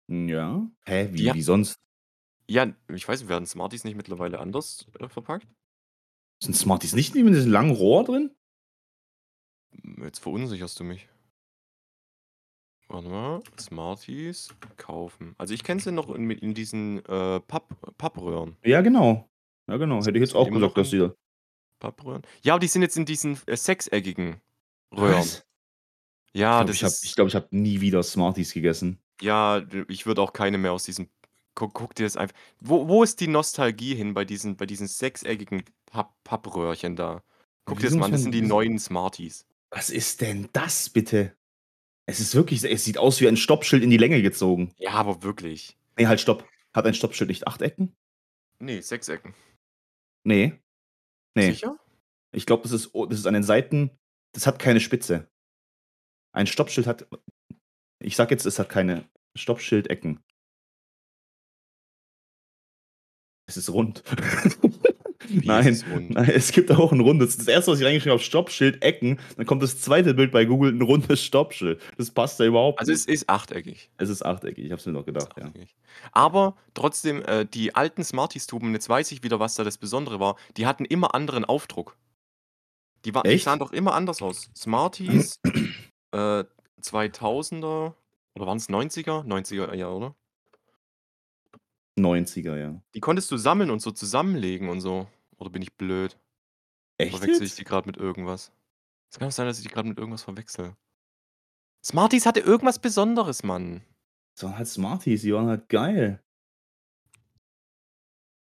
Ja. 0.09 0.67
Hä, 0.85 1.09
wie 1.11 1.29
ha 1.29 1.33
wie 1.35 1.41
sonst? 1.41 1.77
Ja, 2.49 2.67
ich 2.93 3.07
weiß 3.07 3.21
nicht, 3.21 3.29
werden 3.29 3.45
Smarties 3.45 3.85
nicht 3.85 3.95
mittlerweile 3.95 4.39
anders, 4.39 4.85
äh, 4.99 5.07
verpackt? 5.07 5.47
Sind 6.43 6.55
Smarties 6.55 6.93
nicht 6.93 7.15
mit 7.15 7.33
diesem 7.33 7.51
langen 7.51 7.71
Rohr 7.71 8.03
drin? 8.03 8.31
Jetzt 10.03 10.19
verunsicherst 10.19 10.79
du 10.79 10.83
mich. 10.83 11.07
Warte 12.93 13.09
mal, 13.09 13.41
Smarties 13.59 14.49
kaufen. 14.77 15.33
Also, 15.39 15.55
ich 15.55 15.63
kenne 15.63 15.81
sie 15.81 15.91
noch 15.91 16.13
in 16.13 16.29
in 16.29 16.53
diesen, 16.53 16.99
äh, 17.05 17.39
Papp 17.39 17.75
Pappröhren. 17.97 18.55
Ja, 18.63 18.81
genau. 18.81 19.29
Ja, 19.67 19.77
genau. 19.77 19.97
Hätte 20.05 20.11
ich 20.17 20.21
jetzt 20.21 20.35
auch 20.35 20.47
immer 20.47 20.59
gesagt, 20.59 20.77
dass 20.77 20.89
die 20.91 21.09
Pappröhren? 21.79 22.21
Ja, 22.43 22.53
aber 22.53 22.59
die 22.59 22.67
sind 22.67 22.81
jetzt 22.83 22.97
in 22.97 23.05
diesen, 23.05 23.39
äh, 23.47 23.57
sechseckigen 23.57 24.41
Röhren. 24.95 25.19
Was? 25.19 25.45
Ich 26.33 26.39
Ja, 26.41 26.63
glaube, 26.63 26.71
ich 26.73 26.83
habe 26.83 26.97
ich 27.01 27.03
ist 27.09 27.15
glaube, 27.15 27.29
ich 27.29 27.35
habe 27.35 27.47
nie 27.51 27.81
wieder 27.81 28.03
Smarties 28.03 28.53
gegessen. 28.53 28.99
Ja, 29.21 29.63
ich 29.87 30.05
würde 30.05 30.21
auch 30.21 30.33
keine 30.33 30.57
mehr 30.57 30.73
aus 30.73 30.83
diesem 30.85 31.09
guck 31.55 31.73
guck 31.73 31.95
dir 31.95 32.03
das 32.03 32.17
einf 32.17 32.31
wo 32.59 32.87
wo 32.87 33.03
ist 33.03 33.19
die 33.19 33.27
Nostalgie 33.27 33.95
hin 33.95 34.13
bei 34.13 34.25
diesen 34.25 34.57
bei 34.57 34.65
diesen 34.65 34.87
sechseckigen 34.87 35.63
Papp 35.85 36.13
Pappröhrchen 36.23 36.95
da? 36.95 37.23
Guck 37.65 37.79
dir 37.79 37.87
das 37.87 37.95
mal 37.95 38.05
an, 38.05 38.11
das 38.11 38.23
sind 38.23 38.33
die 38.33 38.41
neuen 38.41 38.79
Smarties. 38.79 39.45
Was 39.71 39.89
ist 39.89 40.21
denn 40.21 40.49
das 40.53 40.89
bitte? 40.89 41.35
Es 42.05 42.19
ist 42.19 42.35
wirklich 42.35 42.63
es 42.63 42.83
sieht 42.83 42.97
aus 42.97 43.21
wie 43.21 43.27
ein 43.27 43.37
Stoppschild 43.37 43.83
in 43.83 43.89
die 43.89 43.97
Länge 43.97 44.21
gezogen. 44.21 44.73
Ja, 44.77 44.91
aber 44.91 45.23
wirklich. 45.23 45.77
Ne, 45.97 46.07
halt, 46.07 46.19
stopp. 46.19 46.47
Hat 46.73 46.85
ein 46.85 46.93
Stoppschild 46.93 47.29
nicht 47.29 47.47
8 47.47 47.61
Ecken? 47.61 47.95
Ne, 48.59 48.81
6 48.81 49.09
Ecken. 49.09 49.35
Ne. 50.23 50.59
Ne. 51.35 51.51
Sicher? 51.53 51.79
Ich 52.31 52.45
glaube, 52.45 52.63
das 52.63 52.71
ist 52.71 52.91
das 52.93 53.19
ist 53.19 53.27
an 53.27 53.35
den 53.35 53.43
Seiten 53.43 53.91
das 54.33 54.47
hat 54.47 54.59
keine 54.59 54.79
Spitze. 54.79 55.29
Ein 56.33 56.47
Stoppschild 56.47 56.87
hat 56.87 57.07
ich 57.99 58.15
sage 58.15 58.33
jetzt, 58.33 58.45
es 58.45 58.59
hat 58.59 58.69
keine 58.69 59.09
Stoppschildecken. 59.35 60.19
Es 63.45 63.55
ist 63.57 63.69
rund. 63.69 64.03
Wie 65.41 65.47
Nein, 65.47 65.67
es 65.67 65.83
nein, 66.09 66.29
es 66.29 66.51
gibt 66.51 66.71
auch 66.71 66.91
'n 66.91 66.99
rundes 66.99 67.37
das 67.37 67.47
1., 67.47 67.67
was 67.67 67.79
ich 67.79 67.85
reingeschrieben 67.85 68.13
habe, 68.13 68.23
Stoppschild, 68.23 68.83
Ecken, 68.83 69.19
dann 69.35 69.45
kommt 69.45 69.63
das 69.63 69.81
2. 69.81 70.13
Bild 70.13 70.31
bei 70.31 70.45
Google 70.45 70.71
'n 70.71 70.81
rundes 70.81 71.23
Stoppschild. 71.23 71.81
Das 71.97 72.11
passt 72.11 72.39
ja 72.39 72.45
überhaupt 72.45 72.79
Also, 72.79 72.91
es 72.91 73.07
nicht. 73.07 73.15
ist 73.21 73.29
achteckig. 73.29 73.89
Es 73.97 74.09
ist 74.09 74.23
achteckig, 74.23 74.65
ich 74.65 74.71
habe 74.71 74.79
es 74.79 74.85
mir 74.85 74.97
Ist 74.99 75.05
gedacht, 75.05 75.37
ja. 75.37 75.51
Aber 76.11 76.55
trotzdem, 76.73 77.21
äh, 77.23 77.45
die 77.45 77.75
alten 77.75 78.03
Smarties-Tuben, 78.03 78.73
jetzt 78.73 78.89
weiß 78.89 79.11
ich 79.11 79.23
wieder, 79.23 79.39
was 79.39 79.55
da 79.55 79.63
das 79.63 79.77
Besondere 79.77 80.19
war, 80.19 80.37
die 80.57 80.65
hatten 80.67 80.85
immer 80.85 81.15
anderen 81.15 81.45
Aufdruck. 81.45 81.95
Die 83.05 83.13
wa 83.13 83.21
die 83.23 83.37
sahen 83.37 83.59
doch 83.59 83.71
immer 83.73 83.93
anders 83.93 84.21
aus. 84.21 84.49
Smarties, 84.55 85.39
äh, 86.11 86.43
2000er 86.81 87.95
oder 88.35 88.45
waren's 88.47 88.69
90er? 88.69 89.23
90er 89.25 89.71
eher, 89.73 89.91
oder? 89.91 90.15
90er, 91.97 92.57
ja. 92.57 92.83
Die 92.95 92.99
konntest 92.99 93.31
du 93.31 93.37
sammeln 93.37 93.71
und 93.71 93.81
so 93.81 93.91
zusammenlegen 93.91 94.69
und 94.69 94.81
so. 94.81 95.07
Oder 95.43 95.51
bin 95.51 95.61
ich 95.61 95.75
blöd? 95.75 96.17
Echt 96.97 97.17
Verwechsle 97.17 97.43
ich 97.43 97.55
die 97.55 97.65
grad 97.65 97.85
mit 97.85 97.97
irgendwas? 97.97 98.53
Es 99.11 99.19
kann 99.19 99.27
auch 99.27 99.33
sein, 99.33 99.45
dass 99.45 99.57
ich 99.57 99.67
die 99.67 99.73
grad 99.73 99.85
mit 99.85 99.97
irgendwas 99.97 100.23
verwechsle. 100.23 100.77
Smarties 101.85 102.25
hatte 102.25 102.39
irgendwas 102.39 102.79
Besonderes, 102.79 103.43
Mann. 103.43 103.81
Das 104.37 104.43
waren 104.45 104.57
halt 104.57 104.67
Smarties, 104.69 105.23
die 105.23 105.33
waren 105.33 105.47
halt 105.47 105.67
geil. 105.67 106.23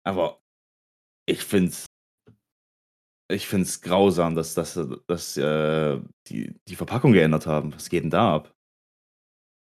Aber 0.06 0.42
ich 1.26 1.44
finde 1.44 1.70
es 1.70 1.86
ich 3.32 3.48
finde 3.48 3.64
es 3.64 3.80
grausam, 3.80 4.36
dass 4.36 4.56
dass 4.56 4.78
dass, 5.08 5.38
äh, 5.38 6.02
die 6.28 6.54
die 6.68 6.76
Verpackung 6.76 7.14
geändert 7.14 7.48
haben. 7.48 7.74
Was 7.74 7.88
geht 7.88 8.04
denn 8.04 8.10
da 8.10 8.36
ab? 8.36 8.54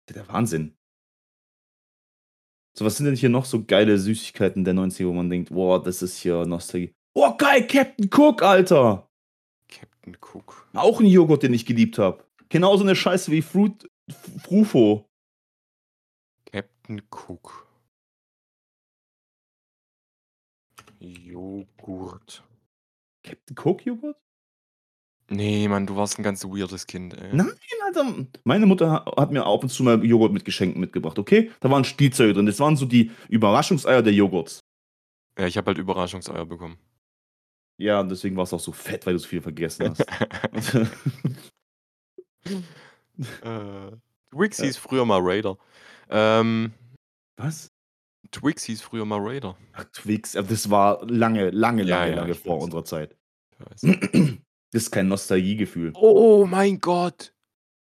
Der 0.09 0.27
Wahnsinn. 0.27 0.75
So, 2.77 2.85
was 2.85 2.97
sind 2.97 3.05
denn 3.05 3.15
hier 3.15 3.29
noch 3.29 3.45
so 3.45 3.63
geile 3.65 3.97
Süßigkeiten 3.97 4.63
der 4.63 4.73
90er, 4.73 5.09
wo 5.09 5.13
man 5.13 5.29
denkt: 5.29 5.49
„Boah, 5.51 5.81
das 5.83 6.01
ist 6.01 6.17
hier 6.17 6.45
Nostalgie?“ 6.45 6.93
Oh, 7.13 7.35
geil, 7.37 7.67
Captain 7.67 8.09
Cook, 8.13 8.41
Alter. 8.41 9.09
Captain 9.67 10.15
Cook. 10.21 10.67
Auch 10.73 10.99
ein 10.99 11.05
Joghurt, 11.05 11.43
den 11.43 11.53
ich 11.53 11.65
geliebt 11.65 11.97
habe. 11.97 12.23
Genauso 12.49 12.83
eine 12.83 12.95
Scheiße 12.95 13.31
wie 13.31 13.41
Fruit, 13.41 13.89
Frufo. 14.43 15.09
Captain 16.51 17.01
Cook. 17.11 17.67
Joghurt. 20.99 22.43
Captain 23.23 23.55
Cook 23.57 23.85
Joghurt? 23.85 24.17
Nee, 25.29 25.67
Mann, 25.69 25.87
du 25.87 25.95
warst 25.95 26.19
ein 26.19 26.23
ganz 26.23 26.43
weirdes 26.43 26.85
Kind, 26.87 27.13
ey. 27.13 27.33
Nein, 27.33 27.51
Alter. 27.85 28.25
Meine 28.43 28.65
Mutter 28.65 28.91
ha- 28.91 29.05
hat 29.17 29.31
mir 29.31 29.45
ab 29.45 29.63
und 29.63 29.69
zu 29.69 29.83
mal 29.83 30.03
Joghurt 30.05 30.33
mit 30.33 30.43
Geschenken 30.43 30.81
mitgebracht, 30.81 31.17
okay? 31.17 31.51
Da 31.61 31.71
waren 31.71 31.85
Spielzeuge 31.85 32.33
drin. 32.33 32.45
Das 32.45 32.59
waren 32.59 32.75
so 32.75 32.85
die 32.85 33.11
Überraschungseier 33.29 34.01
der 34.01 34.13
Joghurts. 34.13 34.59
Ja, 35.39 35.47
ich 35.47 35.55
habe 35.57 35.67
halt 35.67 35.77
Überraschungseier 35.77 36.45
bekommen. 36.45 36.77
Ja, 37.81 37.99
und 37.99 38.09
deswegen 38.09 38.35
war 38.37 38.43
es 38.43 38.53
auch 38.53 38.59
so 38.59 38.71
fett, 38.71 39.05
weil 39.07 39.13
du 39.13 39.19
so 39.19 39.27
viel 39.27 39.41
vergessen 39.41 39.89
hast. 39.89 40.05
äh, 43.43 43.91
Twix 44.31 44.61
hieß 44.61 44.77
früher 44.77 45.05
mal 45.05 45.19
Raider. 45.21 45.57
Ähm, 46.09 46.73
Was? 47.37 47.71
Twix 48.31 48.63
hieß 48.63 48.81
früher 48.81 49.05
mal 49.05 49.19
Raider. 49.19 49.57
Ach, 49.73 49.85
Twix, 49.85 50.33
das 50.33 50.69
war 50.69 51.05
lange, 51.09 51.49
lange, 51.49 51.83
Ja, 51.83 51.99
lange, 52.01 52.11
ja, 52.11 52.17
lange 52.17 52.35
vor 52.35 52.57
weiß. 52.57 52.63
unserer 52.65 52.85
Zeit. 52.85 53.17
Das 54.73 54.83
ist 54.83 54.91
kein 54.91 55.09
Nostalgiegefühl. 55.09 55.91
Oh 55.95 56.45
mein 56.45 56.79
Gott. 56.79 57.33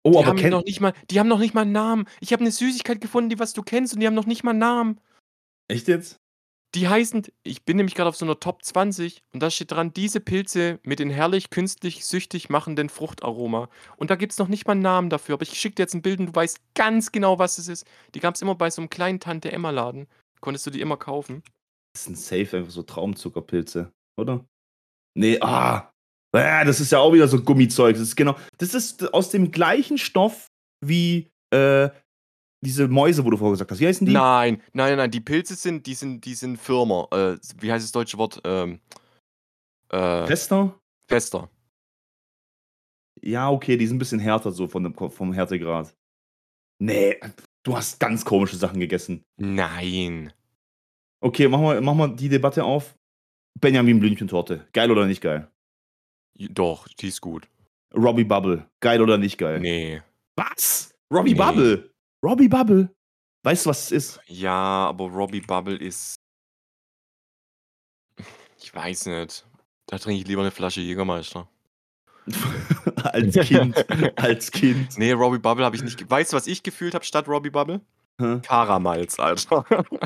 Oh, 0.02 0.10
Die 0.10 0.18
aber 0.18 0.26
haben, 0.42 0.50
noch 0.50 0.64
nicht 0.64 0.82
mal, 0.82 0.92
die 1.10 1.18
haben 1.18 1.26
noch 1.26 1.38
nicht 1.38 1.54
mal 1.54 1.62
einen 1.62 1.72
Namen. 1.72 2.04
Ich 2.20 2.34
habe 2.34 2.42
eine 2.42 2.50
Süßigkeit 2.50 3.00
gefunden, 3.00 3.30
die 3.30 3.38
was 3.38 3.54
du 3.54 3.62
kennst, 3.62 3.94
und 3.94 4.00
die 4.00 4.06
haben 4.06 4.12
noch 4.14 4.26
nicht 4.26 4.44
mal 4.44 4.50
einen 4.50 4.58
Namen. 4.58 5.00
echt 5.68 5.88
jetzt? 5.88 6.20
Die 6.76 6.88
heißen, 6.88 7.22
ich 7.42 7.64
bin 7.64 7.78
nämlich 7.78 7.94
gerade 7.94 8.10
auf 8.10 8.16
so 8.16 8.26
einer 8.26 8.38
Top 8.38 8.62
20 8.62 9.22
und 9.32 9.42
da 9.42 9.50
steht 9.50 9.70
dran, 9.70 9.94
diese 9.94 10.20
Pilze 10.20 10.78
mit 10.82 10.98
den 10.98 11.08
herrlich 11.08 11.48
künstlich 11.48 12.04
süchtig 12.04 12.50
machenden 12.50 12.90
Fruchtaroma. 12.90 13.70
Und 13.96 14.10
da 14.10 14.14
gibt 14.14 14.32
es 14.32 14.38
noch 14.38 14.48
nicht 14.48 14.66
mal 14.66 14.72
einen 14.72 14.82
Namen 14.82 15.08
dafür, 15.08 15.36
aber 15.36 15.44
ich 15.44 15.58
schicke 15.58 15.76
dir 15.76 15.84
jetzt 15.84 15.94
ein 15.94 16.02
Bild 16.02 16.20
und 16.20 16.26
du 16.26 16.34
weißt 16.34 16.60
ganz 16.74 17.12
genau, 17.12 17.38
was 17.38 17.56
es 17.56 17.68
ist. 17.68 17.86
Die 18.14 18.20
gab 18.20 18.34
es 18.34 18.42
immer 18.42 18.54
bei 18.54 18.68
so 18.68 18.82
einem 18.82 18.90
kleinen 18.90 19.20
Tante-Emma-Laden. 19.20 20.06
Konntest 20.42 20.66
du 20.66 20.70
die 20.70 20.82
immer 20.82 20.98
kaufen. 20.98 21.42
Das 21.94 22.04
sind 22.04 22.18
safe 22.18 22.58
einfach 22.58 22.70
so 22.70 22.82
Traumzuckerpilze, 22.82 23.90
oder? 24.20 24.44
Nee, 25.14 25.40
ah. 25.40 25.90
Ah, 26.32 26.64
das 26.66 26.80
ist 26.80 26.92
ja 26.92 26.98
auch 26.98 27.14
wieder 27.14 27.26
so 27.26 27.40
Gummizeug. 27.40 27.94
Das 27.94 28.02
ist 28.02 28.16
genau. 28.16 28.36
Das 28.58 28.74
ist 28.74 29.14
aus 29.14 29.30
dem 29.30 29.50
gleichen 29.50 29.96
Stoff 29.96 30.48
wie 30.84 31.30
äh, 31.54 31.88
diese 32.60 32.88
Mäuse, 32.88 33.24
wo 33.24 33.30
du 33.30 33.36
vorher 33.36 33.52
gesagt 33.52 33.70
hast. 33.70 33.80
Wie 33.80 33.86
heißen 33.86 34.06
die? 34.06 34.12
Nein, 34.12 34.62
nein, 34.72 34.96
nein, 34.96 35.10
die 35.10 35.20
Pilze 35.20 35.54
sind, 35.54 35.86
die 35.86 35.94
sind, 35.94 36.24
die 36.24 36.34
sind 36.34 36.56
Firma. 36.58 37.06
Äh, 37.12 37.36
wie 37.60 37.70
heißt 37.70 37.84
das 37.84 37.92
deutsche 37.92 38.18
Wort? 38.18 38.40
Ähm, 38.44 38.80
äh, 39.90 40.26
Fester? 40.26 40.78
fester. 41.08 41.50
Ja, 43.22 43.50
okay, 43.50 43.76
die 43.76 43.86
sind 43.86 43.96
ein 43.96 43.98
bisschen 43.98 44.18
härter 44.20 44.52
so 44.52 44.66
von 44.68 44.82
dem, 44.84 44.94
vom 44.94 45.32
Härtegrad. 45.32 45.94
Nee, 46.78 47.18
du 47.62 47.76
hast 47.76 47.98
ganz 48.00 48.24
komische 48.24 48.56
Sachen 48.56 48.80
gegessen. 48.80 49.24
Nein. 49.36 50.32
Okay, 51.20 51.48
machen 51.48 51.64
wir, 51.64 51.80
machen 51.80 51.98
wir 51.98 52.08
die 52.08 52.28
Debatte 52.28 52.64
auf. 52.64 52.94
Benjamin 53.58 53.98
Blümchentorte. 54.00 54.66
Geil 54.72 54.90
oder 54.90 55.06
nicht 55.06 55.22
geil? 55.22 55.50
Doch, 56.38 56.86
die 56.88 57.08
ist 57.08 57.20
gut. 57.22 57.48
Robbie 57.94 58.24
Bubble. 58.24 58.68
Geil 58.80 59.00
oder 59.00 59.16
nicht 59.16 59.38
geil? 59.38 59.60
Nee. 59.60 60.02
Was? 60.36 60.94
Robbie 61.10 61.32
Nee. 61.32 61.38
Bubble? 61.38 61.90
Robbie 62.24 62.48
Bubble? 62.48 62.94
Weißt 63.42 63.66
du, 63.66 63.70
was 63.70 63.84
es 63.84 63.92
ist? 63.92 64.20
Ja, 64.26 64.86
aber 64.88 65.06
Robbie 65.06 65.40
Bubble 65.40 65.76
ist. 65.76 66.16
Ich 68.58 68.74
weiß 68.74 69.06
nicht. 69.06 69.46
Da 69.86 69.96
trinke 69.96 70.20
ich 70.20 70.26
lieber 70.26 70.40
eine 70.40 70.50
Flasche 70.50 70.80
Jägermeister. 70.80 71.48
als 73.04 73.34
Kind. 73.34 73.86
als 74.18 74.50
Kind. 74.50 74.98
Nee, 74.98 75.12
Robbie 75.12 75.38
Bubble 75.38 75.64
habe 75.64 75.76
ich 75.76 75.82
nicht. 75.84 76.10
Weißt 76.10 76.32
du, 76.32 76.36
was 76.36 76.48
ich 76.48 76.64
gefühlt 76.64 76.94
habe 76.94 77.04
statt 77.04 77.28
Robbie 77.28 77.50
Bubble? 77.50 77.80
Hä? 78.20 78.40
Karamalz, 78.42 79.20
Alter. 79.20 79.64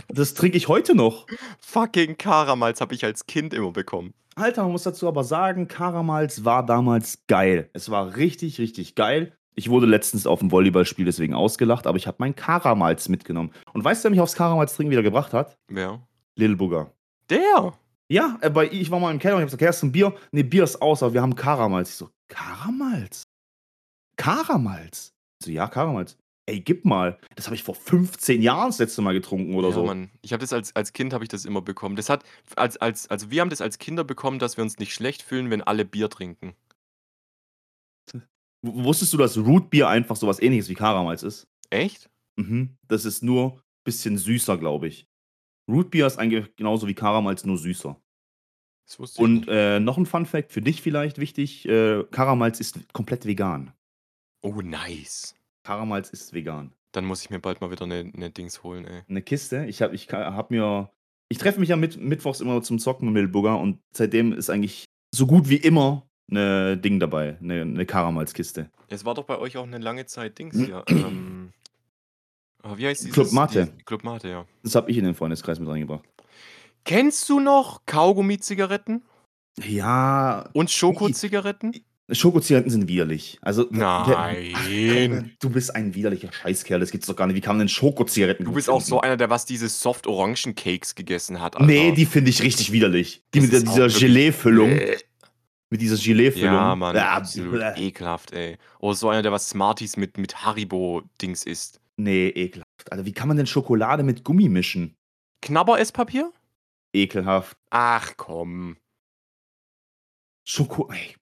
Das 0.08 0.34
trinke 0.34 0.58
ich 0.58 0.68
heute 0.68 0.94
noch. 0.94 1.26
Fucking 1.60 2.18
Karamalz 2.18 2.82
habe 2.82 2.94
ich 2.94 3.04
als 3.04 3.26
Kind 3.26 3.54
immer 3.54 3.70
bekommen. 3.70 4.12
Alter, 4.34 4.62
man 4.64 4.72
muss 4.72 4.82
dazu 4.82 5.08
aber 5.08 5.24
sagen, 5.24 5.68
Karamals 5.68 6.44
war 6.44 6.66
damals 6.66 7.22
geil. 7.28 7.70
Es 7.72 7.90
war 7.90 8.16
richtig, 8.16 8.58
richtig 8.58 8.94
geil. 8.94 9.36
Ich 9.54 9.68
wurde 9.68 9.86
letztens 9.86 10.26
auf 10.26 10.40
dem 10.40 10.50
Volleyballspiel 10.50 11.04
deswegen 11.04 11.34
ausgelacht, 11.34 11.86
aber 11.86 11.96
ich 11.96 12.06
habe 12.06 12.16
mein 12.20 12.34
Karamals 12.34 13.08
mitgenommen. 13.08 13.52
Und 13.72 13.84
weißt 13.84 14.02
du, 14.02 14.06
wer 14.06 14.10
mich 14.10 14.20
aufs 14.20 14.34
Karamals 14.34 14.74
trinken 14.74 14.92
wieder 14.92 15.02
gebracht 15.02 15.32
hat? 15.32 15.56
Wer? 15.68 16.00
Lil 16.36 16.56
Booger. 16.56 16.92
Der! 17.28 17.74
Ja, 18.08 18.38
äh, 18.40 18.50
bei, 18.50 18.68
ich 18.68 18.90
war 18.90 18.98
mal 18.98 19.12
im 19.12 19.20
Keller 19.20 19.36
und 19.36 19.42
ich 19.42 19.44
hab 19.44 19.58
gesagt, 19.58 19.68
hast 19.68 19.82
du 19.82 19.86
ein 19.86 19.92
Bier? 19.92 20.14
Nee, 20.32 20.42
Bier 20.42 20.64
ist 20.64 20.82
aus, 20.82 21.02
aber 21.02 21.14
wir 21.14 21.22
haben 21.22 21.36
Karamals. 21.36 21.90
Ich 21.90 21.94
so, 21.96 22.10
Karamals? 22.28 23.22
Karamals? 24.16 25.12
Ich 25.40 25.46
so, 25.46 25.52
ja, 25.52 25.68
Karamals. 25.68 26.16
Ey, 26.46 26.58
gib 26.58 26.84
mal. 26.84 27.16
Das 27.36 27.46
habe 27.46 27.54
ich 27.54 27.62
vor 27.62 27.76
15 27.76 28.42
Jahren 28.42 28.70
das 28.70 28.78
letzte 28.78 29.02
Mal 29.02 29.12
getrunken 29.12 29.54
oder 29.54 29.68
ja, 29.68 29.74
so. 29.74 29.84
Mann. 29.84 30.10
Ich 30.22 30.32
habe 30.32 30.40
das 30.40 30.52
als, 30.52 30.74
als 30.74 30.92
Kind 30.92 31.12
habe 31.12 31.22
ich 31.22 31.28
das 31.28 31.44
immer 31.44 31.60
bekommen. 31.60 31.94
Das 31.94 32.08
hat 32.08 32.24
als, 32.56 32.76
als, 32.78 33.08
also 33.08 33.30
wir 33.30 33.40
haben 33.40 33.50
das 33.50 33.60
als 33.60 33.78
Kinder 33.78 34.02
bekommen, 34.02 34.40
dass 34.40 34.56
wir 34.56 34.64
uns 34.64 34.78
nicht 34.78 34.92
schlecht 34.92 35.22
fühlen, 35.22 35.48
wenn 35.50 35.62
alle 35.62 35.84
Bier 35.84 36.10
trinken. 36.10 36.54
Wusstest 38.62 39.12
du, 39.12 39.16
dass 39.16 39.38
Rootbier 39.38 39.88
einfach 39.88 40.16
sowas 40.16 40.40
ähnliches 40.40 40.68
wie 40.68 40.74
Karamals 40.74 41.22
ist? 41.22 41.48
Echt? 41.70 42.10
Mhm. 42.36 42.76
Das 42.88 43.04
ist 43.04 43.22
nur 43.22 43.54
ein 43.54 43.60
bisschen 43.84 44.18
süßer, 44.18 44.58
glaube 44.58 44.88
ich. 44.88 45.06
Rootbier 45.68 46.06
ist 46.06 46.18
eigentlich 46.18 46.54
genauso 46.56 46.86
wie 46.86 46.94
Karamals, 46.94 47.44
nur 47.44 47.56
süßer. 47.56 48.00
Das 48.86 48.98
wusste 48.98 49.20
ich 49.20 49.24
Und 49.24 49.48
äh, 49.48 49.78
noch 49.78 49.98
ein 49.98 50.06
Fun 50.06 50.26
Fact 50.26 50.52
für 50.52 50.60
dich 50.60 50.82
vielleicht 50.82 51.18
wichtig: 51.18 51.66
äh, 51.66 52.04
Karamals 52.10 52.60
ist 52.60 52.92
komplett 52.92 53.24
vegan. 53.24 53.72
Oh, 54.42 54.60
nice. 54.62 55.36
Karamals 55.62 56.10
ist 56.10 56.32
vegan. 56.32 56.72
Dann 56.92 57.04
muss 57.04 57.22
ich 57.22 57.30
mir 57.30 57.38
bald 57.38 57.60
mal 57.60 57.70
wieder 57.70 57.84
eine, 57.84 58.10
eine 58.12 58.30
Dings 58.30 58.62
holen, 58.62 58.84
ey. 58.84 59.02
Eine 59.08 59.22
Kiste. 59.22 59.66
Ich 59.66 59.80
habe 59.80 59.94
ich 59.94 60.08
hab 60.10 60.50
mir. 60.50 60.90
Ich 61.28 61.38
treffe 61.38 61.60
mich 61.60 61.68
ja 61.68 61.76
mit, 61.76 62.00
mittwochs 62.00 62.40
immer 62.40 62.60
zum 62.62 62.80
Zocken 62.80 63.06
mit 63.06 63.14
Milburger 63.14 63.60
und 63.60 63.78
seitdem 63.94 64.32
ist 64.32 64.50
eigentlich 64.50 64.86
so 65.14 65.28
gut 65.28 65.48
wie 65.48 65.56
immer 65.56 66.09
eine 66.30 66.76
Ding 66.76 67.00
dabei, 67.00 67.36
eine, 67.42 67.62
eine 67.62 67.86
Karamalskiste. 67.86 68.70
Es 68.88 69.04
war 69.04 69.14
doch 69.14 69.24
bei 69.24 69.38
euch 69.38 69.56
auch 69.56 69.64
eine 69.66 69.78
lange 69.78 70.06
Zeit 70.06 70.38
Dings 70.38 70.56
hier. 70.56 70.84
ähm, 70.88 71.50
ah, 72.62 72.74
wie 72.76 72.86
heißt 72.86 73.02
dieses? 73.02 73.14
Club 73.14 73.32
Mate. 73.32 73.66
dieses- 73.66 73.84
Club 73.84 74.04
Mate, 74.04 74.28
ja. 74.28 74.46
Das 74.62 74.74
habe 74.74 74.90
ich 74.90 74.96
in 74.98 75.04
den 75.04 75.14
Freundeskreis 75.14 75.58
mit 75.60 75.68
reingebracht. 75.68 76.04
Kennst 76.84 77.28
du 77.28 77.40
noch 77.40 77.84
Kaugummi-Zigaretten 77.86 79.02
Ja, 79.62 80.48
und 80.54 80.70
Schokozigaretten? 80.70 81.74
Schokozigaretten 82.12 82.70
sind 82.72 82.88
widerlich. 82.88 83.38
Also, 83.40 83.66
Nein. 83.70 85.30
Du 85.40 85.48
bist 85.50 85.74
ein 85.76 85.94
widerlicher 85.94 86.32
Scheißkerl, 86.32 86.80
das 86.80 86.90
gibt's 86.90 87.06
doch 87.06 87.14
gar 87.14 87.26
nicht. 87.28 87.36
Wie 87.36 87.40
kann 87.40 87.52
man 87.56 87.66
denn 87.66 87.68
Schokozigaretten 87.68 88.44
Du 88.44 88.52
bist 88.52 88.68
auch 88.68 88.80
so 88.80 89.00
einer, 89.00 89.16
der 89.16 89.30
was 89.30 89.44
diese 89.46 89.68
Soft-Orangen-Cakes 89.68 90.96
gegessen 90.96 91.40
hat. 91.40 91.54
Alter. 91.56 91.66
Nee, 91.66 91.92
die 91.92 92.06
finde 92.06 92.30
ich 92.30 92.42
richtig 92.42 92.72
widerlich. 92.72 93.22
Die 93.34 93.38
Das 93.40 93.50
mit 93.52 93.52
der- 93.52 93.86
dieser 93.86 93.98
Gelee-Füllung. 94.00 94.70
Mit 95.70 95.80
dieser 95.80 95.96
Gelee-Füllung. 95.96 96.52
Ja, 96.52 96.74
Mann, 96.74 96.94
Bäh, 96.94 97.00
absolut 97.00 97.60
bäh. 97.60 97.74
ekelhaft, 97.80 98.32
ey. 98.32 98.58
Oder 98.80 98.94
so 98.94 99.08
einer, 99.08 99.22
der 99.22 99.30
was 99.32 99.48
Smarties 99.48 99.96
mit, 99.96 100.18
mit 100.18 100.44
Haribo-Dings 100.44 101.44
isst. 101.44 101.80
Nee, 101.96 102.28
ekelhaft. 102.28 102.90
Alter, 102.90 103.04
wie 103.06 103.12
kann 103.12 103.28
man 103.28 103.36
denn 103.36 103.46
Schokolade 103.46 104.02
mit 104.02 104.24
Gummi 104.24 104.48
mischen? 104.48 104.96
Knabber-Esspapier? 105.42 106.32
Ekelhaft. 106.92 107.56
Ach 107.70 108.14
komm. 108.16 108.76
Schoko. 110.44 110.90
Ey, 110.90 111.14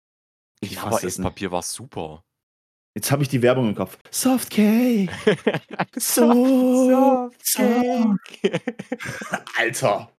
ich 0.60 0.70
nicht. 0.70 0.80
Knabber-Esspapier 0.80 1.52
war 1.52 1.62
super. 1.62 2.24
Jetzt 2.94 3.12
habe 3.12 3.22
ich 3.22 3.28
die 3.28 3.42
Werbung 3.42 3.68
im 3.68 3.74
Kopf. 3.74 3.98
Soft 4.10 4.50
Cake. 4.50 5.12
So. 5.96 7.30
so. 7.42 7.60
Alter. 9.58 10.12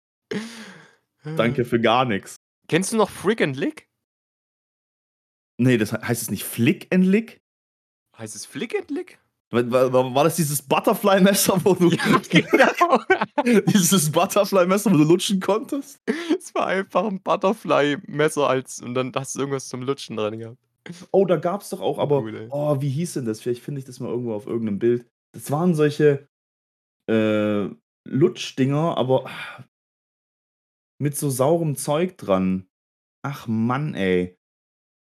Danke 1.23 1.65
für 1.65 1.80
gar 1.82 2.05
nichts. 2.05 2.36
Kennst 2.67 2.93
du 2.93 2.97
noch 2.97 3.09
Frick 3.09 3.41
and 3.41 3.57
Lick? 3.57 3.88
Nee, 5.60 5.78
das 5.78 5.91
he- 5.91 5.97
heißt 6.01 6.22
es 6.22 6.32
nicht 6.32 6.43
Flick 6.45 6.88
and 6.93 7.05
Lick? 7.05 7.41
Heißt 8.18 8.36
es 8.36 8.45
Flick 8.45 8.76
and 8.76 8.89
Lick? 8.91 9.20
War, 9.51 9.91
war, 9.91 10.14
war 10.14 10.24
das 10.24 10.36
dieses 10.36 10.62
Butterfly-Messer, 10.62 11.60
wo 11.66 11.74
du. 11.74 11.89
genau. 12.30 12.99
dieses 13.74 14.12
Butterfly-Messer, 14.12 14.91
wo 14.91 14.97
du 14.97 15.03
lutschen 15.03 15.39
konntest? 15.39 15.99
Es 16.38 16.53
war 16.53 16.68
einfach 16.68 17.05
ein 17.05 17.20
Butterfly-Messer 17.22 18.47
als 18.47 18.80
und 18.82 18.93
dann 18.93 19.12
hast 19.16 19.36
du 19.36 19.39
irgendwas 19.39 19.68
zum 19.68 19.82
Lutschen 19.82 20.18
dran 20.18 20.38
gehabt. 20.38 20.57
Oh, 21.12 21.26
da 21.26 21.36
gab's 21.38 21.70
doch 21.70 21.82
auch, 21.82 21.97
aber. 21.99 22.22
Cool. 22.22 22.47
Oh, 22.51 22.80
wie 22.82 22.89
hieß 22.89 23.14
denn 23.14 23.26
das? 23.26 23.41
Vielleicht 23.41 23.64
finde 23.64 23.80
ich 23.80 23.86
das 23.86 23.99
mal 23.99 24.10
irgendwo 24.10 24.34
auf 24.34 24.45
irgendeinem 24.47 24.80
Bild. 24.80 25.05
Das 25.34 25.51
waren 25.51 25.74
solche 25.76 26.28
äh, 27.10 27.70
Lutschdinger, 28.07 28.97
aber 28.97 29.30
mit 30.99 31.18
so 31.18 31.30
saurem 31.30 31.76
Zeug 31.76 32.18
dran. 32.18 32.68
Ach 33.24 33.47
Mann, 33.47 33.93
ey. 33.95 34.38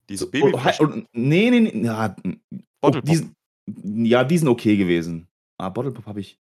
Diese 0.10 0.26
So, 0.26 0.32
Babyflaschen. 0.32 0.88
oh, 0.88 0.91
oh, 0.97 1.01
nee, 1.14 1.49
nee, 1.49 1.60
nee. 1.62 1.86
Ja, 1.86 2.16
oh, 2.26 2.32
Bottle 2.82 3.01
die, 3.01 3.16
sind- 3.16 3.34
ja, 4.08 4.24
die 4.24 4.38
sind 4.38 4.47
okay 4.47 4.78
gewesen. 4.78 5.28
Ah, 5.58 5.70
Bottle 5.70 5.91
Pop 5.91 6.06
habe 6.06 6.20
ich. 6.20 6.38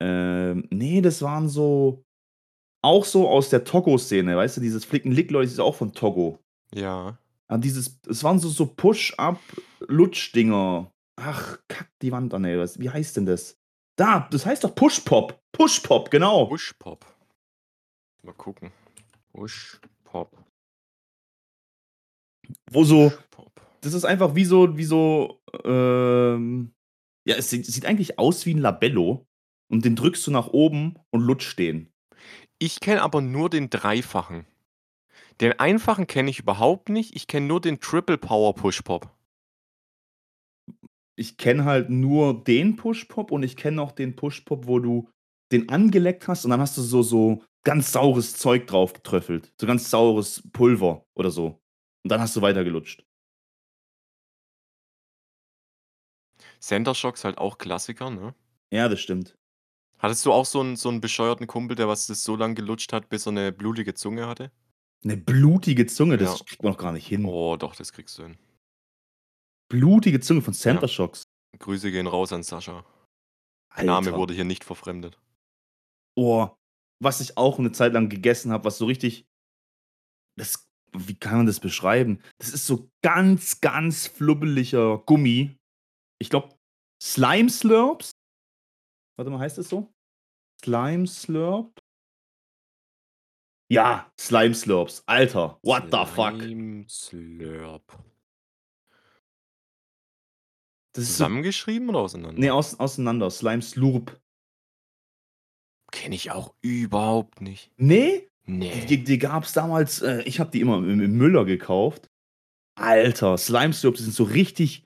Ähm, 0.00 0.66
nee, 0.70 1.00
das 1.00 1.22
waren 1.22 1.48
so. 1.48 2.04
auch 2.82 3.04
so 3.04 3.28
aus 3.28 3.48
der 3.48 3.64
Togo-Szene, 3.64 4.36
weißt 4.36 4.56
du, 4.58 4.60
dieses 4.60 4.84
Flicken-Lick-Leute 4.84 5.50
ist 5.50 5.60
auch 5.60 5.74
von 5.76 5.92
Togo. 5.94 6.38
Ja. 6.74 7.16
Aber 7.48 7.58
dieses 7.58 7.98
es 8.08 8.22
waren 8.24 8.38
so 8.38 8.48
so 8.48 8.66
Push-Up-Lutsch-Dinger. 8.66 10.90
Ach, 11.16 11.58
kack 11.68 11.90
die 12.02 12.10
Wand 12.12 12.34
an, 12.34 12.44
ey. 12.44 12.58
Was 12.58 12.78
wie 12.80 12.90
heißt 12.90 13.16
denn 13.16 13.26
das? 13.26 13.56
Da, 13.96 14.28
das 14.30 14.44
heißt 14.44 14.64
doch 14.64 14.74
Push-Pop. 14.74 15.40
Push-Pop, 15.52 16.10
genau. 16.10 16.46
Push-Pop. 16.46 17.06
Mal 18.22 18.32
gucken. 18.34 18.70
Push-Pop. 19.32 20.43
Wo 22.70 22.84
so 22.84 23.12
das 23.82 23.94
ist 23.94 24.04
einfach 24.04 24.34
wie 24.34 24.44
so 24.44 24.76
wie 24.78 24.84
so, 24.84 25.40
ähm 25.64 26.72
ja, 27.26 27.36
es 27.36 27.50
sieht 27.50 27.66
sieht 27.66 27.86
eigentlich 27.86 28.18
aus 28.18 28.46
wie 28.46 28.52
'n 28.52 28.58
Labello 28.58 29.26
und 29.70 29.84
den 29.84 29.96
drückst 29.96 30.26
du 30.26 30.30
nach 30.30 30.48
oben 30.48 30.96
und 31.10 31.22
lutscht 31.22 31.58
den. 31.58 31.90
Ich 32.58 32.80
kenne 32.80 33.02
aber 33.02 33.20
nur 33.22 33.50
den 33.50 33.70
dreifachen. 33.70 34.46
Den 35.40 35.58
einfachen 35.58 36.06
kenne 36.06 36.30
ich 36.30 36.40
überhaupt 36.40 36.88
nicht. 36.88 37.16
Ich 37.16 37.26
kenne 37.26 37.46
nur 37.46 37.60
den 37.60 37.80
Triple 37.80 38.18
Power 38.18 38.54
Push-Pop. 38.54 39.10
Ich 41.16 41.36
kenne 41.36 41.64
halt 41.64 41.90
nur 41.90 42.42
den 42.44 42.76
Push-Pop 42.76 43.30
und 43.30 43.42
ich 43.42 43.56
kenne 43.56 43.80
auch 43.82 43.92
den 43.92 44.16
Push-Pop, 44.16 44.66
wo 44.66 44.78
du 44.80 45.08
den 45.52 45.68
angeleckt 45.68 46.26
hast 46.28 46.44
und 46.44 46.50
dann 46.50 46.60
hast 46.60 46.76
du 46.76 46.82
so 46.82 47.02
so 47.02 47.42
ganz 47.64 47.92
saures 47.92 48.34
Zeug 48.36 48.66
drauf 48.66 48.92
getröffelt. 48.92 49.52
So 49.60 49.66
ganz 49.66 49.90
saures 49.90 50.42
Pulver 50.52 51.04
oder 51.14 51.30
so. 51.30 51.60
Und 52.04 52.10
dann 52.10 52.20
hast 52.20 52.36
du 52.36 52.42
weiter 52.42 52.64
gelutscht. 52.64 53.04
Center 56.62 56.94
Shocks 56.94 57.24
halt 57.24 57.38
auch 57.38 57.58
Klassiker, 57.58 58.10
ne? 58.10 58.34
Ja, 58.72 58.88
das 58.88 59.00
stimmt. 59.00 59.36
Hattest 60.00 60.26
du 60.26 60.32
auch 60.32 60.44
so 60.44 60.60
'n 60.60 60.76
so 60.76 60.88
'n 60.88 61.00
bescheuerten 61.00 61.46
Kumpel, 61.46 61.76
der 61.76 61.88
was 61.88 62.06
das 62.06 62.24
so 62.24 62.36
lang 62.36 62.54
gelutscht 62.54 62.92
hat, 62.92 63.08
bis 63.08 63.26
er 63.26 63.32
'ne 63.32 63.52
blutige 63.52 63.94
Zunge 63.94 64.26
hatte? 64.26 64.50
'Ne 65.02 65.16
blutige 65.18 65.86
Zunge, 65.86 66.16
Ja. 66.18 66.38
das 66.38 66.44
kriegt 66.44 66.62
man 66.62 66.72
doch 66.72 66.78
gar 66.78 66.92
nicht 66.92 67.06
hin. 67.06 67.24
Oh, 67.26 67.56
doch, 67.56 67.74
das 67.76 67.92
kriegst 67.92 68.18
du 68.18 68.22
hin. 68.24 68.38
Blutige 69.70 70.20
Zunge 70.20 70.42
von 70.42 70.52
Ja. 70.64 70.80
Center 70.80 70.88
Shocks. 70.88 71.24
Grüße 71.58 71.90
gehen 71.92 72.06
raus 72.06 72.32
an 72.32 72.42
Sascha. 72.42 72.84
Der 73.76 73.84
Name 73.84 74.14
Alter. 74.14 74.16
wurde 74.16 74.34
hier 74.34 74.44
nicht 74.44 74.64
verfremdet. 74.64 75.18
Oh, 76.16 76.48
was 77.00 77.20
ich 77.20 77.36
auch 77.36 77.58
'ne 77.58 77.72
Zeit 77.72 77.92
lang 77.92 78.08
gegessen 78.08 78.52
habe, 78.52 78.64
was 78.64 78.78
so 78.78 78.86
richtig 78.86 79.24
das 80.38 80.66
wie 80.94 81.16
kann 81.16 81.38
man 81.38 81.46
das 81.46 81.60
beschreiben? 81.60 82.20
Das 82.38 82.50
ist 82.50 82.66
so 82.66 82.90
ganz, 83.02 83.60
ganz 83.60 84.06
flubbeliger 84.06 84.98
Gummi. 84.98 85.56
Ich 86.20 86.30
glaube, 86.30 86.56
Slime 87.02 87.50
Slurps? 87.50 88.12
Warte 89.16 89.30
mal, 89.30 89.40
heißt 89.40 89.58
das 89.58 89.68
so? 89.68 89.92
Slime 90.62 91.06
Slurp? 91.06 91.80
Ja, 93.70 94.10
Slime 94.18 94.54
Slurps. 94.54 95.02
Alter, 95.06 95.58
what 95.62 95.84
the 95.90 96.04
fuck? 96.06 96.40
Slime 96.40 96.86
Slurp. 96.88 97.98
Das 100.92 101.02
ist 101.02 101.10
so 101.10 101.24
Zusammengeschrieben 101.24 101.88
oder 101.88 101.98
auseinander? 102.00 102.38
Ne, 102.40 102.50
aus 102.50 102.78
auseinander. 102.78 103.30
Slime 103.30 103.62
Slurp. 103.62 104.20
Kenne 105.90 106.14
ich 106.14 106.30
auch 106.30 106.54
überhaupt 106.60 107.40
nicht. 107.40 107.72
Ne? 107.76 108.28
Ne. 108.48 108.70
Die 108.88 109.02
die 109.02 109.18
gab's 109.18 109.52
damals 109.52 110.02
äh, 110.02 110.22
ich 110.24 110.38
habe 110.40 110.50
die 110.50 110.60
immer 110.60 110.76
im 110.78 111.00
im 111.00 111.16
Müller 111.16 111.44
gekauft. 111.44 112.08
Alter, 112.76 113.38
Slime 113.38 113.72
Slurps, 113.74 113.98
die 113.98 114.04
sind 114.04 114.14
so 114.14 114.24
richtig 114.24 114.84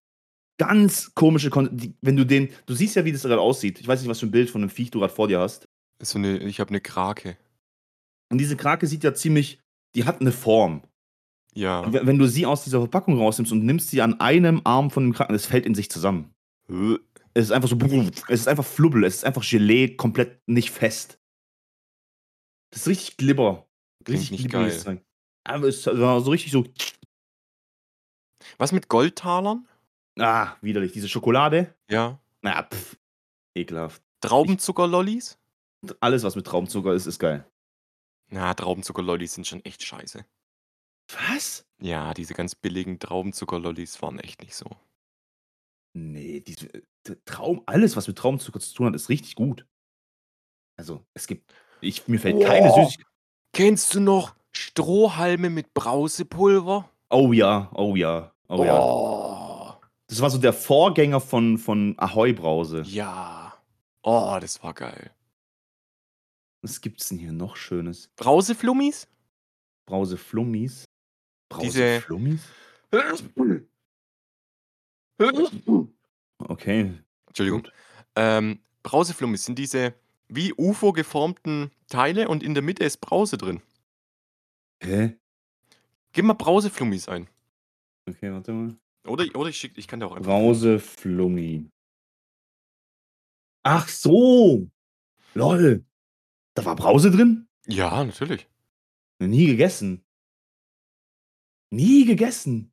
ganz 0.59 1.15
komische 1.15 1.51
Kon 1.51 1.71
die 1.77 1.95
wenn 2.03 2.17
du 2.17 2.27
den 2.27 2.51
du 2.67 2.75
siehst 2.75 2.97
ja, 2.97 3.05
wie 3.05 3.13
das 3.13 3.23
grad 3.25 3.39
aussieht. 3.39 3.81
Ich 3.81 3.89
weiß 3.89 4.01
nicht, 4.01 4.11
was 4.11 4.21
für 4.21 4.27
'n 4.27 4.33
Bild 4.33 4.51
von 4.51 4.63
'nem 4.63 4.71
Viech 4.71 4.91
du 4.93 5.01
grad 5.01 5.13
vor 5.13 5.29
dir 5.29 5.41
hast. 5.41 5.67
Ist 6.01 6.11
so 6.13 6.19
'ne 6.21 6.39
ich 6.39 6.61
habe 6.61 6.73
'ne 6.73 6.81
Krake. 6.81 7.39
Und 8.31 8.39
diese 8.39 8.57
Krake 8.57 8.87
sieht 8.87 9.05
ja 9.05 9.15
ziemlich 9.15 9.61
die 9.97 10.05
hat 10.05 10.21
'ne 10.23 10.33
Form. 10.33 10.83
Ja. 11.55 11.81
Und 11.83 11.95
we 11.95 12.07
wenn 12.07 12.19
du 12.19 12.27
sie 12.29 12.47
aus 12.47 12.65
dieser 12.65 12.81
Verpackung 12.81 13.19
rausnimmst 13.19 13.53
und 13.53 13.65
nimmst 13.65 13.91
sie 13.91 14.03
an 14.03 14.21
einem 14.21 14.63
Arm 14.65 14.91
von 14.91 15.05
dem 15.05 15.15
Kraken, 15.15 15.35
es 15.35 15.47
fällt 15.47 15.67
in 15.67 15.75
sich 15.77 15.91
zusammen. 15.91 16.33
Äh. 16.71 16.97
Es 17.35 17.47
ist 17.47 17.53
einfach 17.53 17.69
so 17.69 17.77
es 18.29 18.41
ist 18.41 18.49
einfach 18.49 18.65
Flubbel, 18.67 19.05
es 19.05 19.17
ist 19.17 19.25
einfach 19.25 19.45
Gelee, 19.49 19.91
komplett 19.97 20.41
nicht 20.49 20.71
fest. 20.71 21.18
Das 22.71 22.83
ist 22.83 22.89
richtig 22.89 23.17
Glibber. 23.17 23.67
Klingt 24.05 24.21
Richtig 24.21 24.31
nicht 24.31 24.51
glibberiges 24.51 24.85
geil. 24.85 24.97
Zeug. 24.97 25.07
Aber 25.45 25.67
es 25.69 25.87
war 25.87 26.21
so 26.21 26.31
richtig 26.31 26.53
so 26.53 26.65
Was 28.59 28.73
mit 28.73 28.89
Goldtalern? 28.89 29.67
Ah, 30.19 30.57
widerlich. 30.61 30.93
Diese 30.93 31.09
Schokolade? 31.09 31.75
Ja. 31.89 32.21
Na, 32.43 32.63
pf, 32.63 32.97
ekelhaft. 33.55 34.03
Traubenzucker-Lollis? 34.21 35.39
alles, 36.01 36.25
was 36.25 36.35
mit 36.35 36.47
Traubenzucker 36.47 36.93
ist, 36.93 37.07
ist 37.07 37.19
geil. 37.19 37.49
Na, 38.31 38.53
Traubenzucker-Lollis 38.53 39.35
sind 39.35 39.47
schon 39.47 39.65
echt 39.65 39.83
scheiße. 39.85 40.25
Was? 41.31 41.67
Ja, 41.81 42.13
diese 42.15 42.35
ganz 42.35 42.55
billigen 42.55 42.99
Traubenzucker-Lollis 42.99 44.03
waren 44.03 44.19
echt 44.19 44.43
nicht 44.43 44.55
so. 44.55 44.69
Ne, 45.95 46.41
diese 46.41 46.69
t 47.05 47.17
Traum 47.25 47.63
alles, 47.67 47.97
was 47.97 48.09
mit 48.09 48.19
Traubenzucker 48.19 48.61
zu 48.61 48.75
tun 48.75 48.87
hat, 48.89 48.95
ist 48.95 49.09
richtig 49.09 49.35
gut. 49.37 49.67
Also, 50.77 51.05
es 51.15 51.27
gibt 51.27 51.53
ich 51.81 52.09
mir 52.09 52.19
fällt 52.19 52.43
keine 52.43 52.73
Oh. 52.73 52.85
Süßig 52.85 53.05
Kennst 53.53 53.95
du 53.95 54.01
noch 54.01 54.35
Strohhalme 54.53 55.51
mit 55.51 55.75
Brausepulver? 55.75 56.89
Oh 57.11 57.33
ja, 57.33 57.71
oh 57.75 57.97
ja, 57.97 58.33
oh 58.49 58.65
ja. 58.65 58.81
Oh. 58.81 59.75
Das 60.07 60.21
war 60.21 60.31
so 60.31 60.39
der 60.39 60.53
Vorgänger 60.53 61.21
von 61.21 61.59
von 61.59 61.95
Ahoi 61.99 62.33
Brause. 62.33 62.83
Ja. 62.87 63.55
Oh, 64.03 64.39
das 64.41 64.63
war 64.63 64.75
geil. 64.75 65.11
Was 66.63 66.81
gibt's 66.81 67.09
denn 67.09 67.19
hier 67.19 67.33
noch 67.33 67.57
Schönes? 67.57 68.09
Brauseflummis? 68.17 69.09
Brauseflummis? 69.87 70.85
Diese 71.61 72.03
Brauseflummis? 72.07 72.41
Okay. 76.39 76.93
Entschuldigung. 77.27 77.63
Gut. 77.63 77.73
Ähm, 78.17 78.61
Brauseflummis 78.83 79.45
sind 79.45 79.59
diese 79.59 79.95
wie 80.29 80.53
UFO 80.55 80.93
geformten 80.93 81.71
Teile 81.89 82.29
und 82.29 82.43
in 82.43 82.55
der 82.55 82.63
Mitte 82.63 82.85
ist 82.85 82.99
Brause 82.99 83.39
drin. 83.39 83.63
Hä? 84.83 85.17
Gib 86.13 86.25
mal 86.25 86.35
Brauseflummis 86.35 87.09
ein. 87.09 87.29
Okay, 88.09 88.33
warte 88.33 88.53
mal. 88.53 88.77
Oder 89.07 89.25
oder 89.35 89.49
ich 89.49 89.59
schicke 89.59 89.79
ich 89.79 89.89
kann 89.89 90.01
dir 90.01 90.07
auch 90.07 90.13
einfach 90.13 90.31
Brauseflummi. 90.31 91.71
Ach 93.63 93.89
so. 93.89 94.71
Lol. 95.35 95.85
Da 96.55 96.65
war 96.65 96.77
Brause 96.77 97.11
drin? 97.11 97.49
Ja, 97.67 98.03
natürlich. 98.05 98.49
Nie 99.19 99.47
gegessen. 99.47 100.05
Nie 101.71 102.05
gegessen. 102.05 102.73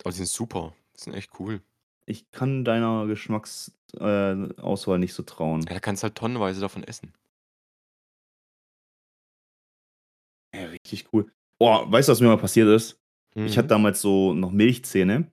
Aber 0.00 0.10
die 0.10 0.16
sind 0.16 0.28
super. 0.28 0.74
Die 0.96 1.00
sind 1.00 1.14
echt 1.14 1.38
cool. 1.38 1.62
Ich 2.06 2.30
kann 2.30 2.64
deiner 2.64 3.06
Geschmacks 3.06 3.72
äh, 3.98 4.34
nicht 4.34 5.14
so 5.14 5.22
trauen. 5.22 5.62
Ja, 5.68 5.74
da 5.74 5.80
kannst 5.80 6.02
halt 6.02 6.14
tonnenweise 6.16 6.60
davon 6.60 6.84
essen. 6.84 7.14
Ja, 10.54 10.66
richtig 10.66 11.06
cool. 11.12 11.26
Oh, 11.58 11.84
weißt 11.86 12.08
du, 12.08 12.12
was 12.12 12.20
mir 12.20 12.28
mal 12.28 12.36
passiert 12.38 12.68
ist? 12.68 13.00
Ich 13.36 13.56
hatte 13.58 13.66
Mhm. 13.66 13.68
damals 13.70 14.00
so 14.00 14.32
noch 14.34 14.52
Milchzähne 14.52 15.30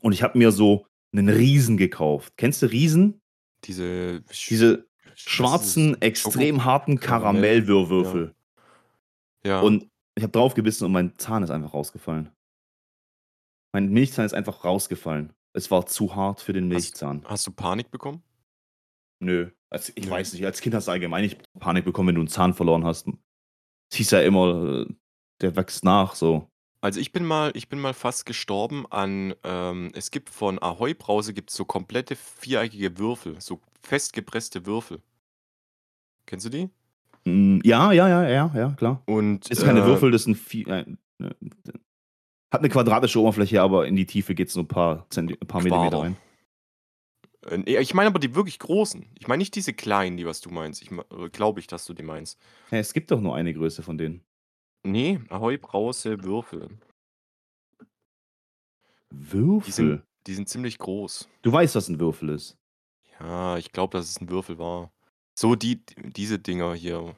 und 0.00 0.12
ich 0.12 0.22
habe 0.22 0.38
mir 0.38 0.52
so 0.52 0.86
'nen 1.12 1.28
Riesen 1.28 1.76
gekauft. 1.76 2.34
Kennst 2.36 2.62
du 2.62 2.66
Riesen? 2.66 3.20
Diese 3.64 4.24
sch 4.30 4.48
Diese 4.48 4.86
schwarzen, 5.14 6.00
extrem 6.02 6.64
harten 6.64 6.98
Karamell? 7.00 7.58
Ja. 7.58 7.62
Karamellwürfel. 7.62 8.34
Ja. 9.44 9.60
Und 9.60 9.88
ich 10.16 10.22
habe 10.22 10.32
drauf 10.32 10.54
gebissen 10.54 10.84
und 10.84 10.92
mein 10.92 11.16
Zahn 11.18 11.42
ist 11.42 11.50
einfach 11.50 11.74
rausgefallen. 11.74 12.30
Mein 13.74 13.88
Milchzahn 13.90 14.26
ist 14.26 14.34
einfach 14.34 14.64
rausgefallen. 14.64 15.32
Es 15.54 15.70
war 15.70 15.86
zu 15.86 16.14
hart 16.16 16.40
für 16.40 16.52
den 16.52 16.64
Hast 16.64 16.68
Milchzahn. 16.70 17.22
hast 17.26 17.46
du 17.46 17.50
Panik 17.50 17.90
bekommen? 17.90 18.22
Nö. 19.20 19.50
Also, 19.70 19.92
ich 19.94 20.06
Nö. 20.06 20.10
weiß 20.10 20.32
nicht, 20.32 20.44
als 20.44 20.60
Kind 20.60 20.74
hast 20.74 20.88
du 20.88 20.92
allgemein 20.92 21.22
nicht 21.22 21.40
Panik 21.58 21.84
bekommen, 21.84 22.08
wenn 22.08 22.14
du 22.16 22.22
'n 22.22 22.28
Zahn 22.28 22.54
verloren 22.54 22.84
hast. 22.84 23.08
Es 23.90 23.98
hieß 23.98 24.10
ja 24.12 24.20
immer, 24.22 24.86
äh, 24.88 24.94
der 25.40 25.56
wächst 25.56 25.84
nach 25.84 26.14
so. 26.14 26.48
Also, 26.80 26.98
ich 27.00 27.12
bin 27.12 27.24
mal 27.24 27.52
ich 27.54 27.68
bin 27.68 27.78
mal 27.80 27.94
fast 27.94 28.26
gestorben 28.26 28.86
an 28.90 29.34
ähm, 29.44 29.92
es 29.94 30.10
gibt 30.10 30.30
von 30.30 30.60
Ahoi 30.60 30.94
Brause 30.94 31.32
gibt's 31.34 31.54
so 31.54 31.64
komplette 31.64 32.16
viereckige 32.16 32.98
Würfel, 32.98 33.40
so 33.40 33.60
festgepresste 33.82 34.66
Würfel. 34.66 35.00
Kennst 36.26 36.46
du 36.46 36.50
die? 36.50 36.70
Hm, 37.24 37.60
ja, 37.64 37.92
ja, 37.92 38.08
ja, 38.08 38.28
ja, 38.28 38.50
ja, 38.54 38.70
klar. 38.70 39.02
Und, 39.06 39.48
Ist 39.50 39.62
keine 39.62 39.80
äh 39.80 39.86
Würfel, 39.86 40.10
das 40.10 40.24
sind 40.24 40.36
vie 40.36 40.64
äh, 40.64 40.84
äh, 41.20 41.30
hat 42.52 42.62
'ne 42.62 42.68
quadratische 42.68 43.20
Oberfläche, 43.20 43.62
aber 43.62 43.86
in 43.86 43.96
die 43.96 44.06
Tiefe 44.06 44.34
geht's 44.34 44.54
nur 44.54 44.64
'n 44.64 44.68
paar 44.68 45.06
Zenti 45.10 45.36
paar 45.36 45.62
Millimeter 45.62 45.98
rein. 46.00 46.16
Äh, 47.50 47.80
ich 47.80 47.94
meine 47.94 48.08
aber 48.08 48.18
die 48.18 48.34
wirklich 48.34 48.58
großen. 48.58 49.06
Ich 49.18 49.26
meine 49.28 49.38
nicht 49.40 49.54
diese 49.54 49.72
kleinen, 49.72 50.16
die 50.16 50.26
was 50.26 50.40
du 50.40 50.50
meinst. 50.50 50.82
Ich 50.82 50.90
äh, 50.92 51.28
glaube 51.30 51.60
ich, 51.60 51.66
dass 51.66 51.84
du 51.86 51.94
die 51.94 52.02
meinst. 52.02 52.38
Hä, 52.70 52.78
es 52.78 52.92
gibt 52.92 53.10
doch 53.10 53.20
nur 53.20 53.34
eine 53.34 53.52
Größe 53.54 53.82
von 53.82 53.98
denen. 53.98 54.22
Ne, 54.84 55.20
Ahoi 55.28 55.58
Brause 55.58 56.22
Würfel. 56.24 56.68
Die 59.66 59.70
sind 59.70 59.88
Würfel? 59.88 60.02
die 60.26 60.34
sind 60.34 60.48
ziemlich 60.48 60.78
groß. 60.78 61.28
Du 61.42 61.52
weißt, 61.52 61.74
was 61.74 61.88
'n 61.88 62.00
Würfel 62.00 62.30
ist? 62.30 62.56
Ja, 63.20 63.56
ich 63.58 63.72
glaube, 63.72 63.96
dass 63.96 64.08
es 64.08 64.20
'n 64.20 64.28
Würfel 64.28 64.58
war. 64.58 64.92
So 65.38 65.54
die 65.54 65.82
diese 65.96 66.38
Dinger 66.38 66.74
hier. 66.74 67.14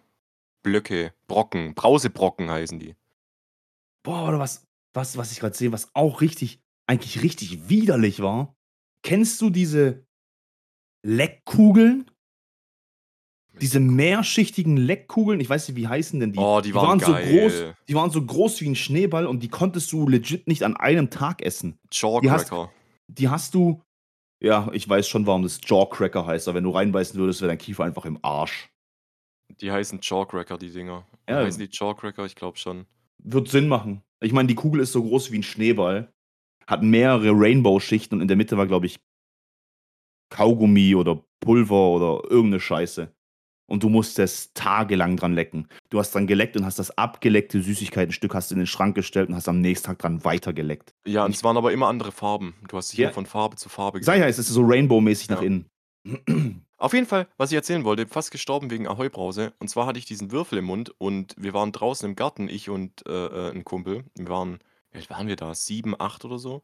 Blöcke, 0.62 1.12
Brocken, 1.26 1.74
Brausebrocken 1.74 2.50
heißen 2.50 2.78
die. 2.78 2.96
Boah, 4.02 4.28
oder 4.28 4.38
was 4.38 4.66
was 4.94 5.16
was 5.16 5.32
ich 5.32 5.40
grad 5.40 5.54
sehe, 5.54 5.72
was 5.72 5.94
auch 5.94 6.20
richtig 6.20 6.60
eigentlich 6.86 7.22
richtig 7.22 7.68
widerlich 7.68 8.20
war. 8.20 8.56
Kennst 9.02 9.40
du 9.40 9.50
diese 9.50 10.06
Leckkugeln? 11.04 12.10
Diese 13.60 13.78
mehrschichtigen 13.78 14.76
Leckkugeln, 14.76 15.38
ich 15.38 15.48
weiß 15.48 15.68
nicht, 15.68 15.76
wie 15.76 15.86
heißen 15.86 16.18
denn 16.18 16.32
die? 16.32 16.40
Oh, 16.40 16.60
die 16.60 16.70
Die 16.70 16.74
waren 16.74 17.00
waren 17.00 17.00
so 17.00 17.12
groß 17.12 17.74
die 17.88 17.94
waren 17.94 18.10
so 18.10 18.24
groß 18.24 18.60
wie 18.62 18.66
'n 18.66 18.74
Schneeball 18.74 19.26
und 19.26 19.44
die 19.44 19.48
konntest 19.48 19.92
du 19.92 20.08
legit 20.08 20.48
nicht 20.48 20.64
an 20.64 20.76
einem 20.76 21.10
Tag 21.10 21.40
essen. 21.42 21.78
Jaw 21.92 22.20
Die 22.20 22.28
die 23.08 23.28
hast 23.28 23.54
du 23.54 23.80
ja, 24.44 24.68
ich 24.72 24.86
weiß 24.86 25.08
schon, 25.08 25.26
warum 25.26 25.42
das 25.42 25.58
Jaw 25.64 25.88
Cracker 25.88 26.26
heißt, 26.26 26.48
aber 26.48 26.56
wenn 26.56 26.64
du 26.64 26.70
reinbeißen 26.70 27.18
würdest, 27.18 27.40
wäre 27.40 27.48
dein 27.48 27.58
Kiefer 27.58 27.84
einfach 27.84 28.04
im 28.04 28.18
Arsch. 28.22 28.68
Die 29.60 29.70
heißen 29.70 30.00
Jaw 30.02 30.26
Cracker, 30.26 30.58
die 30.58 30.70
Dinger. 30.70 31.06
Ja. 31.28 31.36
heißen 31.36 31.60
die 31.60 31.74
Jaw 31.74 31.94
Cracker? 31.94 32.26
Ich 32.26 32.34
glaube 32.34 32.58
schon. 32.58 32.86
Wird 33.22 33.48
Sinn 33.48 33.68
machen. 33.68 34.02
Ich 34.24 34.32
meine, 34.32 34.48
die 34.48 34.54
Kugel 34.54 34.80
ist 34.80 34.92
so 34.92 35.02
groß 35.02 35.30
wie 35.32 35.36
'n 35.36 35.42
Schneeball, 35.42 36.10
hat 36.66 36.82
mehrere 36.82 37.32
Rainbow-Schichten 37.32 38.14
und 38.16 38.22
in 38.22 38.28
der 38.28 38.38
Mitte 38.38 38.56
war, 38.56 38.66
glaube 38.66 38.86
ich 38.86 38.98
Kaugummi 40.32 40.94
oder 40.94 41.22
Pulver 41.40 41.90
oder 41.90 42.30
irgend 42.30 42.50
'ne 42.52 42.60
Scheiße. 42.60 43.12
Und 43.66 43.82
du 43.82 43.88
musstest 43.88 44.54
tagelang 44.54 45.16
dran 45.16 45.32
lecken. 45.34 45.68
Du 45.90 45.98
hast 45.98 46.14
dran 46.14 46.26
geleckt 46.26 46.56
und 46.56 46.66
hast 46.66 46.78
das 46.78 46.96
abgeleckte 46.98 47.62
Süßigkeitenstück 47.62 48.34
hast 48.34 48.52
in 48.52 48.58
den 48.58 48.66
Schrank 48.66 48.94
gestellt 48.94 49.30
und 49.30 49.34
hast 49.36 49.48
am 49.48 49.60
nächsten 49.62 49.86
Tag 49.86 49.98
dran 49.98 50.22
weitergeleckt. 50.24 50.94
Ja, 51.06 51.24
und 51.24 51.34
es 51.34 51.42
waren 51.44 51.56
aber 51.56 51.72
immer 51.72 51.88
andere 51.88 52.12
Farben. 52.12 52.54
Du 52.68 52.76
hast 52.76 52.92
dich 52.92 52.98
Ja. 53.00 53.10
von 53.10 53.24
Farbe 53.26 53.56
zu 53.56 53.68
Farbe 53.70 54.02
Sage 54.02 54.20
ja, 54.20 54.26
gesetzt. 54.26 54.40
es 54.40 54.48
ist 54.48 54.54
so 54.54 54.62
Rainbow-mäßig 54.64 55.30
nach 55.30 55.40
Ja. 55.40 55.46
innen. 55.46 55.66
Auf 56.80 56.92
jeden 56.92 57.06
Fall, 57.06 57.28
was 57.36 57.50
ich 57.52 57.56
erzählen 57.56 57.84
wollte, 57.84 58.06
fast 58.08 58.30
gestorben 58.32 58.70
wegen 58.70 58.88
Ahoi-Brause. 58.88 59.52
Und 59.60 59.68
zwar 59.68 59.86
hatte 59.86 59.98
ich 59.98 60.06
diesen 60.06 60.32
Würfel 60.32 60.58
im 60.58 60.64
Mund 60.64 60.92
und 60.98 61.34
wir 61.38 61.54
waren 61.54 61.70
draußen 61.72 62.08
im 62.08 62.16
Garten, 62.16 62.48
ich 62.48 62.68
und, 62.68 63.06
äh, 63.06 63.12
äh, 63.48 63.50
'n 63.54 63.64
Kumpel. 63.64 64.04
Wir 64.16 64.28
waren 64.28 64.58
wie 64.90 64.98
alt 64.98 65.10
waren 65.10 65.26
wir 65.28 65.34
da? 65.36 65.54
7, 65.54 65.94
8 66.00 66.24
oder 66.24 66.38
so. 66.38 66.62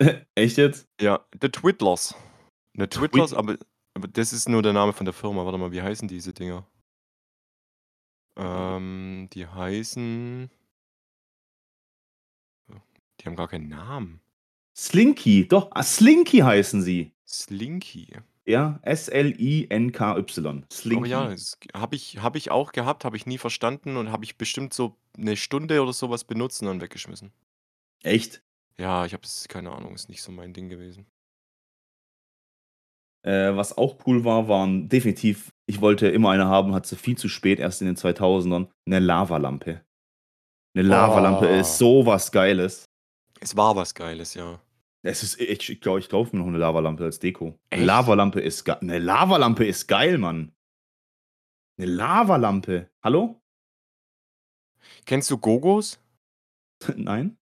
Echt 0.36 0.58
jetzt? 0.58 0.86
Ja, 1.00 1.26
The 1.40 1.48
Twiddlers. 1.48 2.14
Ne, 2.76 2.88
Twiddlers, 2.88 3.12
Twid 3.12 3.34
aber 3.34 3.56
aber 3.96 4.08
das 4.08 4.32
ist 4.32 4.48
nur 4.48 4.62
der 4.62 4.72
Name 4.72 4.92
von 4.92 5.04
der 5.06 5.12
Firma. 5.14 5.44
Warte 5.44 5.58
mal, 5.58 5.72
wie 5.72 5.82
heißen 5.82 6.08
diese 6.08 6.32
Dinger? 6.32 6.66
Ähm, 8.36 9.28
die 9.32 9.46
heißen 9.46 10.50
die 13.24 13.28
haben 13.28 13.36
gar 13.36 13.48
keinen 13.48 13.68
Namen. 13.68 14.20
Slinky, 14.76 15.46
doch, 15.46 15.68
ah, 15.72 15.82
Slinky 15.84 16.38
heißen 16.38 16.82
sie. 16.82 17.12
Slinky. 17.28 18.06
Ja, 18.46 18.78
S-L-I-N-K-Y. 18.82 20.64
Aber 20.92 21.06
ja, 21.06 21.28
Slinky. 21.28 21.30
das 21.30 21.58
habe 21.74 21.96
ich 21.96 22.18
habe 22.18 22.38
ich 22.38 22.50
auch 22.50 22.72
gehabt, 22.72 23.04
habe 23.04 23.16
ich 23.16 23.26
nie 23.26 23.38
verstanden 23.38 23.96
und 23.96 24.12
habe 24.12 24.24
ich 24.24 24.36
bestimmt 24.36 24.72
so 24.74 24.96
'ne 25.16 25.36
Stunde 25.36 25.82
oder 25.82 25.92
so 25.92 26.10
was 26.10 26.24
benutzt 26.24 26.60
und 26.62 26.68
dann 26.68 26.80
weggeschmissen. 26.80 27.32
Echt? 28.02 28.42
Ja, 28.78 29.04
ich 29.06 29.12
habe 29.12 29.22
es 29.24 29.46
keine 29.48 29.70
Ahnung, 29.72 29.94
ist 29.94 30.08
nicht 30.08 30.22
so 30.22 30.32
mein 30.32 30.52
Ding 30.52 30.68
gewesen. 30.68 31.06
Äh, 33.24 33.56
was 33.56 33.76
auch 33.78 33.96
cool 34.06 34.24
war, 34.24 34.48
waren 34.48 34.88
definitiv 34.88 35.50
ich 35.66 35.80
wollte 35.80 36.08
immer 36.08 36.28
eine 36.30 36.44
haben, 36.46 36.74
hatte 36.74 36.90
sie 36.90 36.96
viel 36.96 37.16
zu 37.16 37.26
spät, 37.30 37.58
erst 37.58 37.80
in 37.80 37.86
den 37.86 37.96
2000ern, 37.96 38.68
'ne 38.86 38.98
Lavalampe. 38.98 39.80
'Ne 40.74 40.82
Lavalampe 40.82 41.46
ist 41.46 41.76
Oh. 41.76 41.78
so 41.78 42.06
was 42.06 42.32
Geiles. 42.32 42.83
Es 43.44 43.54
war 43.58 43.76
was 43.76 43.92
Geiles, 43.94 44.32
ja. 44.34 44.58
Es 45.06 45.22
ist 45.22 45.38
ich 45.38 45.68
ich 45.68 45.80
glaube, 45.82 45.98
ich 45.98 46.08
kaufe 46.08 46.34
mir 46.34 46.42
noch 46.42 46.50
'ne 46.50 46.56
Lavalampe 46.56 47.04
als 47.04 47.18
Deko. 47.18 47.58
Echt? 47.72 47.84
Lavalampe 47.84 48.40
ist 48.40 48.64
ge 48.64 48.74
'ne 48.80 48.98
Lavalampe 48.98 49.66
ist 49.66 49.86
geil, 49.86 50.16
Mann. 50.16 50.54
'Ne 51.78 51.86
Lavalampe. 51.86 52.88
Hallo? 53.02 53.40
Kennst 55.06 55.30
du 55.30 55.38
Gogos? 55.38 55.98
Nein? 56.96 57.36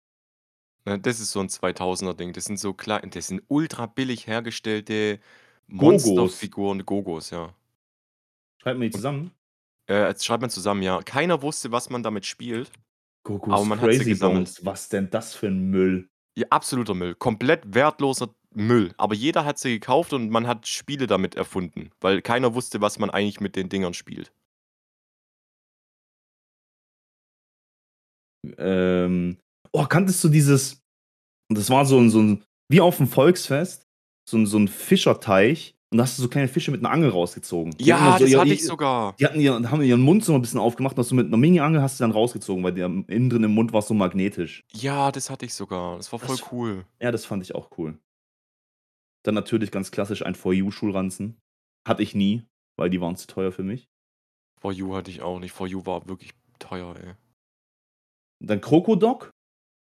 Ne, 0.86 0.98
das 0.98 1.20
ist 1.20 1.32
so 1.32 1.40
'n 1.40 1.48
2000er 1.48 2.14
Ding. 2.14 2.32
Das 2.32 2.44
sind 2.44 2.58
so 2.58 2.72
klei 2.72 3.00
das 3.00 3.26
sind 3.26 3.42
ultra 3.48 3.86
billig 3.86 4.26
hergestellte? 4.26 5.20
Monsterfiguren, 5.66 6.84
Gogos, 6.86 7.30
ja. 7.30 7.54
Schreibt 8.62 8.78
man 8.78 8.88
die 8.88 8.90
zusammen? 8.90 9.30
Äh, 9.88 10.06
jetzt 10.08 10.24
schreibt 10.24 10.40
man 10.42 10.50
zusammen, 10.50 10.82
ja. 10.82 11.00
Keiner 11.02 11.42
wusste, 11.42 11.72
was 11.72 11.90
man 11.90 12.02
damit 12.02 12.26
spielt, 12.26 12.70
aber 13.48 13.64
Gogos 13.64 13.66
man 13.66 13.80
hat 13.80 13.94
sie 13.94 14.04
Crazy 14.04 14.06
gesammelt. 14.06 14.52
Bones. 14.54 14.64
Was 14.64 14.88
denn 14.88 15.10
das 15.10 15.34
für 15.34 15.46
'n 15.48 15.70
Müll? 15.70 16.08
Ja, 16.36 16.46
absoluter 16.50 16.94
Müll. 16.94 17.14
Komplett 17.14 17.74
wertloser 17.74 18.34
Müll. 18.54 18.92
Aber 18.98 19.14
jeder 19.14 19.44
hat 19.44 19.58
sie 19.58 19.70
gekauft 19.74 20.12
und 20.12 20.30
man 20.30 20.46
hat 20.46 20.66
Spiele 20.66 21.06
damit 21.06 21.34
erfunden, 21.34 21.90
weil 22.00 22.22
keiner 22.22 22.54
wusste, 22.54 22.80
was 22.80 22.98
man 22.98 23.10
eigentlich 23.10 23.40
mit 23.40 23.56
den 23.56 23.68
Dingern 23.68 23.94
spielt. 23.94 24.32
Ähm, 28.58 29.38
oh, 29.72 29.84
kanntest 29.86 30.22
du 30.24 30.28
dieses 30.28 30.80
das 31.50 31.70
war 31.70 31.86
so 31.86 31.98
'n 31.98 32.10
so 32.10 32.20
'n 32.20 32.44
wie 32.70 32.80
auf'm 32.80 33.06
Volksfest, 33.08 33.86
so 34.28 34.38
'n 34.38 34.46
so 34.46 34.58
'n 34.58 34.68
Fischerteich 34.68 35.76
und 35.90 35.98
da 35.98 36.04
hast 36.04 36.18
du 36.18 36.22
so 36.22 36.28
kleine 36.28 36.48
Fische 36.48 36.70
mit 36.70 36.82
'ner 36.82 36.90
Angel 36.90 37.10
rausgezogen. 37.10 37.76
Die 37.78 37.84
Ja, 37.84 38.18
so 38.18 38.24
das 38.24 38.30
ihr 38.30 38.38
hatte 38.38 38.54
ich 38.54 38.64
sogar. 38.64 39.20
die 39.20 39.26
hatten 39.26 39.40
ihren 39.40 39.70
haben 39.70 39.82
ihren 39.82 40.00
Mund 40.02 40.24
so 40.24 40.34
'n 40.34 40.40
bisschen 40.42 40.60
aufgemacht 40.60 40.96
und 40.96 41.00
hast 41.00 41.10
du 41.10 41.14
mit 41.16 41.30
'ner 41.30 41.36
Mini-Angel 41.38 41.82
hast 41.82 42.00
du 42.00 42.04
dann 42.04 42.12
rausgezogen, 42.12 42.64
weil 42.64 42.74
der 42.74 42.86
innen 42.86 43.30
drin 43.30 43.44
im 43.44 43.54
Mund 43.54 43.72
war 43.72 43.82
so 43.82 43.94
magnetisch. 43.94 44.62
Ja, 44.72 45.10
das 45.10 45.30
hatte 45.30 45.46
ich 45.46 45.54
sogar. 45.54 45.96
Das 45.96 46.12
war 46.12 46.18
voll 46.20 46.38
Das 46.38 46.44
cool. 46.52 46.84
ja, 47.00 47.10
das 47.12 47.24
fand 47.26 47.42
ich 47.42 47.54
auch 47.54 47.70
cool. 47.78 48.00
Dann 49.26 49.34
natürlich 49.34 49.70
ganz 49.70 49.90
klassisch 49.90 50.24
ein 50.24 50.34
For 50.34 50.52
You 50.54 50.70
Schulranzen. 50.70 51.40
Hatte 51.86 52.02
ich 52.02 52.14
nie, 52.14 52.46
weil 52.76 52.90
die 52.90 53.00
waren 53.00 53.16
zu 53.16 53.26
teuer 53.26 53.52
für 53.52 53.62
mich. 53.62 53.88
For 54.58 54.72
You 54.72 54.94
hatte 54.94 55.10
ich 55.10 55.22
auch 55.22 55.38
nicht. 55.38 55.52
For 55.52 55.66
You 55.66 55.86
war 55.86 56.06
wirklich 56.08 56.32
teuer, 56.58 56.94
ey. 56.96 57.14
Dann 58.42 58.60
Krokodok. 58.62 59.30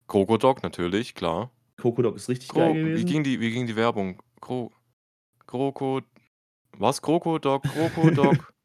Krokodok 0.08 0.62
natürlich, 0.62 1.14
klar. 1.14 1.50
Krokodok 1.78 2.16
ist 2.16 2.28
richtig 2.28 2.52
Kro 2.52 2.54
geil 2.54 2.74
wie 2.94 3.04
gewesen. 3.04 3.04
ging 3.04 3.24
die 3.24 3.40
wie 3.40 3.50
ging 3.50 3.66
die 3.66 3.74
Werbung? 3.76 4.22
Kro 4.40 4.70
Kroko 5.56 6.02
was? 6.78 7.00
Krokodok, 7.00 7.62
Krokodok. 7.62 8.52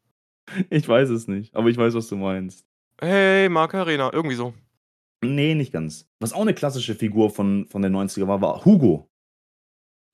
Ich 0.70 0.86
weiß 0.86 1.08
es 1.10 1.28
nicht, 1.28 1.54
aber 1.54 1.68
ich 1.68 1.76
weiß, 1.78 1.94
was 1.94 2.08
du 2.08 2.16
meinst. 2.16 2.66
Hey, 3.00 3.48
Macarena, 3.48 4.12
irgendwie 4.12 4.34
so. 4.34 4.52
Ne, 5.24 5.54
nicht 5.54 5.72
ganz. 5.72 6.06
Was 6.20 6.32
auch 6.32 6.44
'ne 6.44 6.52
klassische 6.52 6.94
Figur 6.94 7.30
von 7.30 7.66
von 7.68 7.80
den 7.80 7.94
90er 7.94 8.26
war, 8.26 8.40
war 8.42 8.64
Hugo. 8.64 9.08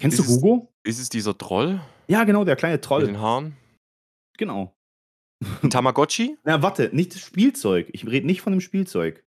Kennst 0.00 0.18
Ist 0.18 0.28
du 0.28 0.30
es 0.32 0.36
Hugo? 0.36 0.72
ist 0.84 1.00
es 1.00 1.08
dieser 1.08 1.36
Troll 1.36 1.80
Ja, 2.08 2.22
genau, 2.24 2.44
der 2.44 2.56
kleine 2.56 2.74
mit 2.74 2.84
Troll. 2.84 3.06
den 3.06 3.18
Haaren? 3.18 3.56
Genau. 4.36 4.76
Tamagotchi? 5.70 6.36
Na, 6.44 6.62
warte, 6.62 6.90
nicht 6.94 7.14
das 7.14 7.22
Spielzeug. 7.22 7.88
Ich 7.92 8.06
rede 8.06 8.26
nicht 8.26 8.42
von 8.42 8.52
dem 8.52 8.60
Spielzeug. 8.60 9.24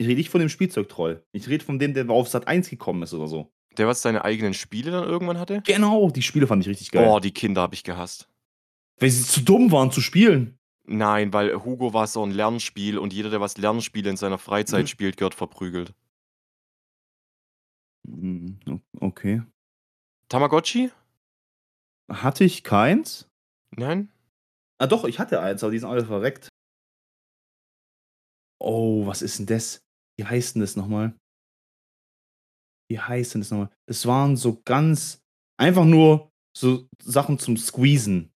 Ich 0.00 0.06
rede 0.08 0.16
nicht 0.18 0.30
von 0.30 0.40
dem 0.40 0.48
Spielzeugtroll. 0.48 1.22
Ich 1.32 1.46
rede 1.48 1.64
von 1.64 1.78
dem, 1.78 1.92
der 1.94 2.08
auf 2.10 2.28
Sat.1 2.28 2.70
gekommen 2.70 3.02
ist 3.02 3.12
oder 3.14 3.28
so. 3.28 3.52
Der, 3.80 3.86
was 3.88 4.02
seine 4.02 4.26
eigenen 4.26 4.52
Spiele 4.52 4.90
dann 4.90 5.04
irgendwann 5.04 5.38
hatte? 5.38 5.62
Genau, 5.64 6.10
die 6.10 6.20
Spiele 6.20 6.46
fand 6.46 6.62
ich 6.62 6.68
richtig 6.68 6.90
geil. 6.90 7.06
Oh, 7.06 7.18
die 7.18 7.32
Kinder 7.32 7.62
habe 7.62 7.74
ich 7.74 7.82
gehasst. 7.82 8.28
Weil 8.98 9.08
sie 9.10 9.24
zu 9.24 9.40
dumm 9.40 9.72
waren 9.72 9.90
zu 9.90 10.02
spielen. 10.02 10.58
Nein, 10.86 11.32
weil 11.32 11.54
Hugo 11.64 11.94
war 11.94 12.06
so 12.06 12.22
'n 12.22 12.30
Lernspiel 12.30 12.98
und 12.98 13.12
jeder, 13.12 13.30
der 13.30 13.40
was 13.40 13.56
Lernspiele 13.56 14.10
in 14.10 14.16
seiner 14.16 14.38
Freizeit 14.38 14.82
Mhm. 14.84 14.88
spielt, 14.88 15.16
gehört 15.16 15.34
verprügelt. 15.34 15.94
O 18.66 18.80
okay. 19.00 19.42
Tamagotchi? 20.28 20.90
Hatte 22.10 22.44
ich 22.44 22.64
keins. 22.64 23.28
Nein? 23.76 24.10
Ah 24.82 24.86
doch, 24.86 25.04
ich 25.04 25.18
hatte 25.18 25.40
eins, 25.40 25.62
aber 25.62 25.72
die 25.72 25.78
sind 25.78 25.90
alle 25.90 26.06
verreckt. 26.06 26.48
Oh, 28.62 29.06
was 29.06 29.22
ist 29.22 29.40
'n 29.40 29.46
das? 29.46 29.80
Wie 30.18 30.24
heißt 30.26 30.54
'n 30.56 30.60
das 30.60 30.76
noch 30.76 30.86
mal? 30.86 31.19
Wie 32.90 32.98
heißt 32.98 33.34
denn 33.34 33.40
das 33.40 33.52
noch 33.52 33.58
mal? 33.58 33.70
Das 33.86 34.04
waren 34.04 34.36
so 34.36 34.60
ganz 34.64 35.22
einfach 35.56 35.84
nur 35.84 36.32
so 36.56 36.88
Sachen 37.00 37.38
zum 37.38 37.56
Squeezen. 37.56 38.32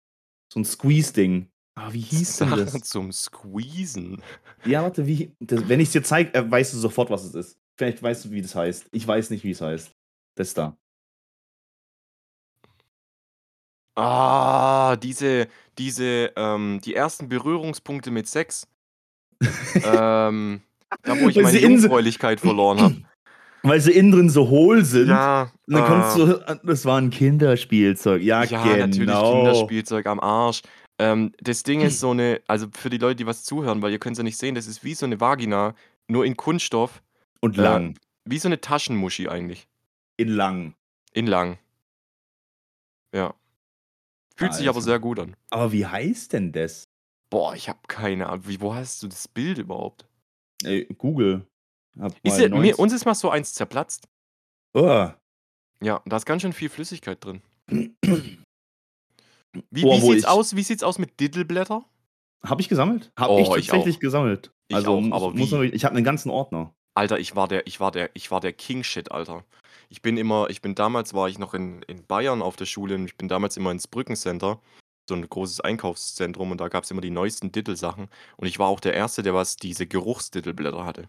So 0.51 0.59
'n 0.59 0.65
Squeeze-Ding. 0.65 1.49
Ah, 1.75 1.93
wie 1.93 2.01
hieß 2.01 2.35
denn 2.37 2.49
Sachen 2.49 2.65
das? 2.65 2.81
zum 2.89 3.13
Squeezen. 3.13 4.21
Ja, 4.65 4.83
warte, 4.83 5.07
wie 5.07 5.33
das 5.39 5.69
wenn 5.69 5.79
ich's 5.79 5.93
dir 5.93 6.03
zeige, 6.03 6.33
äh, 6.33 6.51
weißt 6.51 6.73
du 6.73 6.77
sofort, 6.79 7.09
was 7.09 7.23
es 7.23 7.33
ist. 7.33 7.57
Vielleicht 7.77 8.03
weißt 8.03 8.25
du, 8.25 8.31
wie 8.31 8.41
das 8.41 8.53
heißt. 8.53 8.89
Ich 8.91 9.07
weiß 9.07 9.29
nicht, 9.29 9.45
wie 9.45 9.51
es 9.51 9.61
heißt. 9.61 9.95
Das 10.35 10.53
da. 10.53 10.77
Ah, 13.95 14.97
diese 14.97 15.47
diese, 15.77 16.33
ähm 16.35 16.81
die 16.83 16.93
ersten 16.93 17.29
Berührungspunkte 17.29 18.11
mit 18.11 18.27
Sex. 18.27 18.67
Ähm, 19.83 20.61
da, 21.03 21.19
wo 21.19 21.29
ich 21.29 21.37
meine 21.37 21.59
Jungfräulichkeit 21.59 22.39
verloren 22.41 22.79
habe. 22.79 23.01
Weil 23.63 23.79
sie 23.79 23.91
innen 23.91 24.11
drin 24.11 24.29
so 24.29 24.49
hohl 24.49 24.83
sind. 24.85 25.29
Ja, 25.29 25.51
Und 25.67 25.75
dann 25.75 25.85
äh 25.85 26.17
du 26.17 26.27
das 26.63 26.85
war 26.85 26.97
'n 26.99 27.09
Kinderspielzeug. 27.11 28.21
Ja, 28.21 28.45
Ja, 28.45 28.75
genau. 28.77 28.77
natürlich 28.77 29.23
Kinderspielzeug 29.23 30.05
am 30.07 30.19
Arsch. 30.19 30.61
Ähm, 30.99 31.31
das 31.41 31.63
Ding 31.63 31.81
ist 31.81 31.99
so 31.99 32.13
'ne 32.13 32.41
also 32.47 32.67
für 32.73 32.89
die 32.89 32.97
Leute, 32.97 33.17
die 33.17 33.25
was 33.27 33.43
zuhören, 33.43 33.81
weil 33.81 33.91
ihr 33.91 33.99
könnt's 33.99 34.17
ja 34.17 34.23
nicht 34.23 34.37
sehen, 34.37 34.55
das 34.55 34.67
ist 34.67 34.83
wie 34.83 34.93
so 34.95 35.05
'ne 35.05 35.19
Vagina, 35.19 35.75
nur 36.07 36.25
in 36.25 36.35
Kunststoff. 36.37 37.03
Und 37.43 37.57
Äh, 37.57 37.57
lang. 37.57 37.97
wie 38.25 38.37
so 38.39 38.49
'ne 38.49 38.61
Taschenmuschi 38.61 39.27
eigentlich. 39.29 39.67
In 40.19 40.29
lang. 40.35 40.75
In 41.15 41.27
lang. 41.27 41.57
Ja. 43.13 43.33
Fühlt 44.37 44.53
sich 44.53 44.69
aber 44.69 44.81
Alter. 44.81 44.81
sehr 44.81 44.99
gut 44.99 45.19
an. 45.19 45.35
Aber 45.51 45.71
wie 45.73 45.85
heißt 45.85 46.33
denn 46.33 46.51
das? 46.53 46.85
Boah, 47.31 47.55
ich 47.55 47.69
habe 47.69 47.79
keine 47.87 48.27
Ahnung. 48.27 48.45
Wie 48.47 48.59
wo 48.59 48.75
hast 48.75 49.01
du 49.03 49.07
das 49.07 49.29
Bild 49.29 49.57
überhaupt? 49.57 50.05
Äh, 50.63 50.85
Google. 50.97 51.45
Ist 52.23 52.37
ja 52.39 52.49
mir 52.49 52.77
uns 52.79 52.93
ist 52.93 53.05
mal 53.05 53.15
so 53.15 53.29
eins 53.29 53.53
zerplatzt. 53.53 54.07
Oh. 54.75 55.11
Ja, 55.83 56.01
da 56.05 56.17
ist 56.17 56.25
ganz 56.27 56.43
schön 56.43 56.53
viel 56.53 56.69
Flüssigkeit 56.69 57.23
drin. 57.25 57.41
Wie 59.71 59.83
Boah, 59.83 59.99
wie 60.01 60.01
sieht's 60.01 60.25
ich 60.25 60.25
aus 60.25 60.55
wie 60.55 60.63
sieht's 60.63 60.83
aus 60.83 60.99
mit 60.99 61.19
Diddleblätter? 61.19 61.85
Habe 62.43 62.61
ich 62.61 62.69
gesammelt? 62.69 63.11
Habe 63.17 63.39
ich 63.41 63.49
Oh, 63.49 63.55
ich 63.55 63.71
tatsächlich 63.71 63.99
auch. 63.99 63.99
gesammelt. 63.99 64.51
Ich 64.67 64.87
Also, 64.87 64.87
auch, 64.87 65.11
aber 65.11 65.33
muss 65.33 65.51
wie? 65.51 65.63
ich 65.73 65.85
habe 65.85 65.95
'nen 65.95 66.03
ganzen 66.03 66.29
Ordner. 66.31 66.73
Alter, 66.97 67.19
ich 67.19 67.35
war 67.35 67.47
der 67.47 67.67
ich 67.67 67.79
war 67.79 67.91
der 67.91 68.09
ich 68.15 68.31
war 68.31 68.41
der 68.41 68.51
King 68.53 68.83
Shit, 68.83 69.11
Alter. 69.11 69.45
Ich 69.89 70.01
bin 70.01 70.17
immer 70.17 70.49
ich 70.49 70.61
bin 70.61 70.75
damals 70.75 71.13
war 71.13 71.29
ich 71.29 71.39
noch 71.39 71.53
in 71.53 71.81
in 71.83 72.05
Bayern 72.05 72.41
auf 72.41 72.57
der 72.57 72.65
Schule 72.65 72.95
und 72.95 73.05
ich 73.05 73.15
bin 73.17 73.29
damals 73.29 73.55
immer 73.55 73.71
ins 73.71 73.87
Brückencenter, 73.87 74.59
so 75.07 75.15
'n 75.15 75.27
großes 75.29 75.61
Einkaufszentrum 75.61 76.51
und 76.51 76.59
da 76.59 76.67
gab's 76.67 76.91
immer 76.91 77.01
die 77.01 77.09
neuesten 77.09 77.51
Diddle-Sachen 77.53 78.09
und 78.35 78.47
ich 78.47 78.59
war 78.59 78.67
auch 78.67 78.81
der 78.81 78.93
Erste, 78.93 79.23
der 79.23 79.33
was 79.33 79.55
diese 79.55 79.87
Geruchsdiddleblätter 79.87 80.85
hatte. 80.85 81.07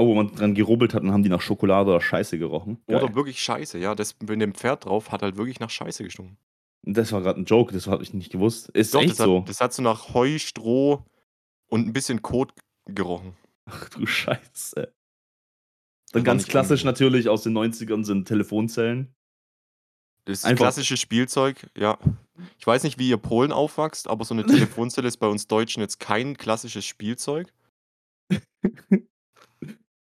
Oh, 0.00 0.06
wo 0.06 0.14
man 0.14 0.28
dran 0.28 0.54
gerubbelt 0.54 0.94
hat, 0.94 1.02
dann 1.02 1.10
haben 1.10 1.24
die 1.24 1.28
nach 1.28 1.40
Schokolade 1.40 1.90
oder 1.90 2.00
Scheiße 2.00 2.38
gerochen. 2.38 2.78
Oder 2.88 3.14
Geil. 3.14 3.14
wirklich 3.14 3.40
Scheiße, 3.42 3.78
ja. 3.78 3.94
Das 3.94 4.16
mit 4.20 4.40
dem 4.40 4.54
Pferd 4.54 4.86
drauf 4.86 5.12
hat 5.12 5.20
halt 5.22 5.36
wirklich 5.36 5.60
nach 5.60 5.68
Scheiße 5.70 6.02
gestunken. 6.04 6.38
Das 6.84 7.12
war 7.12 7.20
grad 7.22 7.36
'n 7.36 7.44
Joke, 7.44 7.72
das 7.72 7.86
habe 7.86 8.02
ich 8.02 8.14
nicht 8.14 8.30
gewusst. 8.32 8.68
Ist 8.70 8.94
Doch, 8.94 9.04
echt 9.04 9.16
das 9.16 9.20
hat 9.20 9.32
so? 9.32 9.44
das 9.44 9.60
hat 9.60 9.72
so 9.74 9.82
nach 9.82 10.14
Heu, 10.14 10.38
Stroh 10.38 11.04
und 11.68 11.86
'n 11.88 11.92
bisschen 11.94 12.22
Kot 12.22 12.52
gerochen. 12.86 13.36
Ach 13.66 13.88
du 13.90 14.06
Scheiße. 14.06 14.92
Dann 16.14 16.24
ganz 16.24 16.46
klassisch 16.48 16.84
angenehm. 16.84 16.84
natürlich 16.84 17.28
aus 17.28 17.42
den 17.42 17.52
90ern 17.52 18.02
sind 18.04 18.26
Telefonzellen. 18.26 19.14
Das 20.26 20.44
Einfach 20.44 20.54
klassische 20.54 20.96
Spielzeug, 20.96 21.68
ja. 21.76 21.98
Ich 22.58 22.66
weiß 22.66 22.82
nicht, 22.84 22.98
wie 22.98 23.08
ihr 23.08 23.16
Polen 23.16 23.50
aufwachst, 23.52 24.08
aber 24.08 24.24
so 24.24 24.34
'ne 24.34 24.44
Telefonzelle 24.46 25.08
ist 25.08 25.16
bei 25.18 25.26
uns 25.26 25.48
Deutschen 25.48 25.80
jetzt 25.80 25.98
kein 26.00 26.36
klassisches 26.36 26.84
Spielzeug. 26.84 27.52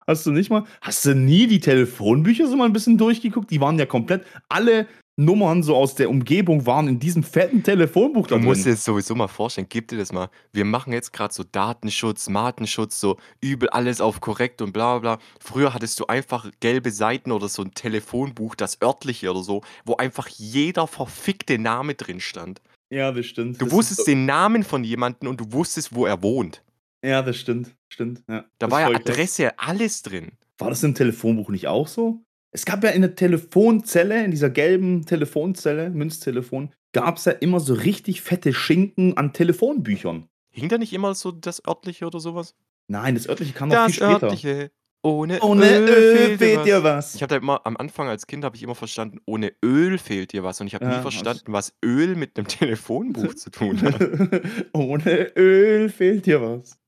Hast 0.08 0.26
du 0.26 0.32
nicht 0.32 0.50
mal 0.50 0.64
hast 0.82 1.04
du 1.06 1.14
nie 1.14 1.46
die 1.46 1.60
Telefonbücher 1.60 2.46
so 2.46 2.56
mal 2.56 2.66
'n 2.68 2.72
bisschen 2.72 2.98
durchgeguckt? 2.98 3.50
Die 3.50 3.60
waren 3.60 3.78
ja 3.78 3.86
komplett 3.86 4.24
alle 4.48 4.86
Nummern 5.16 5.62
so 5.62 5.76
aus 5.76 5.94
der 5.94 6.10
Umgebung 6.10 6.66
waren 6.66 6.88
in 6.88 6.98
diesem 6.98 7.22
fetten 7.22 7.62
Telefonbuch 7.62 8.26
da 8.26 8.36
Du 8.36 8.40
musst 8.40 8.64
dir 8.64 8.70
drin. 8.70 8.72
das 8.72 8.84
sowieso 8.84 9.14
mal 9.14 9.28
vorstellen, 9.28 9.68
gib 9.70 9.88
dir 9.88 9.98
das 9.98 10.12
mal. 10.12 10.28
Wir 10.52 10.64
machen 10.64 10.92
jetzt 10.92 11.12
grad 11.12 11.32
so 11.32 11.44
Datenschutz, 11.44 12.28
Matenschutz, 12.28 12.98
so 13.00 13.16
übel 13.40 13.68
alles 13.70 14.00
auf 14.00 14.20
korrekt 14.20 14.60
und 14.60 14.72
bla 14.72 14.98
bla 14.98 15.16
bla. 15.16 15.24
Früher 15.40 15.72
hattest 15.72 16.00
du 16.00 16.06
einfach 16.06 16.50
gelbe 16.60 16.90
Seiten 16.90 17.30
oder 17.32 17.48
so 17.48 17.62
'n 17.62 17.72
Telefonbuch, 17.74 18.54
das 18.56 18.80
örtliche 18.82 19.30
oder 19.30 19.42
so, 19.42 19.62
wo 19.84 19.96
einfach 19.96 20.26
jeder 20.28 20.86
verfickte 20.88 21.58
Name 21.58 21.94
drin 21.94 22.20
stand. 22.20 22.60
Ja, 22.92 23.12
das 23.12 23.26
stimmt. 23.26 23.60
Du 23.60 23.66
Das 23.66 23.72
wusstest 23.72 24.06
den 24.06 24.26
Namen 24.26 24.62
von 24.64 24.84
jemandem 24.84 25.28
und 25.28 25.40
du 25.40 25.52
wusstest, 25.52 25.94
wo 25.94 26.06
er 26.06 26.22
wohnt. 26.22 26.62
Ja, 27.04 27.22
das 27.22 27.36
stimmt, 27.36 27.74
stimmt, 27.88 28.22
ja. 28.28 28.40
Da 28.58 28.66
Das 28.66 28.70
war 28.70 28.80
ja 28.80 28.86
voll 28.86 28.94
krass. 28.96 29.10
Adresse, 29.10 29.58
alles 29.58 30.02
drin. 30.02 30.32
War 30.58 30.70
das 30.70 30.82
im 30.82 30.94
Telefonbuch 30.94 31.50
nicht 31.50 31.66
auch 31.68 31.86
so? 31.88 32.24
Es 32.50 32.64
gab 32.64 32.82
ja 32.84 32.90
in 32.90 33.02
der 33.02 33.14
Telefonzelle, 33.16 34.24
in 34.24 34.30
dieser 34.30 34.48
gelben 34.48 35.04
Telefonzelle, 35.04 35.90
Münztelefon, 35.90 36.72
gab's 36.92 37.24
ja 37.24 37.32
immer 37.32 37.58
so 37.60 37.74
richtig 37.74 38.22
fette 38.22 38.52
Schinken 38.52 39.16
an 39.16 39.32
Telefonbüchern. 39.32 40.28
Hing 40.50 40.68
da 40.68 40.78
nicht 40.78 40.92
immer 40.92 41.14
so 41.14 41.32
das 41.32 41.60
örtliche 41.66 42.06
oder 42.06 42.20
so 42.20 42.34
was? 42.36 42.54
Nein, 42.86 43.16
das 43.16 43.28
örtliche 43.28 43.52
kam 43.52 43.70
noch 43.70 43.84
viel 43.86 43.94
später. 43.94 44.26
örtliche, 44.28 44.70
ohne 45.02 45.40
Ohne 45.40 45.78
Öl 45.78 45.88
Öl 45.88 46.12
fehlt 46.28 46.40
dir 46.40 46.46
fehlt 46.46 46.58
was. 46.58 46.64
dir 46.66 46.82
was. 46.84 47.14
Ich 47.16 47.22
habe 47.22 47.30
da 47.30 47.36
immer 47.36 47.66
am 47.66 47.76
Anfang 47.76 48.08
als 48.08 48.26
Kind 48.28 48.44
habe 48.44 48.56
ich 48.56 48.62
immer 48.62 48.76
verstanden, 48.76 49.18
ohne 49.26 49.52
Öl 49.64 49.98
fehlt 49.98 50.32
dir 50.32 50.44
was 50.44 50.60
und 50.60 50.68
ich 50.68 50.74
habe 50.74 50.84
nie 50.84 50.90
Ja, 50.92 50.96
hast 50.98 51.12
verstanden, 51.12 51.52
was 51.52 51.74
Öl 51.84 52.14
mit 52.14 52.36
'nem 52.36 52.46
Telefonbuch 52.48 53.34
zu 53.34 53.50
tun 53.50 53.82
hat. 53.82 54.00
Ohne 54.72 55.32
Öl 55.36 55.88
fehlt 55.88 56.26
dir 56.26 56.40
was. 56.40 56.78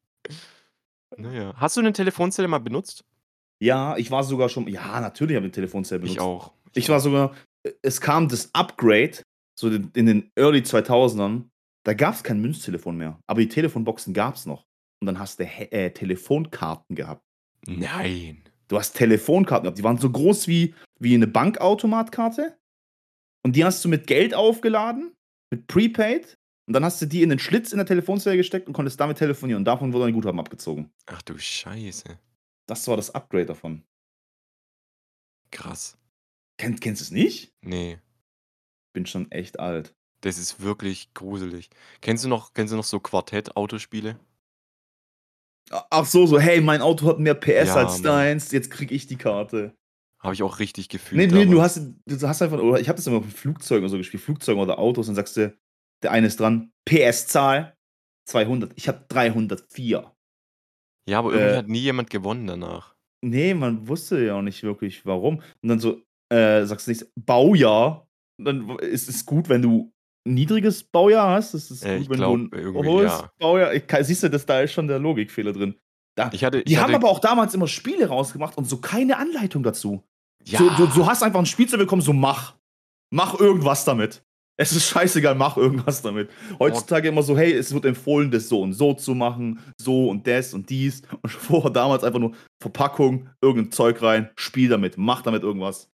Na 1.16 1.32
ja. 1.32 1.54
Hast 1.56 1.76
du 1.76 1.82
'ne 1.82 1.92
Telefonzelle 1.92 2.48
mal 2.48 2.58
benutzt? 2.58 3.04
Ja, 3.62 3.96
ich 3.96 4.10
war 4.10 4.22
sogar 4.24 4.48
schon 4.48 4.68
ja, 4.68 5.00
natürlich 5.00 5.36
habe 5.36 5.46
ich 5.46 5.50
'ne 5.52 5.54
Telefonzelle 5.54 6.00
Ich 6.04 6.16
benutzt. 6.16 6.20
auch, 6.20 6.52
ich 6.72 6.84
Ich 6.84 6.88
war 6.88 7.00
sogar 7.00 7.34
es 7.82 8.00
kam 8.00 8.28
das 8.28 8.50
Upgrade, 8.54 9.22
so 9.58 9.68
in 9.68 10.06
den 10.06 10.30
Early 10.36 10.62
2000ern, 10.62 11.48
da 11.84 11.94
gab's 11.94 12.22
kein 12.22 12.40
Münztelefon 12.40 12.96
mehr, 12.96 13.18
aber 13.26 13.40
die 13.40 13.48
Telefonboxen 13.48 14.14
gab's 14.14 14.46
noch. 14.46 14.64
Und 15.00 15.06
dann 15.06 15.18
hast 15.18 15.40
du 15.40 15.44
äh, 15.44 15.90
Telefonkarten 15.90 16.94
gehabt. 16.96 17.22
Nein. 17.66 18.42
Du 18.68 18.78
hast 18.78 18.92
Telefonkarten 18.96 19.64
gehabt, 19.64 19.78
die 19.78 19.84
waren 19.84 19.98
so 19.98 20.10
groß 20.10 20.48
wie 20.48 20.74
wie 21.00 21.16
'ne 21.16 21.26
Bankautomatkarte. 21.26 22.56
Und 23.44 23.56
die 23.56 23.64
hast 23.64 23.84
du 23.84 23.88
mit 23.88 24.06
Geld 24.06 24.34
aufgeladen, 24.34 25.12
mit 25.52 25.66
Prepaid. 25.68 26.36
Und 26.66 26.72
dann 26.72 26.84
hast 26.84 27.00
du 27.00 27.06
die 27.06 27.22
in 27.22 27.30
den 27.30 27.38
Schlitz 27.38 27.72
in 27.72 27.78
der 27.78 27.86
Telefonzelle 27.86 28.36
gesteckt 28.36 28.66
und 28.66 28.72
konntest 28.72 28.98
damit 28.98 29.18
telefonieren. 29.18 29.60
Und 29.60 29.64
davon 29.64 29.92
wurde 29.92 30.06
dein 30.06 30.14
Guthaben 30.14 30.40
abgezogen. 30.40 30.90
Ach 31.06 31.22
du 31.22 31.38
Scheiße. 31.38 32.18
Das 32.66 32.86
war 32.88 32.96
das 32.96 33.14
Upgrade 33.14 33.46
davon. 33.46 33.84
Krass. 35.52 35.96
Kenn 36.58 36.80
kennst 36.80 37.00
du's 37.02 37.10
nicht? 37.10 37.52
Ne. 37.62 38.00
Bin 38.92 39.06
schon 39.06 39.30
echt 39.30 39.60
alt. 39.60 39.94
Das 40.22 40.38
ist 40.38 40.60
wirklich 40.60 41.12
gruselig. 41.14 41.70
Kennst 42.00 42.24
du 42.24 42.28
noch 42.28 42.52
kennst 42.52 42.72
du 42.72 42.76
noch 42.76 42.84
so 42.84 42.98
Quartett-Autospiele? 42.98 44.18
Ach 45.70 46.04
so, 46.04 46.26
so: 46.26 46.40
„Hey, 46.40 46.60
mein 46.60 46.80
Auto 46.80 47.06
hat 47.06 47.18
mehr 47.18 47.34
PS 47.34 47.68
Ja, 47.68 47.74
als 47.76 48.02
deins, 48.02 48.50
jetzt 48.52 48.70
kriege 48.70 48.94
ich 48.94 49.06
die 49.06 49.16
Karte.“ 49.16 49.76
Habe 50.18 50.34
ich 50.34 50.42
auch 50.42 50.58
richtig 50.58 50.88
gefühlt 50.88 51.20
ne, 51.20 51.28
du 51.28 51.44
damals. 51.44 51.76
hast 51.76 51.92
du 52.06 52.28
hast 52.28 52.42
einfach 52.42 52.58
oder 52.58 52.80
ich 52.80 52.88
habe 52.88 52.96
das 52.96 53.06
immer 53.06 53.20
mit 53.20 53.32
Flugzeugen 53.32 53.84
oder 53.84 53.90
so 53.90 53.98
gespielt, 53.98 54.22
Flugzeugen 54.22 54.60
oder 54.60 54.78
Autos, 54.78 55.06
dann 55.06 55.14
sagst 55.14 55.36
du 55.36 55.56
der 56.02 56.12
eine 56.12 56.26
ist 56.28 56.40
dran: 56.40 56.72
„PS-Zahl.“ 56.86 57.74
200. 58.28 58.72
Ich 58.76 58.88
habe 58.88 59.04
304. 59.08 60.12
Ja, 61.08 61.20
aber 61.20 61.32
irgendwie 61.32 61.56
Äh. 61.56 61.58
hat 61.58 61.68
nie 61.68 61.78
jemand 61.78 62.10
gewonnen 62.10 62.46
danach. 62.48 62.96
Ne, 63.24 63.54
man 63.54 63.88
wusste 63.88 64.22
ja 64.24 64.34
auch 64.34 64.42
nicht 64.42 64.62
wirklich, 64.62 65.04
warum. 65.06 65.36
Und 65.62 65.68
dann 65.68 65.80
so, 65.80 66.02
äh, 66.30 66.64
sagst 66.64 66.86
du 66.86 66.90
nicht 66.90 67.06
Baujahr, 67.16 68.08
dann 68.38 68.78
ist 68.80 69.08
es 69.08 69.24
gut, 69.24 69.48
wenn 69.48 69.62
du 69.62 69.92
niedriges 70.26 70.82
Baujahr 70.84 71.30
hast? 71.30 71.54
Ist 71.54 71.70
es 71.70 71.82
Äh, 71.82 71.98
gut, 71.98 72.08
ich 72.08 72.10
wenn 72.10 72.20
glaube, 72.20 72.42
du 72.44 72.48
'n 72.48 72.50
irgendwie 72.52 72.88
hohes 72.88 73.22
ja. 73.22 73.30
Baujahr 73.38 73.72
ich 73.74 73.86
ka 73.86 74.02
siehst 74.02 74.22
du, 74.24 74.28
das 74.30 74.44
da 74.44 74.60
ist 74.60 74.72
schon 74.72 74.88
der 74.88 74.98
Logikfehler 74.98 75.52
drin. 75.52 75.76
Da 76.16 76.32
Ich 76.32 76.44
hatte 76.44 76.60
ich 76.60 76.74
die 76.74 76.78
haben 76.78 76.94
hatte 76.94 76.94
aber 76.94 77.08
auch 77.08 77.20
damals 77.20 77.54
immer 77.54 77.68
Spiele 77.68 78.08
rausgebracht 78.08 78.56
und 78.58 78.64
so 78.68 78.78
keine 78.80 79.16
Anleitung 79.18 79.62
dazu. 79.62 80.04
Ja. 80.44 80.58
So, 80.58 80.70
du 80.70 80.86
du 80.86 81.06
hast 81.06 81.22
einfach 81.22 81.40
'n 81.40 81.46
Spielzeug 81.46 81.80
bekommen, 81.80 82.02
so 82.02 82.12
mach. 82.12 82.56
Mach 83.12 83.38
irgendwas 83.40 83.84
damit. 83.84 84.25
Es 84.58 84.72
ist 84.72 84.86
scheißegal, 84.88 85.34
mach 85.34 85.56
irgendwas 85.58 86.00
damit. 86.00 86.30
Heutzutage 86.58 87.08
immer 87.08 87.22
so: 87.22 87.36
„Hey, 87.36 87.52
es 87.52 87.74
wird 87.74 87.84
empfohlen, 87.84 88.30
das 88.30 88.48
so 88.48 88.62
und 88.62 88.72
so 88.72 88.94
zu 88.94 89.14
machen, 89.14 89.60
so 89.78 90.08
und 90.08 90.26
das 90.26 90.54
und 90.54 90.70
dies.“ 90.70 91.02
Und 91.22 91.30
vorher 91.30 91.70
damals 91.70 92.04
einfach 92.04 92.18
nur 92.20 92.34
Verpackung, 92.62 93.28
irgend 93.42 93.68
'n 93.68 93.72
Zeug 93.72 94.00
rein, 94.02 94.30
spiel 94.36 94.68
damit, 94.68 94.96
mach 94.96 95.22
damit 95.22 95.42
irgendwas. 95.42 95.90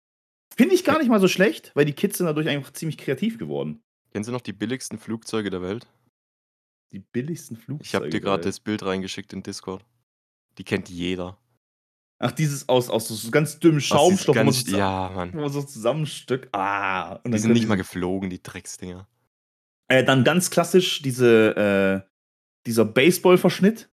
Finde 0.56 0.74
ich 0.74 0.84
gar 0.84 0.98
nicht 0.98 1.08
mal 1.08 1.20
so 1.20 1.28
schlecht, 1.28 1.72
weil 1.74 1.86
die 1.86 1.94
Kids 1.94 2.18
sind 2.18 2.26
dadurch 2.26 2.48
einfach 2.48 2.72
ziemlich 2.72 2.98
kreativ 2.98 3.38
geworden. 3.38 3.80
Kennst 4.12 4.28
du 4.28 4.32
noch 4.32 4.42
die 4.42 4.52
billigsten 4.52 4.98
Flugzeuge 4.98 5.50
der 5.50 5.62
Welt? 5.62 5.86
Die 6.92 6.98
billigsten 7.00 7.56
Flugzeuge 7.56 7.88
Ich 7.88 7.94
habe 7.94 8.08
dir 8.10 8.22
Welt. 8.22 8.44
das 8.44 8.60
Bild 8.60 8.84
reingeschickt 8.84 9.32
in 9.32 9.42
Discord. 9.42 9.84
Die 10.58 10.64
kennt 10.64 10.90
jeder. 10.90 11.38
Ach, 12.24 12.30
dieses 12.30 12.68
aus 12.68 12.88
aus 12.88 13.08
so 13.08 13.30
ganz 13.32 13.58
dünnem 13.58 13.80
Schaumstoff, 13.80 14.34
ganz 14.36 14.58
so 14.60 14.64
zusa 14.66 14.78
ja, 14.78 15.10
Mann. 15.12 15.32
wo 15.32 15.40
man 15.40 15.50
so 15.50 15.60
zusammenstückt. 15.62 16.48
Ah, 16.54 17.16
und 17.24 17.32
Die 17.32 17.38
sind 17.38 17.52
nicht 17.52 17.66
mal 17.68 17.74
geflogen, 17.76 18.30
die 18.30 18.40
Drecksdinger. 18.40 19.08
Äh, 19.88 20.04
dann 20.04 20.22
ganz 20.24 20.50
klassisch 20.50 21.02
diese, 21.02 22.04
äh 22.06 22.08
dieser 22.66 22.84
Baseballverschnitt. 22.84 23.90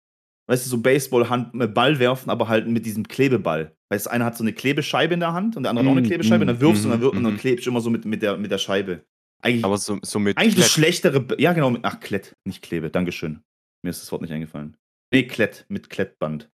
Weißt 0.47 0.65
du, 0.65 0.69
so 0.69 0.79
Baseballhand 0.81 1.55
mit 1.55 1.73
Ball 1.73 1.97
werfen, 1.99 2.29
aber 2.29 2.47
halt 2.47 2.67
mit 2.67 2.85
diesem 2.85 3.07
Klebeball. 3.07 3.75
Weißt 3.89 4.05
du, 4.05 4.11
einer 4.11 4.25
hat 4.25 4.37
so 4.37 4.43
'ne 4.43 4.53
Klebescheibe 4.53 5.15
in 5.15 5.19
der 5.21 5.33
Hand 5.33 5.57
und 5.57 5.63
der 5.63 5.71
andere 5.71 5.85
hat 5.85 5.91
auch 5.91 5.95
'ne 5.95 6.01
Mhm, 6.01 6.05
Klebescheibe 6.07 6.41
und 6.43 6.47
dann 6.47 6.59
wirfst 6.61 6.85
du 6.85 6.87
und 6.87 6.91
dann 6.91 6.99
mhm, 6.99 7.03
wir 7.03 7.13
und 7.15 7.23
dann 7.23 7.33
mhm. 7.33 7.37
klebst 7.37 7.65
du 7.65 7.71
immer 7.71 7.81
so 7.81 7.89
mit 7.89 8.05
mit 8.05 8.21
der 8.21 8.37
mit 8.37 8.51
der 8.51 8.59
Scheibe. 8.59 9.05
Eigentlich 9.41 9.65
Aber 9.65 9.77
so 9.79 9.97
so 10.03 10.19
mit 10.19 10.37
eigentlich 10.37 10.55
'ne 10.57 10.61
Klett. 10.61 10.71
schlechtere 10.71 11.25
ja 11.39 11.53
genau, 11.53 11.71
mit 11.71 11.83
ach, 11.83 11.99
Klett, 11.99 12.35
nicht 12.45 12.61
Klebe, 12.61 12.91
Dankeschön. 12.91 13.41
Mir 13.83 13.89
ist 13.89 14.01
das 14.03 14.11
Wort 14.11 14.21
nicht 14.21 14.31
eingefallen. 14.33 14.77
Ne, 15.13 15.25
Klett, 15.25 15.65
mit 15.69 15.89
Klettband. 15.89 16.49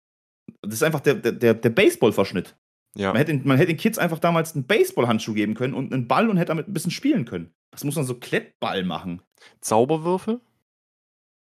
Das 0.61 0.75
ist 0.75 0.83
einfach 0.83 0.99
der 1.01 1.15
der 1.15 1.53
der 1.53 1.69
Baseballverschnitt. 1.69 2.55
Ja. 2.97 3.09
Man 3.11 3.17
hätte 3.17 3.31
den 3.33 3.47
man 3.47 3.57
hätte 3.57 3.67
den 3.73 3.77
Kids 3.77 3.97
einfach 3.97 4.19
damals 4.19 4.55
'n 4.55 4.65
Baseballhandschuh 4.65 5.33
geben 5.33 5.53
können 5.53 5.73
und 5.73 5.91
'nen 5.91 6.07
Ball 6.07 6.29
und 6.29 6.37
hätte 6.37 6.49
damit 6.49 6.67
'n 6.67 6.73
bisschen 6.73 6.91
spielen 6.91 7.25
können. 7.25 7.51
Was 7.71 7.83
muss 7.83 7.95
man 7.95 8.05
so 8.05 8.15
Klettball 8.15 8.83
machen? 8.83 9.21
Zauberwürfel? 9.61 10.39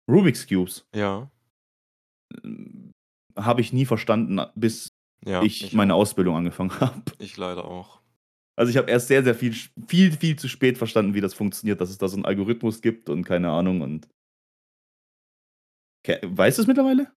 Rubik's 0.07 0.45
Cubes. 0.45 0.83
Ja. 0.93 1.31
Hm, 2.43 2.91
habe 3.37 3.61
ich 3.61 3.73
nie 3.73 3.85
verstanden, 3.85 4.41
bis 4.55 4.89
Ja, 5.25 5.43
ich 5.43 5.63
ich 5.65 5.73
meine 5.73 5.93
auch. 5.93 5.99
Ausbildung 5.99 6.35
angefangen 6.35 6.71
habe. 6.79 7.03
Ich 7.19 7.37
leider 7.37 7.65
auch. 7.65 8.01
Also, 8.57 8.69
ich 8.69 8.77
habe 8.77 8.91
erst 8.91 9.07
sehr, 9.07 9.23
sehr 9.23 9.35
viel 9.35 9.53
viel, 9.87 10.11
viel 10.11 10.35
zu 10.37 10.47
spät 10.49 10.77
verstanden, 10.77 11.13
wie 11.13 11.21
das 11.21 11.33
funktioniert, 11.33 11.79
dass 11.81 11.89
es 11.89 11.97
da 11.97 12.07
so 12.07 12.17
'n 12.17 12.25
Algorithmus 12.25 12.81
gibt 12.81 13.09
und 13.09 13.23
keine 13.23 13.49
Ahnung 13.51 13.81
und 13.81 14.07
weißt 16.23 16.57
du's 16.59 16.67
mittlerweile? 16.67 17.11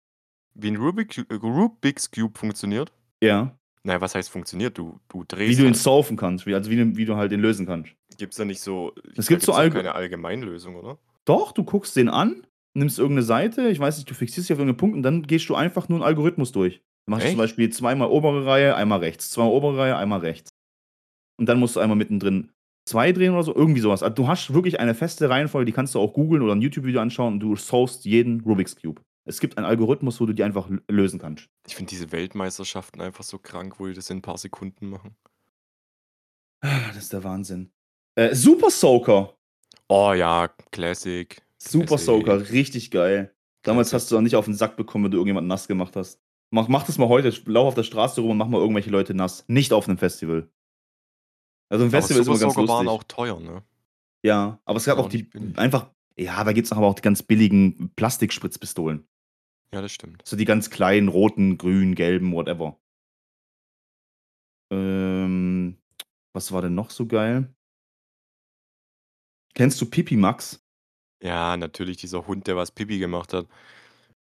Wie 0.57 0.69
'n 0.69 0.77
Rubik 0.77 1.09
Cu 1.29 1.35
Rubik's 1.35 2.09
Cube 2.13 2.39
funktioniert? 2.39 2.93
Ja. 3.23 3.57
Na 3.85 3.95
ja, 3.95 4.01
was 4.01 4.15
heißt 4.15 4.31
funktioniert? 4.31 4.79
Du 4.79 5.01
du 5.09 5.25
Wie 5.47 5.57
drehst 5.57 5.57
du 5.57 5.65
ihn 5.67 5.75
halt 5.75 5.77
solven 5.77 6.17
kannst, 6.17 6.47
wie 6.47 6.55
also, 6.55 6.71
wie 6.71 6.77
du 6.77 6.97
wie 6.97 7.05
du 7.05 7.17
halt 7.17 7.31
den 7.33 7.41
lösen 7.41 7.67
kannst. 7.67 7.95
Gibt's 8.19 8.37
da 8.37 8.45
nicht 8.45 8.61
so 8.61 8.93
Es 9.17 9.29
da 9.29 9.29
gibt 9.29 9.43
so 9.43 9.53
Algo 9.53 9.77
keine 9.77 9.95
Allgemeinlösung, 9.95 10.77
oder? 10.77 10.99
Doch, 11.29 11.53
du 11.53 11.65
guckst 11.65 11.97
den 11.97 12.09
an, 12.11 12.47
nimmst 12.75 12.99
irgend 12.99 13.17
'ne 13.17 13.23
Seite, 13.23 13.69
ich 13.69 13.79
weiß 13.81 13.97
nicht, 13.97 14.11
du 14.11 14.15
fixierst 14.15 14.49
dich 14.49 14.55
auf 14.55 14.59
irgend 14.59 14.73
'nen 14.73 14.77
Punkt 14.77 14.97
und 14.97 15.03
dann 15.03 15.23
gehst 15.23 15.49
du 15.49 15.55
einfach 15.55 15.89
nur 15.89 15.99
'n 16.01 16.03
Algorithmus 16.03 16.53
durch. 16.53 16.83
Du 17.07 17.11
machst 17.13 17.31
zum 17.31 17.39
Echt? 17.39 17.39
Beispiel 17.39 17.71
zweimal 17.71 18.09
obere 18.09 18.45
Reihe, 18.47 18.75
einmal 18.77 18.99
rechts, 19.01 19.31
zweimal 19.31 19.53
obere 19.53 19.79
Reihe, 19.79 19.97
einmal 19.97 20.21
rechts. 20.21 20.51
Und 21.39 21.49
dann 21.49 21.61
musst 21.61 21.77
du 21.77 21.81
einmal 21.81 21.97
mittendrin 21.99 22.51
2 22.89 23.13
drehen 23.13 23.35
oder 23.35 23.45
so, 23.45 23.55
irgendwie 23.55 23.81
so 23.81 23.91
was. 23.91 24.03
Also, 24.03 24.15
du 24.17 24.29
hast 24.29 24.55
wirklich 24.55 24.81
eine 24.81 24.95
feste 24.95 25.31
Reihenfolge, 25.31 25.67
die 25.67 25.73
kannst 25.73 25.95
du 25.95 26.01
auch 26.01 26.15
googeln 26.15 26.43
oder 26.43 26.55
'n 26.55 26.63
YouTube-Video 26.63 27.01
anschauen 27.01 27.35
und 27.35 27.41
du 27.41 27.57
solvest 27.57 28.05
jeden 28.07 28.43
Rubik's 28.43 28.77
Cube. 28.77 29.03
Es 29.27 29.41
gibt 29.41 29.57
einen 29.57 29.67
Algorithmus, 29.67 30.21
wo 30.21 30.27
du 30.27 30.35
die 30.35 30.43
einfach 30.45 30.69
lösen 30.91 31.19
kannst. 31.19 31.49
Ich 31.67 31.75
finde 31.77 31.89
diese 31.91 32.13
Weltmeisterschaften 32.13 33.01
einfach 33.01 33.25
so 33.25 33.39
krank, 33.39 33.81
wo 33.81 33.87
die 33.87 33.95
das 33.95 34.11
in 34.11 34.19
'n 34.19 34.23
paar 34.23 34.37
Sekunden 34.37 34.91
machen. 34.91 35.17
Ah, 36.63 36.89
das 36.89 37.05
ist 37.05 37.13
der 37.13 37.25
Wahnsinn. 37.25 37.71
Äh, 38.17 38.35
Super 38.35 38.71
Soaker. 38.71 39.37
Oh 39.91 40.13
ja, 40.13 40.49
Classic. 40.73 41.41
Super 41.61 41.87
Classic. 41.87 42.05
Soaker, 42.05 42.51
richtig 42.51 42.91
geil. 42.91 43.35
Damals 43.65 43.91
Classic. 43.91 44.05
hast 44.05 44.11
du 44.13 44.17
auch 44.19 44.21
nicht 44.21 44.37
auf 44.37 44.47
'n 44.49 44.55
Sack 44.55 44.77
bekommen, 44.77 45.05
wenn 45.05 45.11
du 45.13 45.19
irgendjemanden 45.19 45.49
nass 45.49 45.69
gemacht 45.69 45.97
hast. 45.97 46.21
Mach 46.51 46.69
mach 46.69 46.85
das 46.85 46.99
mal 46.99 47.09
heute, 47.09 47.31
lauf 47.47 47.69
auf 47.69 47.75
der 47.75 47.83
Straße 47.85 48.21
rum 48.21 48.31
und 48.33 48.37
mach 48.39 48.49
mal 48.49 48.61
irgendwelche 48.61 48.91
Leute 48.91 49.15
nass. 49.15 49.45
Nicht 49.49 49.73
auf 49.73 49.89
'nem 49.89 49.99
Festival. 49.99 50.49
Also, 51.73 51.85
'n 51.85 51.89
Aber 51.89 52.03
Festival 52.03 52.21
ist 52.21 52.27
Super 52.27 52.37
immer 52.37 52.41
ganz 52.41 52.55
Soaker 52.55 52.69
waren 52.69 52.87
lustig. 52.87 52.89
auch 52.89 53.03
teuer, 53.05 53.41
ne? 53.41 53.63
Ja, 54.25 54.61
aber 54.65 54.79
es 54.79 54.85
gab 54.87 54.99
War 54.99 55.05
auch 55.05 55.09
die 55.11 55.29
einfach 55.57 55.91
ja, 56.17 56.45
da 56.45 56.53
gibt's 56.53 56.73
aber 56.73 56.87
auch 56.87 56.95
die 56.95 57.03
ganz 57.03 57.23
billigen 57.25 57.91
Plastikspritzpistolen. 57.97 59.07
Ja, 59.73 59.81
das 59.83 59.93
stimmt. 59.93 60.23
So 60.27 60.37
die 60.37 60.45
ganz 60.45 60.71
kleinen 60.71 61.09
roten, 61.09 61.59
grün, 61.59 61.95
gelben, 61.95 62.33
whatever. 62.33 62.79
Ähm, 64.73 65.79
was 66.35 66.53
war 66.53 66.63
denn 66.63 66.75
noch 66.75 66.91
so 66.91 67.07
geil? 67.07 67.55
Kennst 69.55 69.81
du 69.81 69.87
Pipi 69.87 70.17
Max? 70.17 70.61
Ja, 71.23 71.57
natürlich 71.57 71.97
dieser 71.99 72.27
Hund, 72.27 72.47
der 72.47 72.57
was 72.57 72.71
Pipi 72.73 72.99
gemacht 72.99 73.33
hat. 73.33 73.47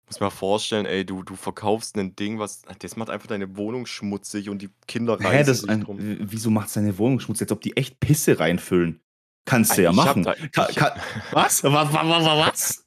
Muss 0.06 0.20
mal 0.20 0.30
vorstellen, 0.30 0.86
ey, 0.86 1.04
du 1.04 1.22
du 1.22 1.34
verkaufst 1.34 1.96
'nen 1.96 2.14
Ding, 2.14 2.38
was 2.38 2.62
das 2.80 2.96
macht 2.96 3.10
einfach 3.10 3.26
deine 3.26 3.56
Wohnung 3.56 3.86
schmutzig 3.86 4.48
und 4.50 4.60
die 4.62 4.70
Kinder 4.86 5.18
Hä, 5.18 5.24
reißen 5.28 5.46
das 5.46 5.60
sich 5.60 5.70
ein 5.70 5.80
drum. 5.80 5.98
wieso 5.98 6.50
macht's 6.50 6.74
deine 6.74 6.98
Wohnung 6.98 7.20
schmutzig, 7.20 7.46
als 7.46 7.52
ob 7.52 7.60
die 7.62 7.76
echt 7.76 8.00
Pisse 8.00 8.38
reinfüllen? 8.38 9.00
Kannst 9.46 9.76
du 9.76 9.82
Ey, 9.82 9.84
ja 9.84 9.90
ich 9.90 9.96
machen. 9.96 10.22
da 10.22 10.34
ich 10.68 10.76
ka 10.76 10.96
was? 11.32 11.62
Wa 11.64 11.92
wa 11.92 12.08
wa 12.08 12.24
wa 12.24 12.46
was? 12.46 12.84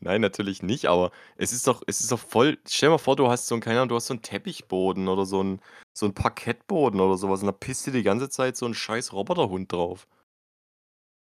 Nein, 0.00 0.20
natürlich 0.22 0.62
nicht, 0.62 0.86
aber 0.86 1.10
es 1.36 1.52
ist 1.52 1.66
doch 1.66 1.82
es 1.86 2.00
ist 2.00 2.10
doch 2.12 2.18
voll 2.20 2.58
stell 2.66 2.88
dir 2.88 2.92
mal 2.92 2.98
vor, 2.98 3.16
du 3.16 3.28
hast 3.28 3.46
so 3.48 3.54
'n 3.54 3.60
keine 3.60 3.78
Ahnung, 3.80 3.88
du 3.90 3.96
hast 3.96 4.06
so 4.06 4.14
'n 4.14 4.22
Teppichboden 4.22 5.08
oder 5.08 5.26
so 5.26 5.40
'n 5.42 5.60
so 5.92 6.06
'n 6.06 6.14
Parkettboden 6.14 7.00
oder 7.00 7.16
so 7.18 7.28
was 7.28 7.40
und 7.40 7.46
da 7.46 7.52
pisst 7.52 7.86
dir 7.86 7.90
die 7.92 8.02
ganze 8.02 8.30
Zeit 8.30 8.56
so 8.56 8.64
'n 8.66 8.74
scheiß 8.74 9.12
Roboterhund 9.12 9.72
drauf. 9.72 10.06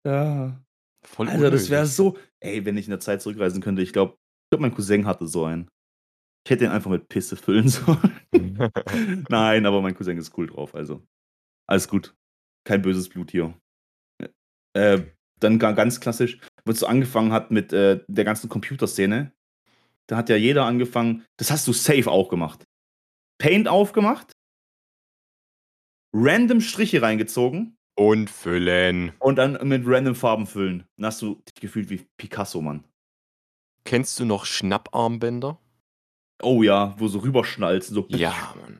Ja. 0.05 0.61
Voll 1.03 1.29
Alter, 1.29 1.49
das 1.51 1.69
wäre 1.69 1.85
unnötig. 1.85 1.87
so 1.87 2.17
ey, 2.39 2.65
wenn 2.65 2.77
ich 2.77 2.85
in 2.85 2.91
der 2.91 2.99
Zeit 2.99 3.21
zurückreisen 3.21 3.61
könnte, 3.61 3.81
ich 3.81 3.93
glaube 3.93 4.13
ich 4.45 4.49
glaube, 4.51 4.61
mein 4.63 4.75
Cousin 4.75 5.07
hatte 5.07 5.25
so 5.27 5.45
einen. 5.45 5.67
Ich 6.45 6.51
hätte 6.51 6.65
ihn 6.65 6.71
einfach 6.71 6.91
mit 6.91 7.09
Pisse 7.09 7.35
füllen 7.37 7.69
sollen. 7.69 8.21
Nein, 9.29 9.65
aber 9.67 9.81
mein 9.81 9.95
Cousin 9.95 10.17
ist 10.17 10.37
cool 10.37 10.47
drauf, 10.47 10.75
also 10.75 11.03
alles 11.67 11.87
gut. 11.89 12.15
Kein 12.65 12.81
böses 12.83 13.09
Blut 13.09 13.31
hier. 13.31 13.55
Äh, 14.75 15.03
dann 15.39 15.59
ga 15.59 15.71
ganz 15.73 15.99
klassisch, 16.01 16.39
wo's 16.65 16.79
so 16.79 16.87
angefangen 16.87 17.31
hat 17.31 17.51
mit, 17.51 17.71
äh, 17.73 18.01
der 18.07 18.25
ganzen 18.25 18.49
Computerszene. 18.49 19.31
Da 20.07 20.17
hat 20.17 20.29
ja 20.29 20.35
jeder 20.35 20.65
angefangen 20.65 21.23
das 21.37 21.51
hast 21.51 21.67
du 21.67 21.73
safe 21.73 22.09
auch 22.09 22.29
gemacht. 22.29 22.63
Paint 23.39 23.67
aufgemacht 23.67 24.31
random 26.13 26.61
Striche 26.61 27.01
reingezogen 27.01 27.75
Und 27.97 28.29
füllen. 28.29 29.11
und 29.19 29.35
dann 29.37 29.67
mit 29.67 29.83
random 29.85 30.15
Farben 30.15 30.47
füllen. 30.47 30.85
Dann 30.97 31.07
hast 31.07 31.21
du 31.21 31.35
dich 31.35 31.55
gefühlt 31.61 31.89
wie 31.89 32.05
Picasso, 32.17 32.61
Mann. 32.61 32.83
Kennst 33.83 34.19
du 34.19 34.25
noch 34.25 34.45
Schnapparmbänder? 34.45 35.59
Oh 36.41 36.63
ja, 36.63 36.95
wo 36.97 37.07
so 37.07 37.19
rüberschnalzen, 37.19 37.93
so 37.93 38.05
Ja, 38.09 38.55
Mann. 38.61 38.79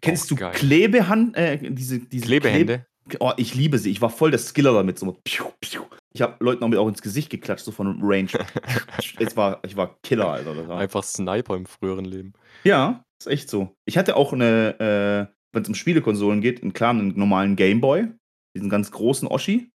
Kennst 0.00 0.24
Auch 0.24 0.28
du 0.28 0.36
geil. 0.36 0.52
Klebehand 0.54 1.36
äh, 1.36 1.70
diese 1.70 1.98
diese 2.00 2.24
Klebehände? 2.26 2.86
Oh, 3.20 3.32
ich 3.36 3.54
liebe 3.54 3.78
sie. 3.78 3.90
Ich 3.90 4.00
war 4.00 4.10
voll 4.10 4.30
der 4.30 4.38
Skiller 4.40 4.72
damit, 4.72 4.98
so 4.98 5.12
piu, 5.24 5.44
piu. 5.60 5.82
Ich 6.12 6.22
habe 6.22 6.42
Leuten 6.42 6.62
damit 6.62 6.78
auch 6.78 6.88
ins 6.88 7.02
Gesicht 7.02 7.30
geklatscht, 7.30 7.64
so 7.64 7.72
von 7.72 7.98
Range. 8.02 8.28
Es 9.18 9.36
war 9.36 9.60
ich 9.64 9.76
war 9.76 9.96
Killer, 10.02 10.28
Alter. 10.28 10.68
War 10.68 10.78
Einfach 10.80 11.04
Sniper 11.04 11.54
im 11.56 11.66
früheren 11.66 12.04
Leben. 12.04 12.32
Ja, 12.64 13.04
ist 13.20 13.26
echt 13.28 13.48
so. 13.50 13.74
Ich 13.86 13.96
hatte 13.96 14.16
auch 14.16 14.32
'ne, 14.32 15.28
äh, 15.30 15.34
wenn's 15.52 15.68
um 15.68 15.74
Spielekonsolen 15.74 16.40
geht, 16.40 16.62
'n 16.62 16.72
klar 16.72 16.94
'nen 16.94 17.16
normalen 17.16 17.54
Gameboy, 17.56 18.08
diesen 18.56 18.70
ganz 18.70 18.90
großen 18.90 19.28
Oschi. 19.28 19.70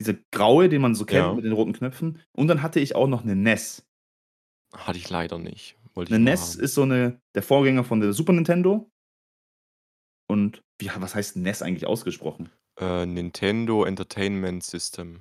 Diese 0.00 0.18
graue, 0.32 0.68
den 0.68 0.82
man 0.82 0.94
so 0.94 1.04
kennt 1.04 1.26
Ja. 1.26 1.34
mit 1.34 1.44
den 1.44 1.52
roten 1.52 1.72
Knöpfen. 1.72 2.20
Und 2.32 2.48
dann 2.48 2.62
hatte 2.62 2.80
ich 2.80 2.94
auch 2.94 3.06
noch 3.08 3.24
'ne 3.24 3.36
NES. 3.36 3.82
Hatte 4.74 4.98
ich 4.98 5.10
leider 5.10 5.38
nicht. 5.38 5.76
Wollte 5.94 6.12
'Ne 6.12 6.18
mal 6.18 6.30
NES 6.30 6.40
haben. 6.40 6.60
ist 6.60 6.74
so 6.74 6.84
'ne 6.84 7.20
der 7.34 7.42
Vorgänger 7.42 7.84
von 7.84 8.00
der 8.00 8.12
Super 8.12 8.32
Nintendo. 8.32 8.91
Und 10.30 10.62
wie 10.80 10.90
was 10.98 11.14
heißt 11.14 11.36
NES 11.36 11.62
eigentlich 11.62 11.86
ausgesprochen? 11.86 12.50
Äh, 12.80 13.06
Nintendo 13.06 13.84
Entertainment 13.84 14.62
System. 14.64 15.20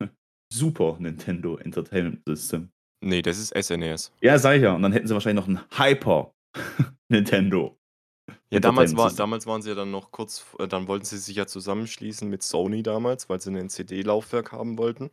Super 0.52 0.96
Nintendo 0.98 1.56
Entertainment 1.56 2.22
System. 2.26 2.70
Ne, 3.02 3.22
das 3.22 3.38
ist 3.38 3.54
SNES. 3.54 4.12
Ja, 4.22 4.38
sage 4.38 4.56
ich 4.56 4.62
ja. 4.62 4.74
Und 4.74 4.82
dann 4.82 4.92
hätten 4.92 5.06
sie 5.06 5.14
wahrscheinlich 5.14 5.46
noch 5.46 5.48
'n 5.48 5.60
Hyper 5.76 6.32
Nintendo 7.08 7.76
Ja, 8.52 8.60
damals 8.60 8.96
war 8.96 9.12
damals 9.12 9.46
waren 9.46 9.62
sie 9.62 9.70
ja 9.70 9.74
dann 9.74 9.90
noch 9.90 10.10
kurz 10.10 10.46
äh, 10.58 10.66
dann 10.68 10.88
wollten 10.88 11.04
sie 11.04 11.18
sich 11.18 11.36
ja 11.36 11.46
zusammenschließen 11.46 12.28
mit 12.28 12.42
Sony 12.42 12.82
damals, 12.82 13.28
weil 13.28 13.40
sie 13.40 13.50
'nen 13.50 13.68
CD-Laufwerk 13.68 14.52
haben 14.52 14.78
wollten. 14.78 15.10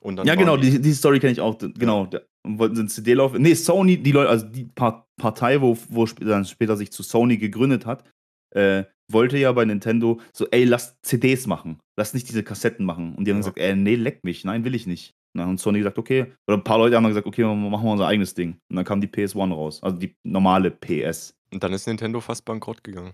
Und 0.00 0.16
dann 0.16 0.26
Ja, 0.26 0.34
genau, 0.34 0.56
die 0.56 0.80
die, 0.80 0.92
Story 0.94 1.20
kenne 1.20 1.32
ich 1.32 1.40
auch. 1.40 1.58
Genau, 1.58 2.06
da 2.06 2.20
wollten 2.46 2.76
sie 2.76 2.80
einen 2.82 2.88
CD-Lauf. 2.88 3.32
Nee, 3.34 3.54
Sony, 3.54 4.02
die 4.02 4.12
Leute, 4.12 4.30
also 4.30 4.46
die 4.46 4.64
Par 4.64 5.05
Partei, 5.16 5.60
wo, 5.60 5.76
wo 5.88 6.04
dann 6.06 6.44
später 6.44 6.76
sich 6.76 6.92
zu 6.92 7.02
Sony 7.02 7.38
gegründet 7.38 7.86
hat, 7.86 8.04
äh, 8.50 8.84
wollte 9.10 9.38
ja 9.38 9.52
bei 9.52 9.64
Nintendo 9.64 10.20
so, 10.32 10.46
ey, 10.50 10.64
lass 10.64 11.00
CDs 11.02 11.46
machen. 11.46 11.78
Lass 11.96 12.14
nicht 12.14 12.28
diese 12.28 12.42
Kassetten 12.42 12.84
machen. 12.84 13.14
Und 13.14 13.24
die 13.24 13.30
haben 13.30 13.36
Ja. 13.38 13.40
gesagt, 13.42 13.58
ey, 13.58 13.76
nee, 13.76 13.94
leck 13.94 14.24
mich, 14.24 14.44
nein, 14.44 14.64
will 14.64 14.74
ich 14.74 14.86
nicht. 14.86 15.14
Und 15.34 15.40
dann 15.40 15.50
hat 15.52 15.58
Sony 15.60 15.78
gesagt, 15.78 15.98
okay, 15.98 16.32
oder 16.46 16.56
ein 16.56 16.64
paar 16.64 16.78
Leute 16.78 16.96
haben 16.96 17.04
dann 17.04 17.10
gesagt, 17.12 17.26
okay, 17.26 17.44
machen 17.44 17.70
wir 17.70 17.90
unser 17.92 18.06
eigenes 18.06 18.34
Ding. 18.34 18.58
Und 18.70 18.76
dann 18.76 18.84
kam 18.84 19.00
die 19.00 19.06
PS1 19.08 19.52
raus, 19.52 19.82
also 19.82 19.96
die 19.96 20.16
normale 20.24 20.70
PS. 20.70 21.34
Und 21.52 21.62
dann 21.62 21.72
ist 21.72 21.86
Nintendo 21.86 22.20
fast 22.20 22.44
bankrott 22.44 22.82
gegangen. 22.82 23.12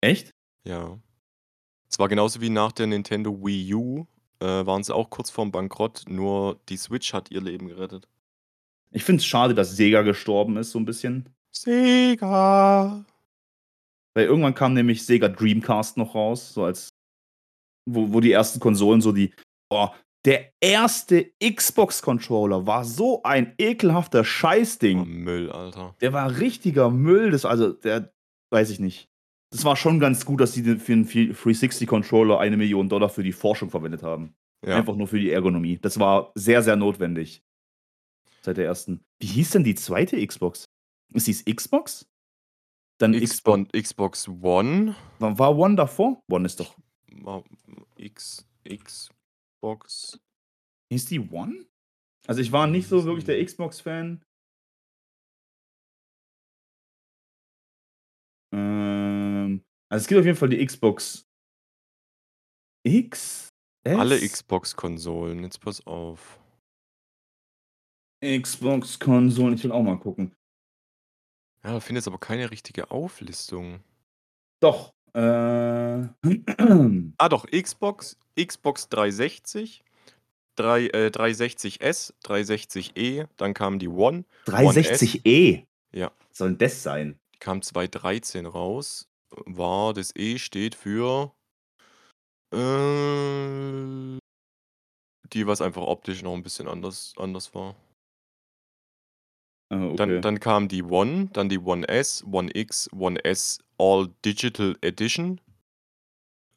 Echt? 0.00 0.30
Ja. 0.66 0.98
Es 1.88 1.98
war 1.98 2.08
genauso 2.08 2.40
wie 2.40 2.50
nach 2.50 2.72
der 2.72 2.86
Nintendo 2.88 3.32
Wii 3.44 3.74
U, 3.74 4.06
äh, 4.40 4.44
waren 4.46 4.82
sie 4.82 4.94
auch 4.94 5.08
kurz 5.10 5.30
vorm 5.30 5.52
Bankrott, 5.52 6.04
nur 6.08 6.60
die 6.68 6.76
Switch 6.76 7.12
hat 7.12 7.30
ihr 7.30 7.40
Leben 7.40 7.68
gerettet. 7.68 8.08
Ich 8.92 9.04
finde 9.04 9.20
es 9.20 9.26
schade, 9.26 9.54
dass 9.54 9.76
Sega 9.76 10.02
gestorben 10.02 10.56
ist, 10.56 10.70
so 10.70 10.78
ein 10.78 10.84
bisschen. 10.84 11.28
Sega! 11.54 13.04
Weil 14.14 14.26
irgendwann 14.26 14.54
kam 14.54 14.74
nämlich 14.74 15.04
Sega 15.04 15.28
Dreamcast 15.28 15.96
noch 15.96 16.14
raus, 16.14 16.52
so 16.54 16.64
als 16.64 16.90
wo, 17.88 18.12
wo 18.12 18.20
die 18.20 18.32
ersten 18.32 18.60
Konsolen 18.60 19.00
so 19.00 19.12
die 19.12 19.32
oh, 19.72 19.88
der 20.24 20.52
erste 20.60 21.32
Xbox-Controller 21.42 22.64
war 22.66 22.84
so 22.84 23.22
ein 23.24 23.54
ekelhafter 23.58 24.20
Oh, 24.20 24.24
Scheißding. 24.24 25.04
Müll, 25.24 25.50
Alter. 25.50 25.96
Der 26.00 26.12
war 26.12 26.38
richtiger 26.38 26.90
Müll. 26.90 27.32
Das, 27.32 27.44
also, 27.44 27.72
der 27.72 28.12
weiß 28.52 28.70
ich 28.70 28.78
nicht. 28.78 29.08
Das 29.50 29.64
war 29.64 29.74
schon 29.74 29.98
ganz 29.98 30.24
gut, 30.24 30.40
dass 30.40 30.52
die 30.52 30.62
den- 30.62 30.78
für 30.78 30.92
einen 30.92 31.06
360-Controller 31.06 32.38
eine 32.38 32.56
Million 32.56 32.88
Dollar 32.88 33.08
für 33.08 33.24
die 33.24 33.32
Forschung 33.32 33.68
verwendet 33.70 34.02
haben. 34.04 34.34
Ja. 34.64 34.76
Einfach 34.76 34.94
nur 34.94 35.08
für 35.08 35.18
die 35.18 35.32
Ergonomie. 35.32 35.78
Das 35.78 35.98
war 35.98 36.30
sehr, 36.36 36.62
sehr 36.62 36.76
notwendig. 36.76 37.42
Seit 38.44 38.56
der 38.56 38.66
ersten. 38.66 39.04
Wie 39.20 39.26
hieß 39.26 39.50
denn 39.50 39.64
die 39.64 39.74
zweite 39.74 40.24
Xbox? 40.24 40.64
Ist 41.14 41.26
dies 41.26 41.44
Xbox? 41.44 42.08
Dann 42.98 43.12
Xbox. 43.12 43.68
Xbox, 43.68 43.82
Xbox 43.82 44.28
One. 44.28 44.96
War 45.18 45.38
war 45.38 45.56
One 45.56 45.76
davor? 45.76 46.22
One 46.28 46.46
ist 46.46 46.58
doch. 46.60 46.76
X, 47.96 48.46
Xbox. 48.64 50.20
Hieß 50.90 51.06
die 51.06 51.20
One? 51.20 51.66
Also 52.26 52.40
ich 52.40 52.52
war 52.52 52.66
nicht 52.66 52.88
so 52.88 53.04
wirklich 53.04 53.24
der 53.24 53.44
Xbox-Fan. 53.44 54.22
Ähm, 58.52 59.64
also 59.88 60.02
es 60.02 60.08
gibt 60.08 60.20
auf 60.20 60.26
jeden 60.26 60.38
Fall 60.38 60.48
die 60.48 60.64
Xbox 60.64 61.28
X. 62.84 63.48
Alle 63.84 64.16
S? 64.16 64.32
Xbox-Konsolen, 64.32 65.42
jetzt 65.42 65.60
pass 65.60 65.84
auf. 65.86 66.41
Xbox-Konsolen. 68.22 69.54
Ich 69.54 69.64
will 69.64 69.72
auch 69.72 69.82
mal 69.82 69.98
gucken. 69.98 70.34
Ja, 71.64 71.72
da 71.72 71.80
findest 71.80 72.08
aber 72.08 72.18
keine 72.18 72.50
richtige 72.50 72.90
Auflistung. 72.90 73.80
Doch. 74.60 74.92
Äh, 75.14 75.20
Ah, 77.18 77.28
doch, 77.28 77.46
Xbox, 77.46 78.16
Xbox 78.40 78.88
360, 78.88 79.84
3, 80.56 80.86
äh, 80.86 81.10
360S, 81.12 82.14
360E, 82.24 83.28
dann 83.36 83.54
kam 83.54 83.78
die 83.78 83.88
One, 83.88 84.24
360e. 84.46 85.66
Ja. 85.92 86.10
Soll 86.32 86.50
denn 86.50 86.58
das 86.58 86.82
sein? 86.82 87.18
kam 87.42 87.60
2013 87.60 88.46
raus. 88.46 89.08
War, 89.30 89.92
das 89.94 90.14
E 90.14 90.38
steht 90.38 90.74
für 90.76 91.32
äh, 92.52 94.18
die, 95.32 95.46
was 95.46 95.60
einfach 95.60 95.82
optisch 95.82 96.22
noch 96.22 96.34
ein 96.34 96.42
bisschen 96.42 96.68
anders, 96.68 97.14
anders 97.16 97.54
war. 97.54 97.74
Ah, 99.72 99.86
okay. 99.86 99.96
Dann, 99.96 100.20
dann 100.20 100.40
kam 100.40 100.68
die 100.68 100.82
One, 100.82 101.30
dann 101.32 101.48
die 101.48 101.58
One 101.58 101.88
S, 101.88 102.22
One 102.30 102.50
X, 102.54 102.90
One 102.92 103.24
S 103.24 103.58
All 103.78 104.10
Digital 104.22 104.76
Edition. 104.82 105.40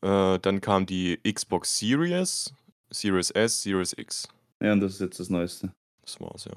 Äh, 0.01 0.37
dann 0.39 0.59
kam 0.59 0.85
die 0.85 1.17
Xbox 1.23 1.79
Series, 1.79 2.53
Series 2.89 3.31
S, 3.31 3.63
Series 3.63 3.93
X. 3.97 4.27
ja, 4.61 4.73
und 4.73 4.81
das 4.81 4.95
ist 4.95 4.99
jetzt 4.99 5.19
das 5.19 5.29
Neueste. 5.29 5.73
Das 6.01 6.19
war's, 6.19 6.43
ja. 6.45 6.53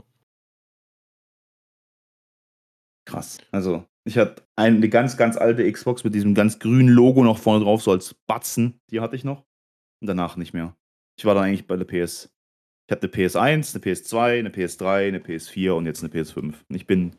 Krass. 3.07 3.39
Also, 3.53 3.87
ich 4.05 4.19
hatte 4.19 4.43
eine 4.57 4.89
ganz, 4.89 5.17
ganz 5.17 5.37
alte 5.37 5.71
Xbox 5.71 6.03
mit 6.03 6.15
diesem 6.15 6.35
ganz 6.35 6.59
grünen 6.59 6.89
Logo 6.89 7.23
noch 7.23 7.39
vorne 7.39 7.65
drauf, 7.65 7.83
so 7.83 7.93
als 7.93 8.15
Batzen. 8.27 8.81
Die 8.91 9.01
hatte 9.01 9.15
ich 9.15 9.23
noch. 9.23 9.45
Und 10.01 10.09
danach 10.09 10.37
nicht 10.37 10.53
mehr. 10.55 10.77
Ich 11.17 11.25
war 11.25 11.35
dann 11.35 11.45
eigentlich 11.45 11.69
bei 11.69 11.77
der 11.77 11.85
PS. 11.85 12.31
Ich 12.89 12.93
hatte 12.93 13.03
eine 13.13 13.13
PS1, 13.29 13.75
eine 13.75 13.85
PS2, 13.85 14.39
eine 14.39 14.49
PS3, 14.49 15.09
eine 15.09 15.19
PS4 15.19 15.73
und 15.73 15.85
jetzt 15.87 16.03
eine 16.03 16.11
PS5. 16.13 16.55
Und 16.69 16.75
ich 16.75 16.87
bin 16.87 17.17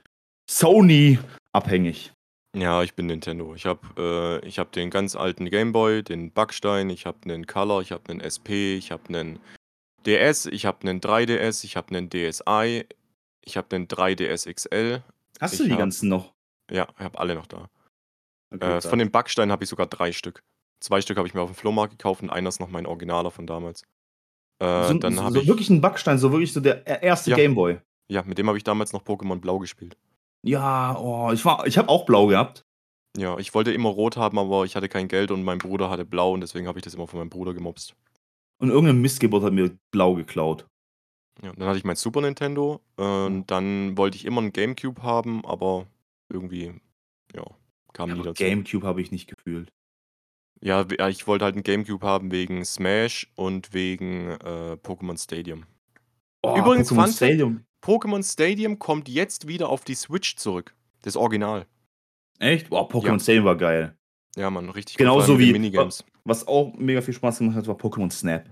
Sony 0.49 1.19
abhängig. 1.51 2.11
Ja, 2.57 2.81
ich 2.81 2.95
bin 2.95 3.05
Nintendo. 3.05 3.53
Ich 3.53 3.67
habe 3.67 4.41
äh, 4.43 4.47
ich 4.47 4.57
hab 4.57 4.71
den 4.71 4.89
ganz 4.89 5.15
alten 5.15 5.47
Game 5.47 5.71
Boy, 5.71 6.01
den 6.03 6.31
Backstein, 6.31 6.89
ich 6.89 7.05
habe 7.05 7.19
einen 7.25 7.45
Color, 7.45 7.81
ich 7.83 7.91
habe 7.91 8.09
einen 8.09 8.19
SP, 8.25 8.75
ich 8.77 8.91
habe 8.91 9.07
einen 9.09 9.39
DS, 10.07 10.47
ich 10.47 10.65
habe 10.65 10.87
einen 10.87 10.99
3DS, 11.01 11.63
ich 11.63 11.77
habe 11.77 11.95
einen 11.95 12.09
DSi, 12.09 12.85
ich 13.45 13.55
habe 13.57 13.75
einen 13.75 13.87
3DS 13.87 14.51
XL. 14.51 15.03
Hast 15.39 15.53
Ich 15.53 15.59
du 15.59 15.65
die 15.65 15.71
hab- 15.73 15.77
ganzen 15.79 16.09
noch? 16.09 16.33
Ja, 16.71 16.87
ich 16.97 17.03
habe 17.05 17.19
alle 17.19 17.35
noch 17.35 17.45
da. 17.45 17.69
Okay, 18.51 18.77
Äh, 18.77 18.81
von 18.81 18.97
den 18.97 19.11
Backsteinen 19.11 19.51
habe 19.51 19.63
ich 19.63 19.69
sogar 19.69 19.85
drei 19.85 20.11
Stück. 20.13 20.41
Zwei 20.79 21.01
Stück 21.01 21.17
habe 21.17 21.27
ich 21.27 21.35
mir 21.35 21.41
auf 21.41 21.51
dem 21.51 21.55
Flohmarkt 21.55 21.91
gekauft 21.91 22.23
und 22.23 22.31
einer 22.31 22.49
ist 22.49 22.59
noch 22.59 22.69
mein 22.69 22.87
Originaler 22.87 23.29
von 23.29 23.45
damals. 23.45 23.83
Äh, 24.59 24.87
so, 24.87 24.93
dann 24.95 25.15
so, 25.15 25.29
so 25.29 25.39
ich. 25.41 25.47
wirklich 25.47 25.69
ein 25.69 25.81
Backstein, 25.81 26.17
so 26.17 26.31
wirklich 26.31 26.53
so 26.53 26.59
der 26.59 26.85
erste 27.01 27.31
Ja. 27.31 27.37
Gameboy. 27.37 27.79
Ja, 28.09 28.23
mit 28.23 28.37
dem 28.37 28.47
habe 28.47 28.57
ich 28.57 28.63
damals 28.63 28.91
noch 28.93 29.03
Pokémon 29.03 29.39
Blau 29.39 29.59
gespielt. 29.59 29.97
Ja, 30.43 30.97
oh, 30.97 31.31
ich, 31.31 31.43
war- 31.45 31.65
ich 31.67 31.77
habe 31.77 31.89
auch 31.89 32.05
blau 32.05 32.27
gehabt. 32.27 32.65
Ja, 33.17 33.37
ich 33.37 33.53
wollte 33.53 33.71
immer 33.73 33.89
rot 33.89 34.17
haben, 34.17 34.37
aber 34.39 34.65
ich 34.65 34.75
hatte 34.75 34.87
kein 34.89 35.07
Geld 35.07 35.31
und 35.31 35.43
mein 35.43 35.57
Bruder 35.57 35.89
hatte 35.89 36.05
blau 36.05 36.33
und 36.33 36.41
deswegen 36.41 36.67
habe 36.67 36.79
ich 36.79 36.83
das 36.83 36.93
immer 36.93 37.07
von 37.07 37.19
meinem 37.19 37.29
Bruder 37.29 37.53
gemobst. 37.53 37.95
Und 38.61 38.69
irgendein 38.69 39.01
Missgeburt 39.01 39.43
hat 39.43 39.53
mir 39.53 39.77
blau 39.91 40.15
geklaut. 40.15 40.65
Ja, 41.41 41.53
dann 41.53 41.67
hatte 41.67 41.77
ich 41.77 41.85
mein 41.85 41.95
Super 41.95 42.21
Nintendo 42.21 42.81
und 42.97 43.45
dann 43.47 43.97
wollte 43.97 44.17
ich 44.17 44.25
immer 44.25 44.41
einen 44.41 44.51
Gamecube 44.51 45.01
haben, 45.03 45.45
aber 45.45 45.87
irgendwie, 46.29 46.73
ja, 47.33 47.43
kam 47.93 48.09
nie 48.09 48.15
Aber 48.19 48.23
dazu. 48.29 48.43
Gamecube 48.43 48.85
habe 48.85 49.01
ich 49.01 49.11
nicht 49.11 49.27
gefühlt. 49.27 49.71
Ja, 50.61 50.89
we- 50.89 50.97
ja, 50.99 51.07
ich 51.09 51.25
wollte 51.27 51.45
halt 51.45 51.55
einen 51.55 51.63
Gamecube 51.63 52.05
haben 52.05 52.31
wegen 52.31 52.65
Smash 52.65 53.31
und 53.35 53.73
wegen 53.73 54.31
äh, 54.31 54.77
Pokémon 54.83 55.17
Stadium. 55.21 55.65
Oh, 56.43 56.57
Übrigens, 56.57 56.89
Pokémon 56.91 56.95
Fun 56.95 57.05
Fact- 57.05 57.15
Stadium. 57.15 57.65
Pokémon 57.81 58.23
Stadium 58.29 58.77
kommt 58.79 59.07
jetzt 59.07 59.47
wieder 59.47 59.69
auf 59.69 59.83
die 59.85 59.95
Switch 59.95 60.35
zurück. 60.35 60.75
Das 61.03 61.15
Original. 61.15 61.65
Echt? 62.39 62.69
Boah, 62.69 62.89
Pokémon 62.89 63.13
Ja. 63.13 63.19
Stadium 63.19 63.45
war 63.45 63.55
geil. 63.57 63.95
Ja, 64.35 64.49
man, 64.49 64.69
richtig 64.69 64.95
gut, 64.95 64.99
Genauso 64.99 65.27
vor 65.27 65.35
allem 65.35 65.37
mit 65.39 65.47
den 65.47 65.49
wie- 65.55 65.59
Minigames. 65.59 66.03
Was 66.25 66.45
auch 66.47 66.73
mega 66.75 67.01
viel 67.01 67.13
Spaß 67.13 67.39
gemacht 67.39 67.55
hat, 67.55 67.67
war 67.67 67.75
Pokémon 67.75 68.11
Snap. 68.11 68.49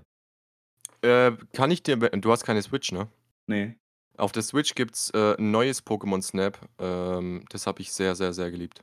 Äh, 1.02 1.32
kann 1.52 1.70
ich 1.70 1.82
dir, 1.82 1.96
du 1.96 2.32
hast 2.32 2.44
keine 2.44 2.62
Switch, 2.62 2.90
ne? 2.90 3.08
Nee. 3.46 3.76
Auf 4.16 4.32
der 4.32 4.42
Switch 4.42 4.74
gibt's 4.74 5.10
äh, 5.10 5.36
ein 5.38 5.50
neues 5.52 5.86
Pokémon 5.86 6.20
Snap. 6.22 6.58
Ähm, 6.80 7.44
das 7.50 7.66
habe 7.66 7.80
ich 7.82 7.92
sehr, 7.92 8.16
sehr, 8.16 8.32
sehr 8.32 8.50
geliebt. 8.50 8.82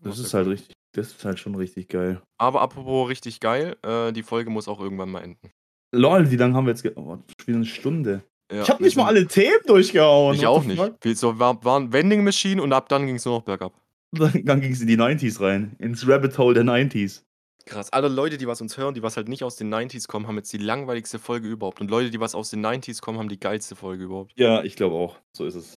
Das 0.00 0.18
ist 0.18 0.34
halt 0.34 0.46
richtig, 0.48 0.74
das 0.92 1.08
ist 1.08 1.24
halt 1.24 1.38
schon 1.38 1.54
richtig 1.54 1.88
geil. 1.88 2.22
Aber 2.38 2.60
apropos 2.60 3.08
richtig 3.08 3.40
geil, 3.40 3.76
äh, 3.82 4.12
die 4.12 4.22
Folge 4.22 4.50
muss 4.50 4.68
auch 4.68 4.80
irgendwann 4.80 5.10
mal 5.10 5.22
enden. 5.22 5.50
Lol, 5.92 6.30
wie 6.30 6.36
lange 6.36 6.54
haben 6.54 6.66
wir 6.66 6.72
jetzt 6.72 6.82
ge 6.82 6.92
Oh, 6.96 7.18
wieder 7.46 7.56
eine 7.56 7.66
Stunde. 7.66 8.22
Ja, 8.52 8.62
ich 8.62 8.70
habe 8.70 8.82
nicht 8.82 8.96
mal 8.96 9.06
alle 9.06 9.26
Themen 9.26 9.60
durchgehauen. 9.66 10.34
Ich 10.34 10.46
auch 10.46 10.64
nicht. 10.64 10.82
Wir 11.02 11.16
so, 11.16 11.38
war, 11.38 11.62
war 11.64 11.78
ein 11.78 11.92
Vending 11.92 12.24
Machine 12.24 12.62
und 12.62 12.72
ab 12.72 12.88
dann 12.88 13.06
ging 13.06 13.16
es 13.16 13.24
nur 13.24 13.36
noch 13.38 13.44
bergab. 13.44 13.74
Dann, 14.10 14.42
dann 14.46 14.62
ging 14.62 14.72
es 14.72 14.80
in 14.80 14.86
die 14.86 14.96
90s 14.96 15.38
rein. 15.38 15.76
Ins 15.78 16.08
Rabbit 16.08 16.38
Hole 16.38 16.54
der 16.54 16.64
90s. 16.64 17.24
Krass. 17.66 17.92
Alle 17.92 18.08
Leute, 18.08 18.38
die 18.38 18.46
was 18.46 18.62
uns 18.62 18.78
hören, 18.78 18.94
die 18.94 19.02
was 19.02 19.18
halt 19.18 19.28
nicht 19.28 19.44
aus 19.44 19.56
den 19.56 19.72
90s 19.72 20.08
kommen, 20.08 20.26
haben 20.26 20.36
jetzt 20.36 20.50
die 20.50 20.56
langweiligste 20.56 21.18
Folge 21.18 21.46
überhaupt. 21.46 21.82
Und 21.82 21.90
Leute, 21.90 22.08
die 22.08 22.18
was 22.18 22.34
aus 22.34 22.48
den 22.48 22.64
90s 22.64 23.02
kommen, 23.02 23.18
haben 23.18 23.28
die 23.28 23.38
geilste 23.38 23.76
Folge 23.76 24.04
überhaupt. 24.04 24.32
Ja, 24.36 24.62
ich 24.64 24.76
glaube 24.76 24.94
auch. 24.94 25.18
So 25.36 25.44
ist 25.44 25.56
es. 25.56 25.74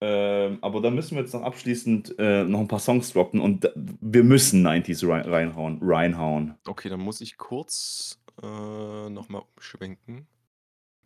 Ähm, 0.00 0.58
aber 0.60 0.80
da 0.80 0.90
müssen 0.90 1.16
wir 1.16 1.22
jetzt 1.22 1.32
noch 1.32 1.42
abschließend 1.42 2.16
äh, 2.18 2.44
noch 2.44 2.60
ein 2.60 2.68
paar 2.68 2.80
Songs 2.80 3.12
droppen 3.12 3.40
und 3.40 3.70
wir 3.76 4.24
müssen 4.24 4.66
90s 4.66 5.08
rein, 5.08 5.24
reinhauen. 5.24 5.78
reinhauen. 5.80 6.58
Okay, 6.66 6.88
dann 6.88 7.00
muss 7.00 7.20
ich 7.20 7.36
kurz 7.36 8.20
äh, 8.42 9.08
nochmal 9.08 9.42
umschwenken. 9.56 10.26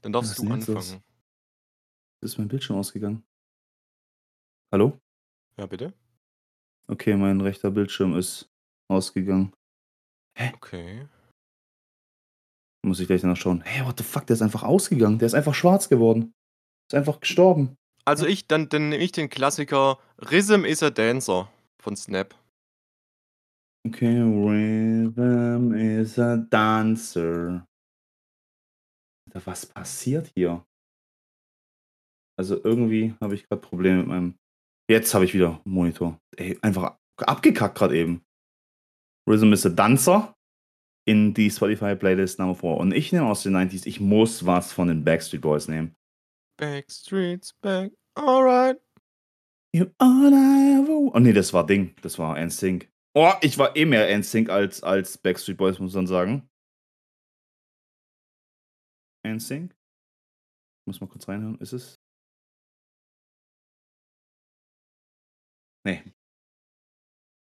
Dann 0.00 0.12
darfst 0.12 0.38
Was 0.38 0.44
du 0.44 0.52
anfangen. 0.52 1.02
Ist 2.20 2.38
mein 2.38 2.48
Bildschirm 2.48 2.76
ausgegangen? 2.76 3.24
Hallo? 4.72 4.98
Ja, 5.56 5.66
bitte? 5.66 5.92
Okay, 6.88 7.16
mein 7.16 7.40
rechter 7.40 7.70
Bildschirm 7.70 8.16
ist 8.16 8.50
ausgegangen. 8.88 9.52
Okay. 10.54 11.06
Muss 12.84 13.00
ich 13.00 13.06
gleich 13.06 13.20
danach 13.20 13.36
schauen. 13.36 13.62
Hey, 13.62 13.84
what 13.86 13.98
the 13.98 14.04
fuck, 14.04 14.26
der 14.26 14.34
ist 14.34 14.42
einfach 14.42 14.62
ausgegangen. 14.62 15.18
Der 15.18 15.26
ist 15.26 15.34
einfach 15.34 15.54
schwarz 15.54 15.88
geworden. 15.88 16.34
Ist 16.90 16.96
einfach 16.96 17.20
gestorben. 17.20 17.76
Also 18.08 18.24
ich, 18.24 18.46
dann, 18.46 18.70
dann 18.70 18.88
nehme 18.88 19.04
ich 19.04 19.12
den 19.12 19.28
Klassiker 19.28 19.98
Rhythm 20.18 20.64
is 20.64 20.82
a 20.82 20.88
Dancer 20.88 21.52
von 21.78 21.94
Snap. 21.94 22.34
Okay, 23.86 24.22
Rhythm 24.22 25.74
is 25.74 26.18
a 26.18 26.38
dancer. 26.38 27.66
Was 29.34 29.66
passiert 29.66 30.32
hier? 30.34 30.64
Also 32.38 32.58
irgendwie 32.64 33.14
habe 33.20 33.34
ich 33.34 33.46
gerade 33.46 33.60
Probleme 33.60 33.98
mit 33.98 34.06
meinem. 34.06 34.38
Jetzt 34.88 35.12
habe 35.12 35.26
ich 35.26 35.34
wieder 35.34 35.60
Monitor. 35.66 36.18
Ey, 36.34 36.58
einfach 36.62 36.96
abgekackt 37.18 37.76
gerade 37.76 37.98
eben. 37.98 38.24
Rhythm 39.28 39.52
is 39.52 39.66
a 39.66 39.68
Dancer 39.68 40.34
in 41.06 41.34
die 41.34 41.50
Spotify 41.50 41.94
Playlist 41.94 42.38
Nummer 42.38 42.54
4. 42.54 42.70
Und 42.70 42.92
ich 42.94 43.12
nehme 43.12 43.26
aus 43.26 43.42
den 43.42 43.54
90s, 43.54 43.86
ich 43.86 44.00
muss 44.00 44.46
was 44.46 44.72
von 44.72 44.88
den 44.88 45.04
Backstreet 45.04 45.42
Boys 45.42 45.68
nehmen. 45.68 45.94
Backstreet's 46.58 47.52
back, 47.62 47.92
alright. 48.18 48.76
You 49.72 49.86
all 49.98 50.32
I 50.32 50.80
ever... 50.80 51.14
Oh 51.14 51.18
nee, 51.18 51.32
das 51.32 51.52
war 51.52 51.66
Ding. 51.66 51.94
Das 52.02 52.18
war 52.18 52.38
NSYNC. 52.38 52.90
Oh, 53.14 53.32
ich 53.42 53.58
war 53.58 53.76
eh 53.76 53.84
mehr 53.84 54.16
NSYNC 54.16 54.48
als, 54.50 54.82
als 54.82 55.18
Backstreet 55.18 55.56
Boys, 55.56 55.78
muss 55.78 55.94
man 55.94 56.06
sagen. 56.06 56.48
NSYNC. 59.26 59.74
Muss 60.86 61.00
mal 61.00 61.06
kurz 61.08 61.28
reinhören. 61.28 61.58
Ist 61.58 61.72
es? 61.72 62.00
Nee. 65.84 66.02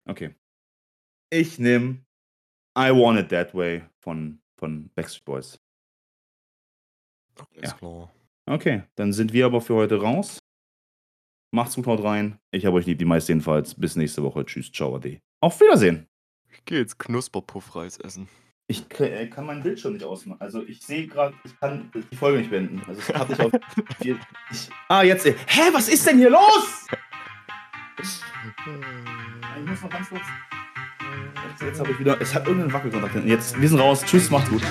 Okay. 0.08 0.34
Ich 1.30 1.58
nehme 1.58 2.04
I 2.78 2.90
Want 2.90 3.18
It 3.20 3.28
That 3.30 3.54
Way 3.54 3.84
von, 4.00 4.40
von 4.58 4.90
Backstreet 4.94 5.24
Boys. 5.24 5.60
Alles 7.38 7.70
Ja. 7.70 7.76
klar. 7.76 8.12
Okay, 8.48 8.84
dann 8.94 9.12
sind 9.12 9.32
wir 9.32 9.46
aber 9.46 9.60
für 9.60 9.74
heute 9.74 10.00
raus. 10.00 10.38
Macht's 11.56 11.74
gut, 11.74 11.86
haut 11.86 12.04
rein. 12.04 12.38
Ich 12.50 12.66
habe 12.66 12.76
euch 12.76 12.84
lieb, 12.84 12.98
die 12.98 13.06
meisten 13.06 13.32
jedenfalls. 13.32 13.74
Bis 13.74 13.96
nächste 13.96 14.22
Woche. 14.22 14.44
Tschüss, 14.44 14.70
ciao, 14.70 14.94
ade. 14.94 15.22
Auf 15.40 15.58
Wiedersehen. 15.58 16.06
Ich 16.52 16.62
gehe 16.66 16.78
jetzt 16.80 16.98
Knusperpuffreis 16.98 17.96
essen. 17.96 18.28
Ich 18.68 18.86
k- 18.90 19.26
kann 19.28 19.46
meinen 19.46 19.62
Bildschirm 19.62 19.94
nicht 19.94 20.04
ausmachen. 20.04 20.38
Also 20.38 20.62
ich 20.66 20.82
sehe 20.82 21.06
gerade, 21.06 21.34
ich 21.44 21.58
kann 21.58 21.90
die 22.12 22.16
Folge 22.16 22.38
nicht 22.40 22.50
beenden. 22.50 22.82
Also 22.86 23.00
es 23.00 23.08
hat 23.14 23.30
nicht 23.30 23.40
auf. 23.40 23.52
ich, 24.04 24.16
ah, 24.88 25.02
jetzt. 25.02 25.24
Hä, 25.24 25.60
was 25.72 25.88
ist 25.88 26.06
denn 26.06 26.18
hier 26.18 26.28
los? 26.28 26.86
Ich 27.98 29.66
muss 29.66 29.80
noch 29.80 29.88
ganz 29.88 30.10
kurz. 30.10 30.20
Jetzt, 31.48 31.62
jetzt 31.62 31.80
habe 31.80 31.90
ich 31.92 31.98
wieder. 31.98 32.20
Es 32.20 32.34
hat 32.34 32.46
irgendeinen 32.46 32.74
Wackelkontakt. 32.74 33.24
Jetzt, 33.24 33.58
wir 33.58 33.66
sind 33.68 33.78
raus. 33.80 34.02
Tschüss, 34.04 34.30
macht's 34.30 34.50
gut. 34.50 34.62